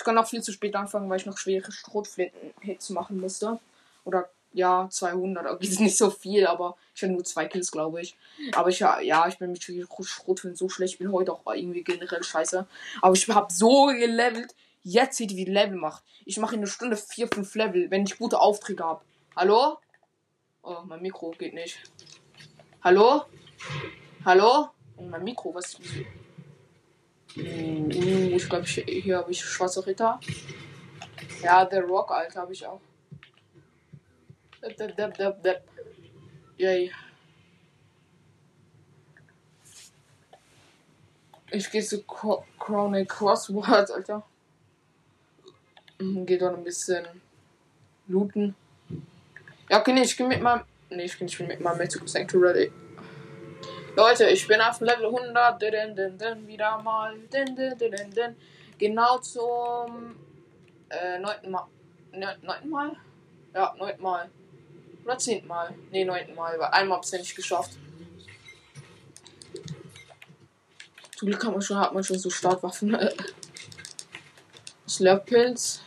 Ich 0.00 0.04
kann 0.04 0.16
auch 0.16 0.26
viel 0.26 0.42
zu 0.42 0.50
spät 0.50 0.74
anfangen, 0.76 1.10
weil 1.10 1.18
ich 1.18 1.26
noch 1.26 1.36
schwere 1.36 1.70
Schrotflinten-Hits 1.70 2.88
machen 2.88 3.20
musste. 3.20 3.58
Oder 4.06 4.30
ja, 4.54 4.88
200. 4.90 5.44
Okay, 5.44 5.66
ist 5.66 5.78
nicht 5.78 5.98
so 5.98 6.08
viel, 6.08 6.46
aber 6.46 6.78
ich 6.94 7.02
habe 7.02 7.12
nur 7.12 7.22
zwei 7.22 7.44
Kills, 7.44 7.70
glaube 7.70 8.00
ich. 8.00 8.16
Aber 8.54 8.70
ich 8.70 8.78
ja, 8.78 9.28
ich 9.28 9.36
bin 9.36 9.52
mit 9.52 9.62
Schrotflinten 9.62 10.56
so 10.56 10.70
schlecht. 10.70 10.94
Ich 10.94 10.98
bin 11.00 11.12
heute 11.12 11.34
auch 11.34 11.42
irgendwie 11.52 11.84
generell 11.84 12.22
scheiße. 12.22 12.66
Aber 13.02 13.14
ich 13.14 13.28
habe 13.28 13.52
so 13.52 13.88
gelevelt. 13.88 14.54
Jetzt 14.82 15.18
seht 15.18 15.32
ihr, 15.32 15.36
wie 15.36 15.44
Level 15.44 15.76
macht. 15.76 16.02
Ich 16.24 16.38
mache 16.38 16.54
in 16.54 16.62
einer 16.62 16.70
Stunde 16.70 16.96
4, 16.96 17.28
5 17.28 17.54
Level, 17.56 17.90
wenn 17.90 18.04
ich 18.04 18.16
gute 18.16 18.40
Aufträge 18.40 18.82
habe. 18.82 19.02
Hallo? 19.36 19.80
Oh, 20.62 20.78
mein 20.86 21.02
Mikro 21.02 21.32
geht 21.32 21.52
nicht. 21.52 21.78
Hallo? 22.82 23.24
Hallo? 24.24 24.70
Oh, 24.96 25.02
mein 25.02 25.22
Mikro, 25.24 25.54
was? 25.54 25.76
Uh, 27.36 27.88
ich 27.90 28.48
glaube, 28.48 28.66
hier 28.66 29.18
habe 29.18 29.30
ich 29.30 29.40
schwarze 29.40 29.86
Ritter. 29.86 30.18
Ja, 31.42 31.68
The 31.70 31.78
Rock, 31.78 32.10
Alter, 32.10 32.42
habe 32.42 32.52
ich 32.52 32.66
auch. 32.66 32.80
Dep, 34.62 34.76
dep, 34.76 34.96
dep, 34.96 35.16
dep, 35.16 35.42
dep. 35.42 35.68
Yay. 36.58 36.92
Ich 41.52 41.70
gehe 41.70 41.82
zu 41.82 42.02
Chronic 42.02 43.08
Crosswords, 43.08 43.90
Alter. 43.90 44.22
Geht 45.98 46.42
dann 46.42 46.56
ein 46.56 46.64
bisschen 46.64 47.06
looten. 48.06 48.54
Ja, 49.68 49.80
okay, 49.80 49.92
nee, 49.92 50.02
ich 50.02 50.16
gehe 50.16 50.26
mit 50.26 50.42
meinem. 50.42 50.62
Nee, 50.90 51.04
ich 51.04 51.16
gehe 51.16 51.26
nicht 51.26 51.38
mit 51.40 51.60
meinem 51.60 51.78
Magic 51.78 52.08
Sanctuary. 52.08 52.72
Leute, 53.96 54.26
ich 54.30 54.46
bin 54.46 54.60
auf 54.60 54.80
Level 54.80 55.06
100. 55.06 55.60
Din, 55.60 55.96
din, 55.96 56.16
din, 56.16 56.46
wieder 56.46 56.80
mal. 56.82 57.16
Genau 58.78 59.18
zum. 59.18 60.16
Äh, 60.88 61.18
neunten 61.18 61.50
Mal. 61.50 61.66
Ne, 62.12 62.36
neunten 62.42 62.70
Mal? 62.70 62.96
Ja, 63.54 63.74
neunten 63.78 64.02
Mal. 64.02 64.30
Oder 65.04 65.18
zehnten 65.18 65.48
Mal. 65.48 65.74
Nee, 65.90 66.04
neunten 66.04 66.34
Mal. 66.34 66.58
Weil 66.58 66.68
einmal 66.70 66.98
hab's 66.98 67.10
ja 67.10 67.18
nicht 67.18 67.34
geschafft. 67.34 67.72
Zum 71.16 71.28
Glück 71.28 71.44
hat 71.44 71.52
man 71.52 71.62
schon, 71.62 71.78
hat 71.78 71.92
man 71.92 72.04
schon 72.04 72.18
so 72.18 72.30
Startwaffen. 72.30 72.96
Slurp-Pilz. 74.88 75.82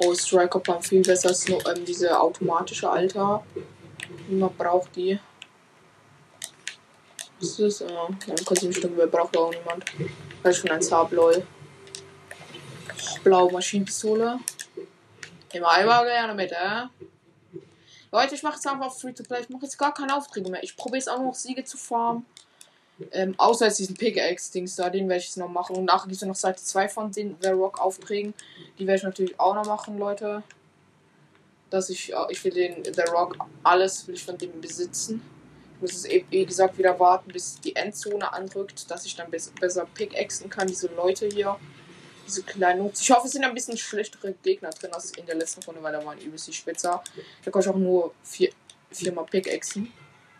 Oh, 0.00 0.14
Striker 0.14 0.58
Pump 0.58 0.84
viel 0.84 1.02
besser 1.02 1.28
als 1.28 1.48
nur 1.48 1.64
ähm, 1.68 1.84
diese 1.84 2.18
automatische 2.18 2.88
Alter. 2.88 3.44
Man 4.28 4.54
braucht 4.56 4.94
die. 4.96 5.18
Was 7.40 7.58
ist 7.58 7.80
das? 7.80 7.90
Ja, 7.90 8.08
dann 8.26 8.44
kann 8.44 8.56
sie 8.56 8.68
bestimmt, 8.68 8.96
wer 8.96 9.06
braucht 9.06 9.36
auch 9.36 9.50
niemand. 9.50 9.84
Weil 10.42 10.52
ich 10.52 10.58
schon 10.58 10.70
eins 10.70 10.90
habe, 10.90 11.14
lol. 11.14 11.46
Blaue 13.22 13.52
Maschinenpistole. 13.52 14.38
Immer 15.52 15.70
einmal 15.70 16.04
gerne 16.04 16.34
mit, 16.34 16.50
äh? 16.52 16.86
Leute, 18.10 18.34
ich 18.34 18.42
mache 18.42 18.54
jetzt 18.54 18.66
einfach 18.66 18.92
Free 18.92 19.12
to 19.12 19.22
Play. 19.22 19.40
Ich 19.40 19.48
mache 19.48 19.64
jetzt 19.64 19.78
gar 19.78 19.92
keine 19.92 20.16
Aufträge 20.16 20.50
mehr. 20.50 20.62
Ich 20.62 20.76
probiere 20.76 20.98
jetzt 20.98 21.10
auch 21.10 21.20
noch 21.20 21.34
Siege 21.34 21.64
zu 21.64 21.76
farmen. 21.76 22.24
Ähm, 23.10 23.34
außer 23.38 23.66
jetzt 23.66 23.78
diesen 23.80 23.96
Pickaxe-Dings 23.96 24.76
da, 24.76 24.88
den 24.88 25.08
werde 25.08 25.20
ich 25.20 25.26
jetzt 25.26 25.36
noch 25.36 25.48
machen. 25.48 25.76
Und 25.76 25.86
nachher 25.86 26.06
gibt 26.06 26.20
es 26.20 26.26
noch 26.26 26.34
Seite 26.34 26.62
2 26.62 26.88
von 26.88 27.10
den 27.10 27.36
The 27.40 27.48
Rock-Aufträgen. 27.48 28.34
Die 28.78 28.86
werde 28.86 28.98
ich 28.98 29.02
natürlich 29.02 29.40
auch 29.40 29.54
noch 29.54 29.66
machen, 29.66 29.98
Leute. 29.98 30.42
Dass 31.70 31.90
ich, 31.90 32.12
ich 32.28 32.44
will 32.44 32.52
den 32.52 32.84
The 32.84 33.02
Rock, 33.10 33.36
alles 33.64 34.06
will 34.06 34.14
ich 34.14 34.24
von 34.24 34.38
dem 34.38 34.60
besitzen. 34.60 35.22
Ich 35.76 35.82
muss 35.82 35.92
es 35.92 36.04
eben, 36.04 36.30
wie 36.30 36.46
gesagt, 36.46 36.78
wieder 36.78 36.98
warten, 37.00 37.32
bis 37.32 37.60
die 37.60 37.74
Endzone 37.74 38.32
anrückt, 38.32 38.88
dass 38.90 39.04
ich 39.04 39.16
dann 39.16 39.28
besser 39.30 39.86
Pickaxen 39.94 40.48
kann. 40.48 40.68
Diese 40.68 40.86
Leute 40.86 41.26
hier, 41.26 41.58
diese 42.26 42.44
kleinen 42.44 42.84
Notes. 42.84 43.00
Ich 43.00 43.10
hoffe, 43.10 43.26
es 43.26 43.32
sind 43.32 43.44
ein 43.44 43.54
bisschen 43.54 43.76
schlechtere 43.76 44.34
Gegner 44.44 44.70
drin 44.70 44.92
als 44.92 45.10
in 45.12 45.26
der 45.26 45.34
letzten 45.34 45.64
Runde, 45.64 45.82
weil 45.82 45.92
da 45.92 46.04
waren 46.04 46.18
übelst 46.18 46.46
die 46.46 46.52
Spitzer. 46.52 47.02
Da 47.44 47.50
kann 47.50 47.60
ich 47.60 47.68
auch 47.68 47.74
nur 47.74 48.14
vier, 48.22 48.50
viermal 48.92 49.24
Pickaxen. 49.24 49.92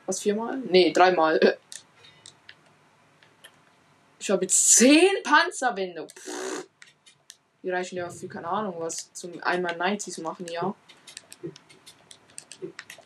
Was, 0.07 0.21
viermal? 0.21 0.59
Nee, 0.71 0.93
dreimal. 0.93 1.59
Ich 4.25 4.31
habe 4.31 4.47
jetzt 4.47 4.77
10 4.79 5.23
Panzerwände. 5.23 6.07
Pff. 6.09 6.67
Die 7.63 7.69
reichen 7.69 7.97
ja 7.97 8.09
für 8.09 8.27
keine 8.27 8.49
Ahnung 8.49 8.77
was 8.79 9.13
zum 9.13 9.33
einmal 9.43 9.75
90s 9.75 10.23
machen, 10.23 10.47
ja. 10.47 10.75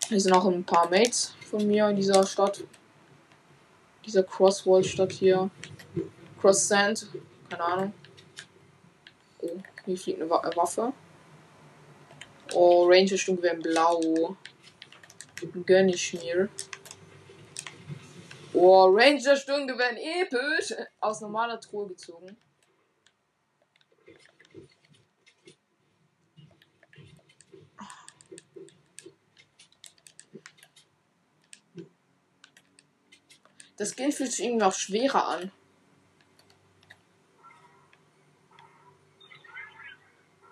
Hier 0.09 0.21
sind 0.21 0.33
auch 0.33 0.47
ein 0.47 0.63
paar 0.63 0.89
Mates 0.89 1.35
von 1.51 1.67
mir 1.67 1.89
in 1.89 1.97
dieser 1.97 2.25
Stadt. 2.25 2.63
Dieser 4.07 4.23
Crosswall-Stadt 4.23 5.11
hier. 5.11 5.51
Cross 6.41 6.69
Sand. 6.69 7.09
Keine 7.51 7.65
Ahnung. 7.65 7.95
Oh, 9.41 9.59
hier 9.87 9.99
fliegt 9.99 10.23
eine 10.23 10.31
Waffe. 10.31 10.93
Oh, 12.53 12.87
Ranger-Sturmgewehr 12.87 13.55
in 13.55 13.63
Blau. 13.63 14.37
Gönn 15.67 15.89
ich 15.89 16.15
mir. 16.15 16.49
Oh, 18.61 18.87
Ranger 18.91 19.37
Sturmgewehr 19.37 19.93
episch. 20.21 20.75
Aus 20.99 21.21
normaler 21.21 21.61
Truhe 21.61 21.87
gezogen. 21.87 22.37
Das 33.77 33.93
Skin 33.93 34.11
fühlt 34.11 34.33
sich 34.33 34.45
irgendwie 34.45 34.65
auch 34.65 34.73
schwerer 34.73 35.29
an. 35.29 35.53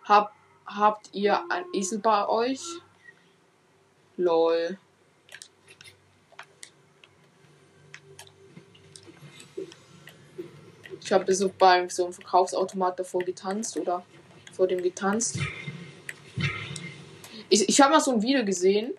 Hab, 0.04 0.32
habt 0.64 1.12
ihr 1.12 1.44
ein 1.50 1.64
Esel 1.72 1.98
bei 1.98 2.28
euch? 2.28 2.62
Lol. 4.16 4.78
Ich 11.06 11.12
habe 11.12 11.32
so 11.32 11.52
beim 11.56 11.88
so 11.88 12.02
einem 12.02 12.12
Verkaufsautomat 12.12 12.98
davor 12.98 13.22
getanzt 13.22 13.76
oder 13.76 14.04
vor 14.52 14.66
dem 14.66 14.82
getanzt. 14.82 15.38
Ich, 17.48 17.68
ich 17.68 17.80
habe 17.80 17.92
mal 17.92 18.00
so 18.00 18.10
ein 18.10 18.22
Video 18.22 18.44
gesehen. 18.44 18.92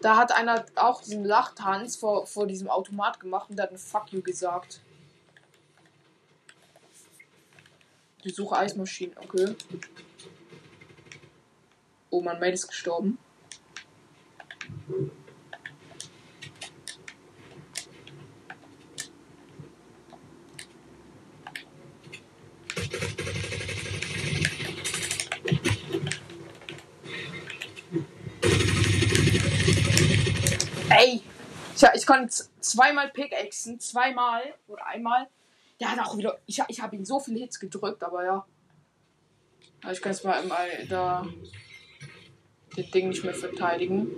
Da 0.00 0.16
hat 0.16 0.32
einer 0.32 0.66
auch 0.74 1.00
diesen 1.00 1.24
Lachtanz 1.24 1.94
vor, 1.94 2.26
vor 2.26 2.48
diesem 2.48 2.68
Automat 2.68 3.20
gemacht 3.20 3.50
und 3.50 3.60
hat 3.60 3.70
ein 3.70 3.78
Fuck 3.78 4.12
you 4.12 4.20
gesagt. 4.20 4.80
Ich 8.24 8.34
suche 8.34 8.56
Eismaschinen, 8.56 9.16
okay. 9.18 9.54
Oh, 12.10 12.20
mein 12.20 12.40
Mate 12.40 12.54
ist 12.54 12.66
gestorben. 12.66 13.16
Ey, 30.96 31.22
ich, 31.74 31.82
ich 31.94 32.06
konnte 32.06 32.32
zweimal 32.60 33.10
Pickaxen, 33.10 33.80
zweimal 33.80 34.42
oder 34.66 34.86
einmal. 34.86 35.28
Der 35.80 35.90
hat 35.90 35.98
auch 36.00 36.16
wieder. 36.16 36.38
Ich, 36.46 36.60
ich 36.68 36.80
habe 36.80 36.96
ihn 36.96 37.04
so 37.04 37.18
viele 37.18 37.40
Hits 37.40 37.58
gedrückt, 37.58 38.02
aber 38.02 38.24
ja. 38.24 38.46
Ich 39.90 40.00
kann 40.00 40.12
jetzt 40.12 40.24
mal, 40.24 40.42
mal 40.44 40.68
da 40.88 41.26
das 42.76 42.90
Ding 42.90 43.08
nicht 43.08 43.24
mehr 43.24 43.34
verteidigen. 43.34 44.08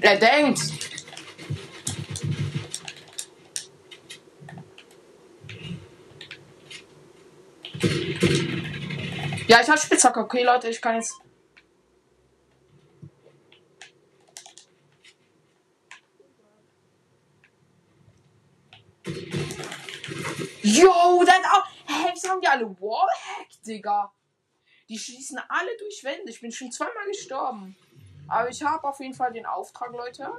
Er 0.00 0.16
denkt. 0.16 0.79
Ja, 9.50 9.60
ich 9.60 9.68
habe 9.68 9.80
Spitzhacke. 9.80 10.20
Okay, 10.20 10.44
Leute, 10.44 10.68
ich 10.68 10.80
kann 10.80 10.94
jetzt. 10.94 11.20
Yo, 20.62 21.24
dann 21.26 21.44
auch. 21.46 21.66
Hä, 21.84 22.10
wieso 22.12 22.28
haben 22.28 22.40
die 22.40 22.46
alle 22.46 22.70
Wallhack, 22.80 23.48
Digga? 23.66 24.12
Die 24.88 24.96
schießen 24.96 25.40
alle 25.48 25.76
durch 25.78 26.04
Wände. 26.04 26.30
Ich 26.30 26.40
bin 26.40 26.52
schon 26.52 26.70
zweimal 26.70 27.06
gestorben. 27.08 27.76
Aber 28.28 28.50
ich 28.50 28.62
habe 28.62 28.86
auf 28.86 29.00
jeden 29.00 29.14
Fall 29.14 29.32
den 29.32 29.46
Auftrag, 29.46 29.90
Leute. 29.90 30.30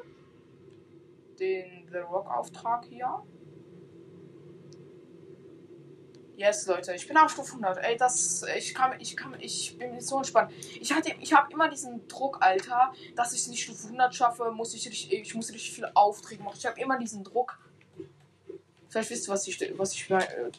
Den 1.37 1.89
The 1.91 1.97
Rock-Auftrag 1.97 2.85
hier. 2.85 3.21
Yes, 6.41 6.65
Leute, 6.65 6.95
ich 6.95 7.07
bin 7.07 7.15
auf 7.17 7.29
Stufe 7.29 7.51
100. 7.51 7.77
Ey, 7.83 7.97
das, 7.97 8.43
ich 8.57 8.73
kann, 8.73 8.99
ich 8.99 9.15
kann, 9.15 9.35
ich 9.39 9.77
bin 9.77 10.01
so 10.01 10.17
entspannt. 10.17 10.51
Ich 10.79 10.91
hatte, 10.91 11.13
ich 11.19 11.31
habe 11.33 11.53
immer 11.53 11.69
diesen 11.69 12.07
Druck, 12.07 12.39
Alter, 12.41 12.91
dass 13.15 13.31
ich 13.33 13.47
nicht 13.47 13.61
Stufe 13.61 13.83
100 13.83 14.15
schaffe, 14.15 14.49
muss 14.49 14.73
ich 14.73 15.11
ich 15.13 15.35
muss 15.35 15.51
richtig 15.51 15.71
viele 15.71 15.95
Aufträge 15.95 16.41
machen. 16.41 16.55
Ich 16.57 16.65
habe 16.65 16.81
immer 16.81 16.97
diesen 16.97 17.23
Druck. 17.23 17.59
Vielleicht 18.89 19.11
wisst 19.11 19.27
ihr, 19.27 19.33
was 19.33 19.47
ich, 19.47 19.77
was 19.77 19.93
ich 19.93 20.09
äh, 20.09 20.49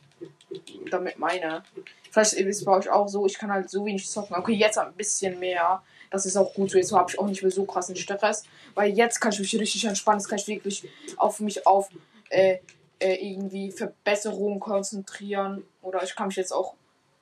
damit 0.88 1.18
meine. 1.18 1.64
Vielleicht 2.12 2.34
ist 2.34 2.58
es 2.58 2.64
bei 2.64 2.76
euch 2.76 2.88
auch 2.88 3.08
so, 3.08 3.26
ich 3.26 3.36
kann 3.36 3.50
halt 3.50 3.68
so 3.68 3.84
wenig 3.84 4.08
zocken. 4.08 4.36
Okay, 4.36 4.52
jetzt 4.52 4.78
ein 4.78 4.94
bisschen 4.94 5.36
mehr. 5.40 5.82
Das 6.10 6.26
ist 6.26 6.36
auch 6.36 6.54
gut 6.54 6.70
so. 6.70 6.78
Jetzt 6.78 6.92
habe 6.92 7.10
ich 7.10 7.18
auch 7.18 7.26
nicht 7.26 7.42
mehr 7.42 7.50
so 7.50 7.64
krassen 7.64 7.96
Stress. 7.96 8.44
Weil 8.74 8.92
jetzt 8.92 9.20
kann 9.20 9.32
ich 9.32 9.40
mich 9.40 9.58
richtig 9.58 9.84
entspannen. 9.84 10.20
Jetzt 10.20 10.28
kann 10.28 10.38
ich 10.38 10.46
wirklich 10.46 10.88
auf 11.16 11.40
mich 11.40 11.66
auf 11.66 11.88
äh, 12.28 12.58
äh, 13.02 13.14
irgendwie 13.14 13.70
Verbesserungen 13.72 14.60
konzentrieren. 14.60 15.64
Oder 15.82 16.02
ich 16.02 16.14
kann 16.14 16.28
mich 16.28 16.36
jetzt 16.36 16.52
auch 16.52 16.74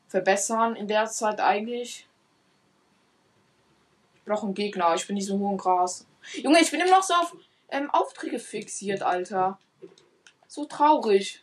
verbessern 0.08 0.76
in 0.76 0.88
der 0.88 1.06
Zeit 1.06 1.40
eigentlich. 1.40 2.06
Ich 4.14 4.24
brauche 4.24 4.46
einen 4.46 4.54
Gegner. 4.54 4.94
Ich 4.94 5.06
bin 5.06 5.14
nicht 5.14 5.26
so 5.26 5.38
hohen 5.38 5.56
Gras. 5.56 6.06
Junge, 6.34 6.60
ich 6.60 6.70
bin 6.70 6.80
immer 6.80 6.90
noch 6.90 7.02
so 7.02 7.14
auf 7.14 7.36
ähm, 7.70 7.90
Aufträge 7.90 8.38
fixiert, 8.38 9.02
Alter. 9.02 9.58
So 10.46 10.64
traurig. 10.64 11.42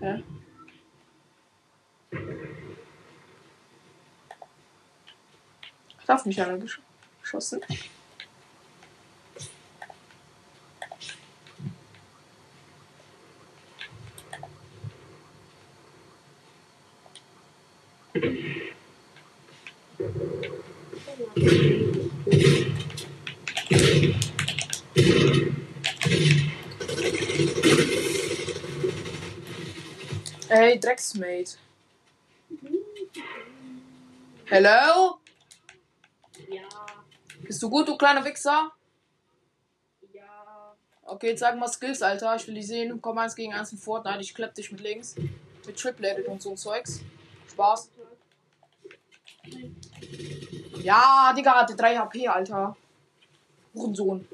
Hä? 0.00 0.22
Auf 6.08 6.26
mich 6.26 6.36
gesch 6.36 6.80
geschossen? 7.22 7.60
Hey, 30.48 30.78
Drecksmate. 30.78 31.56
Hello? 34.44 35.18
Bist 37.46 37.62
du 37.62 37.70
gut, 37.70 37.88
du 37.88 37.96
kleiner 37.96 38.24
Wichser? 38.24 38.72
ja. 40.12 40.74
Okay, 41.02 41.34
zeig 41.36 41.56
mal 41.56 41.68
Skills, 41.68 42.02
Alter. 42.02 42.36
Ich 42.36 42.46
will 42.46 42.54
die 42.54 42.62
sehen. 42.62 43.00
Komm 43.02 43.18
eins 43.18 43.34
gegen 43.34 43.52
eins 43.52 43.72
in 43.72 43.78
Fortnite. 43.78 44.20
Ich 44.20 44.34
klepp 44.34 44.54
dich 44.54 44.72
mit 44.72 44.80
links. 44.80 45.14
Mit 45.66 45.76
Triple 45.76 46.10
Edit 46.10 46.26
und 46.28 46.40
so 46.40 46.54
Zeugs. 46.54 47.00
Spaß. 47.50 47.90
Ja, 50.82 51.32
Digga, 51.36 51.54
hatte 51.54 51.76
3 51.76 51.96
HP, 51.96 52.28
Alter. 52.28 52.76
Hurensohn. 53.74 54.26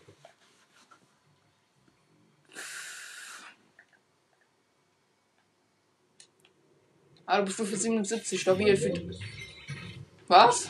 Also 7.26 7.44
bist 7.44 7.58
du 7.60 7.64
für 7.64 7.76
77 7.76 8.40
stabil 8.40 8.76
für. 8.76 8.92
Was? 10.26 10.68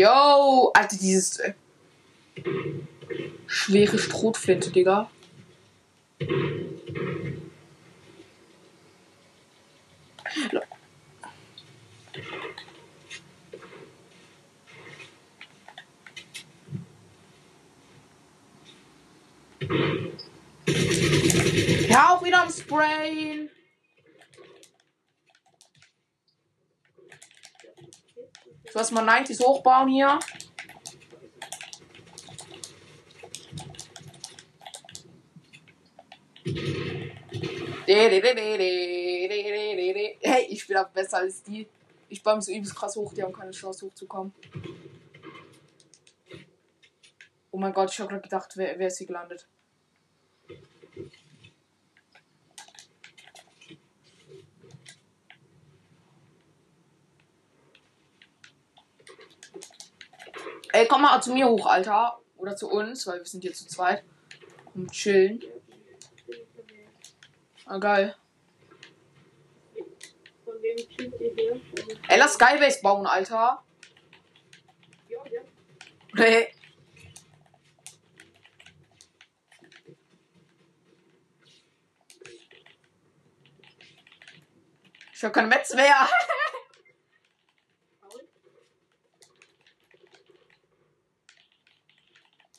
Yo, 0.00 0.70
Alter, 0.72 0.96
dieses 0.96 1.40
äh, 1.40 1.52
schwere 3.46 3.98
Strohflinte, 3.98 4.70
Digga. 4.70 5.10
Ja, 21.88 22.14
auch 22.14 22.24
wieder 22.24 22.44
am 22.44 22.50
Sprayen. 22.50 23.50
Lass 28.72 28.90
mal 28.92 29.08
90s 29.08 29.44
hochbauen 29.44 29.88
hier. 29.88 30.18
Hey, 37.86 38.20
ich 40.48 40.66
bin 40.66 40.76
auch 40.76 40.88
besser 40.90 41.18
als 41.18 41.42
die. 41.42 41.66
Ich 42.08 42.22
baue 42.22 42.36
mich 42.36 42.44
so 42.44 42.52
übelst 42.52 42.76
krass 42.76 42.94
hoch, 42.96 43.12
die 43.12 43.22
haben 43.22 43.32
keine 43.32 43.50
Chance 43.50 43.86
hochzukommen. 43.86 44.32
Oh 47.50 47.58
mein 47.58 47.72
Gott, 47.72 47.90
ich 47.90 47.98
habe 47.98 48.10
gerade 48.10 48.22
gedacht, 48.22 48.52
wer, 48.54 48.78
wer 48.78 48.86
ist 48.86 48.98
hier 48.98 49.08
gelandet? 49.08 49.48
Ey, 60.72 60.86
komm 60.86 61.02
mal 61.02 61.20
zu 61.20 61.32
mir 61.32 61.48
hoch, 61.48 61.66
Alter. 61.66 62.18
Oder 62.36 62.56
zu 62.56 62.70
uns, 62.70 63.06
weil 63.06 63.18
wir 63.18 63.26
sind 63.26 63.42
hier 63.42 63.52
zu 63.52 63.66
zweit. 63.66 64.04
Und 64.74 64.90
chillen. 64.92 65.42
Ah, 67.66 67.78
geil. 67.78 68.16
Von 70.44 70.62
wem 70.62 70.78
schiebt 70.78 71.20
ihr 71.20 71.34
hier? 71.34 71.60
Ey, 72.08 72.18
lass 72.18 72.34
Skybase 72.34 72.80
bauen, 72.82 73.06
Alter. 73.06 73.62
Ja, 75.08 75.18
ja. 75.30 75.40
Hey. 76.16 76.54
Ich 85.12 85.24
hab 85.24 85.32
keine 85.34 85.48
Metz 85.48 85.74
mehr. 85.74 86.08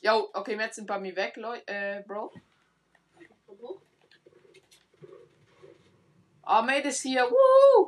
Yo, 0.02 0.30
okay, 0.34 0.56
Metz 0.56 0.74
sind 0.74 0.86
bei 0.88 0.98
mir 0.98 1.14
weg, 1.14 1.36
Leute, 1.36 1.62
äh, 1.68 2.02
Bro. 2.04 2.32
Hoch. 3.46 3.80
Ah, 6.42 6.60
Mate 6.60 6.88
ist 6.88 7.02
hier. 7.02 7.22
Woo! 7.22 7.86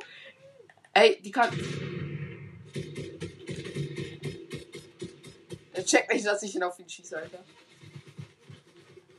Ey, 0.93 1.21
die 1.21 1.31
kann. 1.31 1.49
Er 5.73 5.83
checkt 5.83 6.13
nicht, 6.13 6.25
dass 6.25 6.41
ich 6.43 6.55
ihn 6.55 6.63
auf 6.63 6.79
ihn 6.79 6.87
schieße, 6.87 7.17
Alter. 7.17 7.43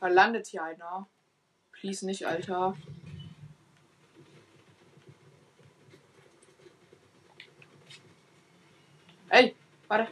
Da 0.01 0.09
landet 0.09 0.47
hier 0.47 0.62
einer. 0.62 1.06
Please 1.73 2.06
nicht, 2.06 2.27
Alter. 2.27 2.74
Ey, 9.28 9.55
warte. 9.86 10.10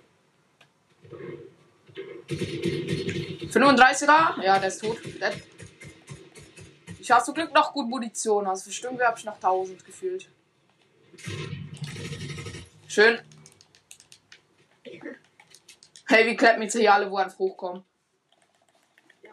35er? 2.28 4.42
Ja, 4.42 4.58
der 4.58 4.68
ist 4.68 4.80
tot. 4.80 4.98
Der, 5.20 5.32
ich 6.98 7.10
habe 7.10 7.24
zum 7.24 7.34
Glück 7.34 7.52
noch 7.52 7.72
gut 7.72 7.88
Munition. 7.88 8.46
Also 8.46 8.64
für 8.64 8.72
Stunde 8.72 9.06
habe 9.06 9.18
ich 9.18 9.24
noch 9.24 9.34
1000 9.34 9.84
gefühlt. 9.84 10.28
Schön. 12.88 13.20
Hey, 16.06 16.26
wie 16.26 16.36
klappt 16.36 16.58
mir 16.58 16.68
hier 16.68 16.94
alle, 16.94 17.10
wo 17.10 17.16
ein 17.16 17.32
hochkommen? 17.38 17.84
Ja. 19.22 19.32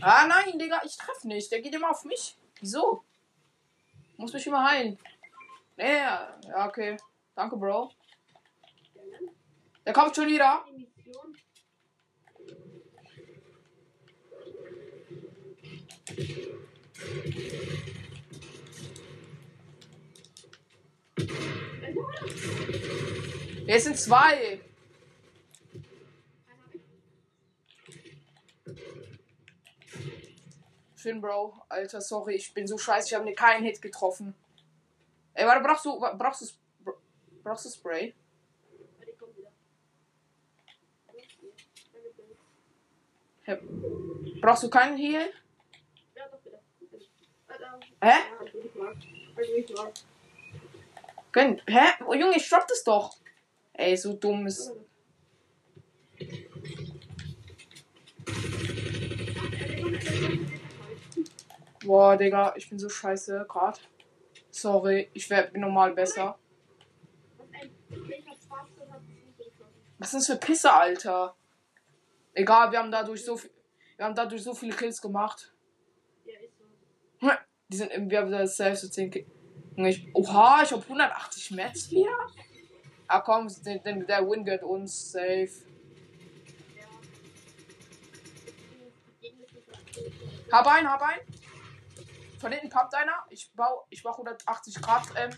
Ah 0.00 0.26
nein, 0.26 0.58
Digga, 0.58 0.80
ich 0.84 0.96
treffe 0.96 1.28
nicht. 1.28 1.50
Der 1.52 1.60
geht 1.60 1.74
immer 1.74 1.90
auf 1.90 2.04
mich. 2.04 2.36
Wieso? 2.60 3.04
Muss 4.22 4.32
mich 4.34 4.46
immer 4.46 4.70
heilen. 4.70 4.96
Nee, 5.76 5.96
ja, 5.96 6.38
okay. 6.64 6.96
Danke, 7.34 7.56
Bro. 7.56 7.90
Der 9.84 9.92
kommt 9.92 10.14
schon 10.14 10.28
wieder. 10.28 10.64
Es 23.66 23.82
sind 23.82 23.98
zwei. 23.98 24.60
Schön, 31.02 31.20
Bro. 31.20 31.52
Alter, 31.68 32.00
sorry, 32.00 32.36
ich 32.36 32.54
bin 32.54 32.68
so 32.68 32.78
scheiße. 32.78 33.08
Ich 33.08 33.14
habe 33.14 33.24
mir 33.24 33.34
keinen 33.34 33.64
Hit 33.64 33.82
getroffen. 33.82 34.36
Ey, 35.34 35.44
warte, 35.44 35.60
brauchst 35.60 35.84
du, 35.84 35.98
brauchst 35.98 36.56
du, 36.84 36.92
brauchst 37.42 37.64
du 37.64 37.70
Spray? 37.70 38.14
Hä? 43.42 43.58
Brauchst 44.40 44.62
du 44.62 44.70
keinen 44.70 44.96
Heal? 44.96 45.32
Ja, 46.14 46.28
doch. 46.28 46.38
Alter. 47.48 47.80
Hä? 48.00 48.12
Gönn. 51.32 51.60
Hä? 51.66 52.04
Oh, 52.06 52.14
Junge, 52.14 52.36
ich 52.36 52.48
drop 52.48 52.68
das 52.68 52.84
doch. 52.84 53.16
Ey, 53.72 53.96
so 53.96 54.12
dumm 54.12 54.46
ist. 54.46 54.70
Boah, 61.84 62.16
Digga, 62.16 62.54
ich 62.56 62.68
bin 62.68 62.78
so 62.78 62.88
scheiße 62.88 63.44
grad. 63.48 63.80
Sorry, 64.50 65.10
ich 65.14 65.28
bin 65.28 65.60
normal 65.60 65.92
besser. 65.94 66.38
Was 69.98 70.14
ist 70.14 70.28
das 70.28 70.38
für 70.38 70.46
Pisse, 70.46 70.72
Alter? 70.72 71.34
Egal, 72.34 72.70
wir 72.72 72.78
haben 72.78 72.90
dadurch 72.90 73.24
so 73.24 73.36
viel, 73.36 73.50
wir 73.96 74.04
haben 74.04 74.14
dadurch 74.14 74.42
so 74.42 74.54
viele 74.54 74.74
Kills 74.74 75.00
gemacht. 75.00 75.52
Ja, 76.24 76.38
ist 76.40 76.58
so. 76.58 77.30
Die 77.68 77.76
sind 77.76 78.10
wir 78.10 78.18
haben 78.18 78.30
das 78.30 78.56
safe 78.56 78.76
so 78.76 78.88
10 78.88 79.10
Kills. 79.10 79.26
Oha, 80.12 80.62
ich 80.62 80.72
hab 80.72 80.82
180 80.82 81.50
Mets 81.52 81.90
wieder. 81.90 82.16
Ah 83.06 83.20
komm, 83.20 83.48
den, 83.64 84.06
der 84.06 84.28
Win 84.28 84.44
gehört 84.44 84.62
uns 84.62 85.12
safe. 85.12 85.50
Hab 90.50 90.66
einen, 90.66 90.90
hab 90.90 91.02
einen. 91.02 91.41
Von 92.42 92.50
hinten 92.50 92.70
pumpt 92.70 92.92
einer. 92.96 93.24
Ich 93.30 93.52
bau, 93.54 93.86
ich 93.88 94.02
mach 94.02 94.18
180 94.18 94.82
Grad. 94.82 95.04
Ähm, 95.14 95.30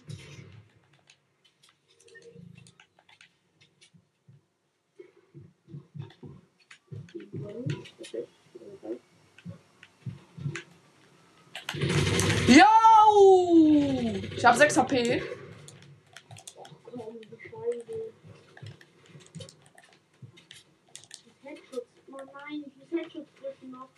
Yo! 12.48 12.64
Ich 14.34 14.44
hab 14.46 14.56
6 14.56 14.78
HP. 14.78 15.22
Och, 16.56 16.68
komm, 16.84 17.20
du 17.20 17.36
Scheiße. 17.38 18.12
Ich 21.26 21.44
Headshot. 21.44 21.86
Oh 22.10 22.16
nein, 22.16 22.64
ich 22.66 22.76
muss 22.76 22.90
Headshot 22.90 23.26
drücken 23.38 23.70
noch. 23.72 23.90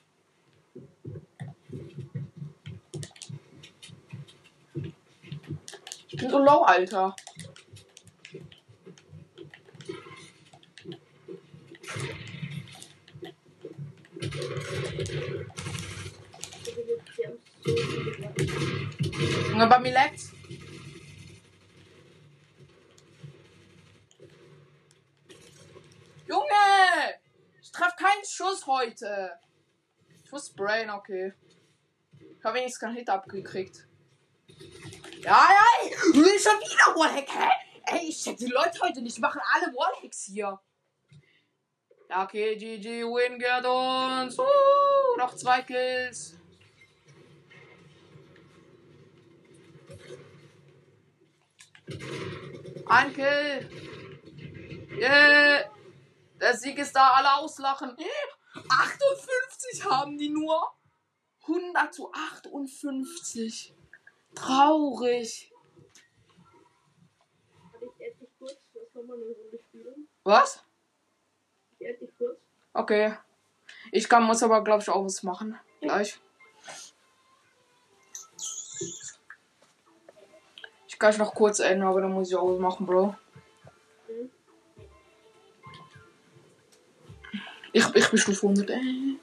Ich 6.16 6.22
bin 6.22 6.30
so 6.30 6.35
low, 6.46 6.62
Alter. 6.62 7.12
Junge, 19.50 19.66
bei 19.66 19.78
mir 19.80 19.92
leckt's. 19.92 20.32
Junge! 26.28 26.44
Ich 27.60 27.72
treff 27.72 27.96
keinen 27.96 28.24
Schuss 28.24 28.66
heute. 28.68 29.32
Ich 30.24 30.30
muss 30.30 30.46
sprayen, 30.46 30.90
okay. 30.90 31.32
Ich 32.20 32.44
habe 32.44 32.58
wenigstens 32.58 32.80
keinen 32.80 32.94
Hit 32.94 33.08
abgekriegt. 33.10 33.88
Ja, 35.26 35.48
ja, 35.50 35.75
schon 36.14 36.60
wieder 36.60 36.94
Wallhack, 36.94 37.28
hä? 37.28 37.50
Ey, 37.86 38.08
ich 38.08 38.22
check 38.22 38.36
die 38.36 38.46
Leute 38.46 38.80
heute 38.80 39.02
nicht. 39.02 39.18
Machen 39.18 39.40
alle 39.54 39.66
Wallhacks 39.74 40.24
hier. 40.24 40.58
Ja, 42.08 42.24
okay, 42.24 42.56
GG, 42.56 43.04
Win 43.04 43.38
gehört 43.38 43.66
uns. 43.66 44.38
Uh, 44.38 45.16
noch 45.18 45.34
zwei 45.34 45.62
Kills. 45.62 46.36
Ein 52.86 53.12
Kill. 53.12 53.70
Yeah. 54.98 55.70
Der 56.40 56.56
Sieg 56.56 56.78
ist 56.78 56.94
da, 56.94 57.10
alle 57.10 57.34
auslachen. 57.36 57.96
58 58.68 59.84
haben 59.84 60.18
die 60.18 60.28
nur. 60.28 60.72
100 61.42 61.94
zu 61.94 62.12
58. 62.12 63.74
Traurig. 64.34 65.52
Warte, 67.72 67.86
ich 67.86 68.06
add 68.06 68.20
dich 68.20 68.38
kurz. 68.38 68.58
Lass 68.74 68.92
nochmal 69.06 69.24
eine 69.24 69.34
Runde 69.34 69.58
spielen. 69.68 70.08
Was? 70.24 70.62
Ich 71.78 71.88
add 71.88 71.98
dich 71.98 72.10
kurz. 72.18 72.38
Okay. 72.72 73.14
Ich 73.92 74.08
kann, 74.08 74.24
muss 74.24 74.42
aber, 74.42 74.62
glaube 74.64 74.82
ich, 74.82 74.88
auch 74.88 75.04
was 75.04 75.22
machen. 75.22 75.58
Gleich. 75.80 76.18
Ich 80.88 80.98
kann 80.98 81.16
noch 81.18 81.34
kurz 81.34 81.58
ändern, 81.58 81.88
aber 81.88 82.00
dann 82.00 82.12
muss 82.12 82.28
ich 82.28 82.36
auch 82.36 82.50
was 82.52 82.58
machen, 82.58 82.86
Bro. 82.86 83.14
Ich, 87.72 87.84
ich 87.94 88.10
bin 88.10 88.18
Stufe 88.18 88.46
100. 88.46 88.70
ey. 88.70 89.18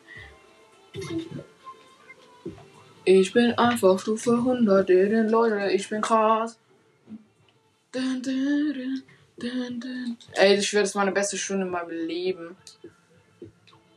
Ich 3.05 3.33
bin 3.33 3.53
einfach 3.53 3.99
Stufe 3.99 4.33
100. 4.33 4.87
Dün, 4.87 5.29
Leute, 5.29 5.71
ich 5.71 5.89
bin 5.89 6.01
krass. 6.01 6.59
Dün, 9.43 9.81
dün. 9.81 10.17
Ey, 10.33 10.55
ich 10.57 10.67
schwöre, 10.67 10.83
das 10.83 10.95
war 10.95 11.03
meine 11.03 11.13
beste 11.13 11.37
Stunde 11.37 11.65
in 11.65 11.71
meinem 11.71 11.89
Leben. 11.89 12.55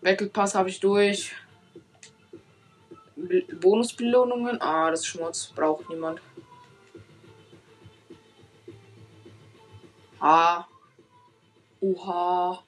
Battle 0.02 0.26
Pass 0.28 0.54
habe 0.54 0.68
ich 0.68 0.80
durch. 0.80 1.32
Be- 3.16 3.46
Bonusbelohnungen? 3.60 4.60
Ah, 4.60 4.90
das 4.90 5.00
ist 5.00 5.06
Schmutz. 5.06 5.52
Braucht 5.54 5.88
niemand. 5.88 6.20
Ah. 10.20 10.64
Oha. 11.80 12.62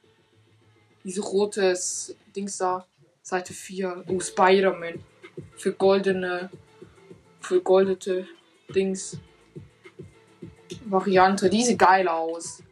Diese 1.04 1.20
rotes 1.22 2.16
Dings 2.34 2.58
da. 2.58 2.86
Seite 3.22 3.52
4. 3.52 4.04
Oh, 4.08 4.20
Spider-Man. 4.20 5.02
Für 5.56 5.72
goldene. 5.72 6.50
Für 7.40 7.60
goldete 7.60 8.26
Dings. 8.74 9.18
Variante. 10.84 11.50
Die 11.50 11.62
sieht 11.64 11.78
geil 11.78 12.08
aus. 12.08 12.62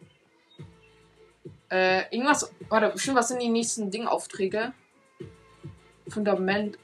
Äh, 1.69 2.15
irgendwas. 2.15 2.53
Warte, 2.69 2.91
bestimmt, 2.91 3.17
was 3.17 3.29
sind 3.29 3.43
die 3.43 3.49
nächsten 3.49 3.91
Dingaufträge? 3.91 4.73
Fundament. 6.09 6.79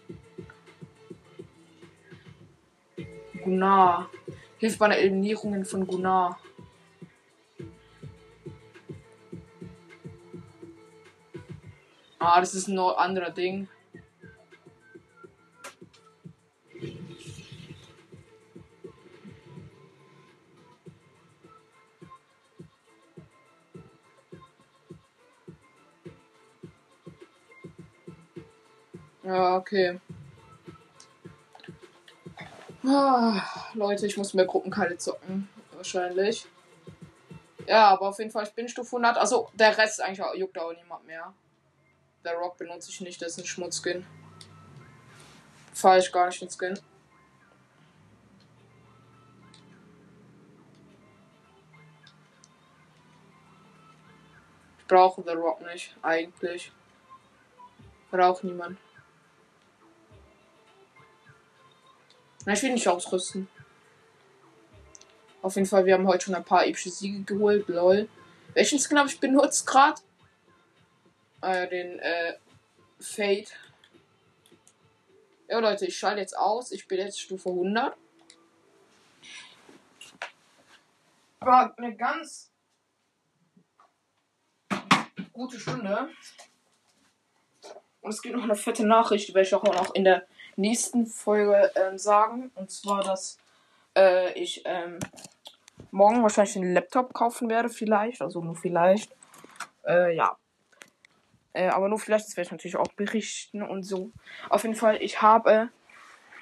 Gunnar. 3.43 4.11
Hilft 4.59 4.79
bei 4.79 4.89
der 4.89 5.01
Eliminierung 5.01 5.65
von 5.65 5.87
Gunnar. 5.87 6.39
Ah, 12.19 12.39
das 12.41 12.55
ist 12.55 12.69
ein 12.69 12.79
anderer 12.79 13.31
Ding. 13.31 13.69
Ja, 29.33 29.57
okay. 29.57 29.99
Ah, 32.85 33.43
Leute, 33.73 34.07
ich 34.07 34.19
muss 34.19 34.35
mehr 34.35 34.45
Gruppenkeile 34.45 34.99
zocken. 34.99 35.49
Wahrscheinlich. 35.75 36.47
Ja, 37.67 37.89
aber 37.89 38.09
auf 38.09 38.19
jeden 38.19 38.31
Fall, 38.31 38.45
ich 38.45 38.53
bin 38.53 38.69
Stufe 38.69 38.97
100. 38.97 39.17
Also, 39.17 39.49
der 39.55 39.79
Rest 39.79 40.03
eigentlich 40.03 40.23
juckt 40.35 40.59
auch 40.59 40.75
niemand 40.75 41.07
mehr. 41.07 41.33
Der 42.27 42.35
Rock 42.35 42.59
benutze 42.59 42.91
ich 42.91 43.01
nicht, 43.01 43.23
das 43.23 43.33
ist 43.33 43.39
ein 43.39 43.47
Schmutzskin. 43.47 44.05
Fahre 45.73 46.01
ich 46.01 46.13
gar 46.13 46.27
nicht 46.27 46.43
mit 46.43 46.53
Skin. 46.53 46.79
Ich 54.79 54.87
brauche 54.87 55.23
The 55.23 55.33
Rock 55.33 55.63
nicht, 55.63 55.97
eigentlich. 56.03 56.71
Braucht 58.11 58.45
niemand. 58.45 58.77
Na, 62.44 62.55
ich 62.55 62.62
will 62.62 62.73
nicht 62.73 62.89
ausrüsten. 62.89 63.48
Auf 65.43 65.55
jeden 65.55 65.66
Fall, 65.66 65.86
wir 65.86 65.94
haben 65.94 66.06
heute 66.06 66.24
schon 66.24 66.35
ein 66.35 66.44
paar 66.44 66.66
epische 66.66 66.90
Siege 66.90 67.23
geholt. 67.23 67.69
Lol. 67.69 68.09
Welchen 68.55 68.78
Skin 68.78 68.98
habe 68.98 69.09
ich 69.09 69.20
benutzt 69.20 69.66
gerade? 69.66 70.01
Äh, 71.40 71.69
den, 71.69 71.98
äh, 71.98 72.35
Fate. 73.01 73.52
Ja, 75.48 75.59
Leute, 75.59 75.86
ich 75.86 75.97
schalte 75.97 76.20
jetzt 76.20 76.36
aus. 76.36 76.73
Ich 76.73 76.86
bin 76.86 76.98
jetzt 76.98 77.20
Stufe 77.20 77.48
100. 77.48 77.97
War 81.40 81.74
eine 81.77 81.97
ganz 81.97 82.52
gute 85.32 85.59
Stunde. 85.59 86.09
Und 88.01 88.10
es 88.10 88.23
gibt 88.23 88.36
noch 88.36 88.44
eine 88.44 88.56
fette 88.56 88.86
Nachricht, 88.86 89.35
ich 89.35 89.55
auch 89.55 89.62
noch 89.62 89.94
in 89.94 90.05
der 90.05 90.27
nächsten 90.62 91.06
Folge 91.06 91.70
ähm, 91.74 91.98
sagen. 91.98 92.51
Und 92.55 92.70
zwar, 92.70 93.02
dass 93.02 93.39
äh, 93.94 94.32
ich 94.32 94.62
ähm, 94.64 94.98
morgen 95.90 96.22
wahrscheinlich 96.22 96.56
einen 96.56 96.72
Laptop 96.72 97.12
kaufen 97.12 97.51
werde, 97.51 97.68
vielleicht. 97.68 98.22
Also 98.22 98.43
nur 98.43 98.56
vielleicht. 98.56 99.14
Äh, 99.86 100.16
ja. 100.16 100.36
Äh, 101.52 101.68
aber 101.68 101.89
nur 101.89 101.98
vielleicht, 101.98 102.26
das 102.26 102.36
werde 102.36 102.47
ich 102.47 102.52
natürlich 102.52 102.76
auch 102.76 102.93
berichten 102.94 103.62
und 103.62 103.82
so. 103.82 104.10
Auf 104.48 104.62
jeden 104.62 104.74
Fall, 104.74 104.97
ich 105.02 105.20
habe. 105.20 105.68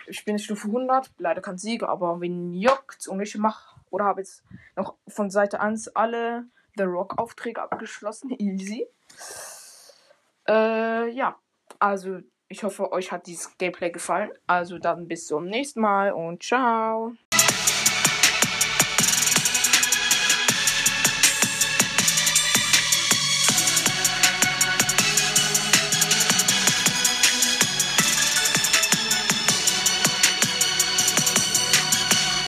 Ich 0.06 0.24
bin 0.24 0.38
Stufe 0.38 0.66
100, 0.68 1.10
leider 1.18 1.40
kein 1.40 1.59
Sieger, 1.59 1.88
aber 1.88 2.20
wen 2.20 2.52
juckt's 2.52 3.06
und 3.06 3.20
ich 3.20 3.36
mache. 3.36 3.78
Oder 3.90 4.05
habe 4.05 4.20
jetzt 4.20 4.42
noch 4.76 4.94
von 5.06 5.30
Seite 5.30 5.60
1 5.60 5.88
alle 5.94 6.47
The 6.76 6.84
Rock 6.84 7.18
Aufträge 7.18 7.62
abgeschlossen. 7.62 8.30
Easy. 8.38 8.86
Äh, 10.48 11.10
ja. 11.10 11.36
Also, 11.78 12.20
ich 12.51 12.64
hoffe, 12.64 12.93
euch 12.93 13.12
hat 13.12 13.27
dieses 13.27 13.56
Gameplay 13.56 13.90
gefallen. 13.90 14.31
Also 14.47 14.78
dann 14.78 15.06
bis 15.06 15.27
zum 15.27 15.47
nächsten 15.47 15.81
Mal 15.81 16.12
und 16.12 16.43
ciao. 16.43 17.14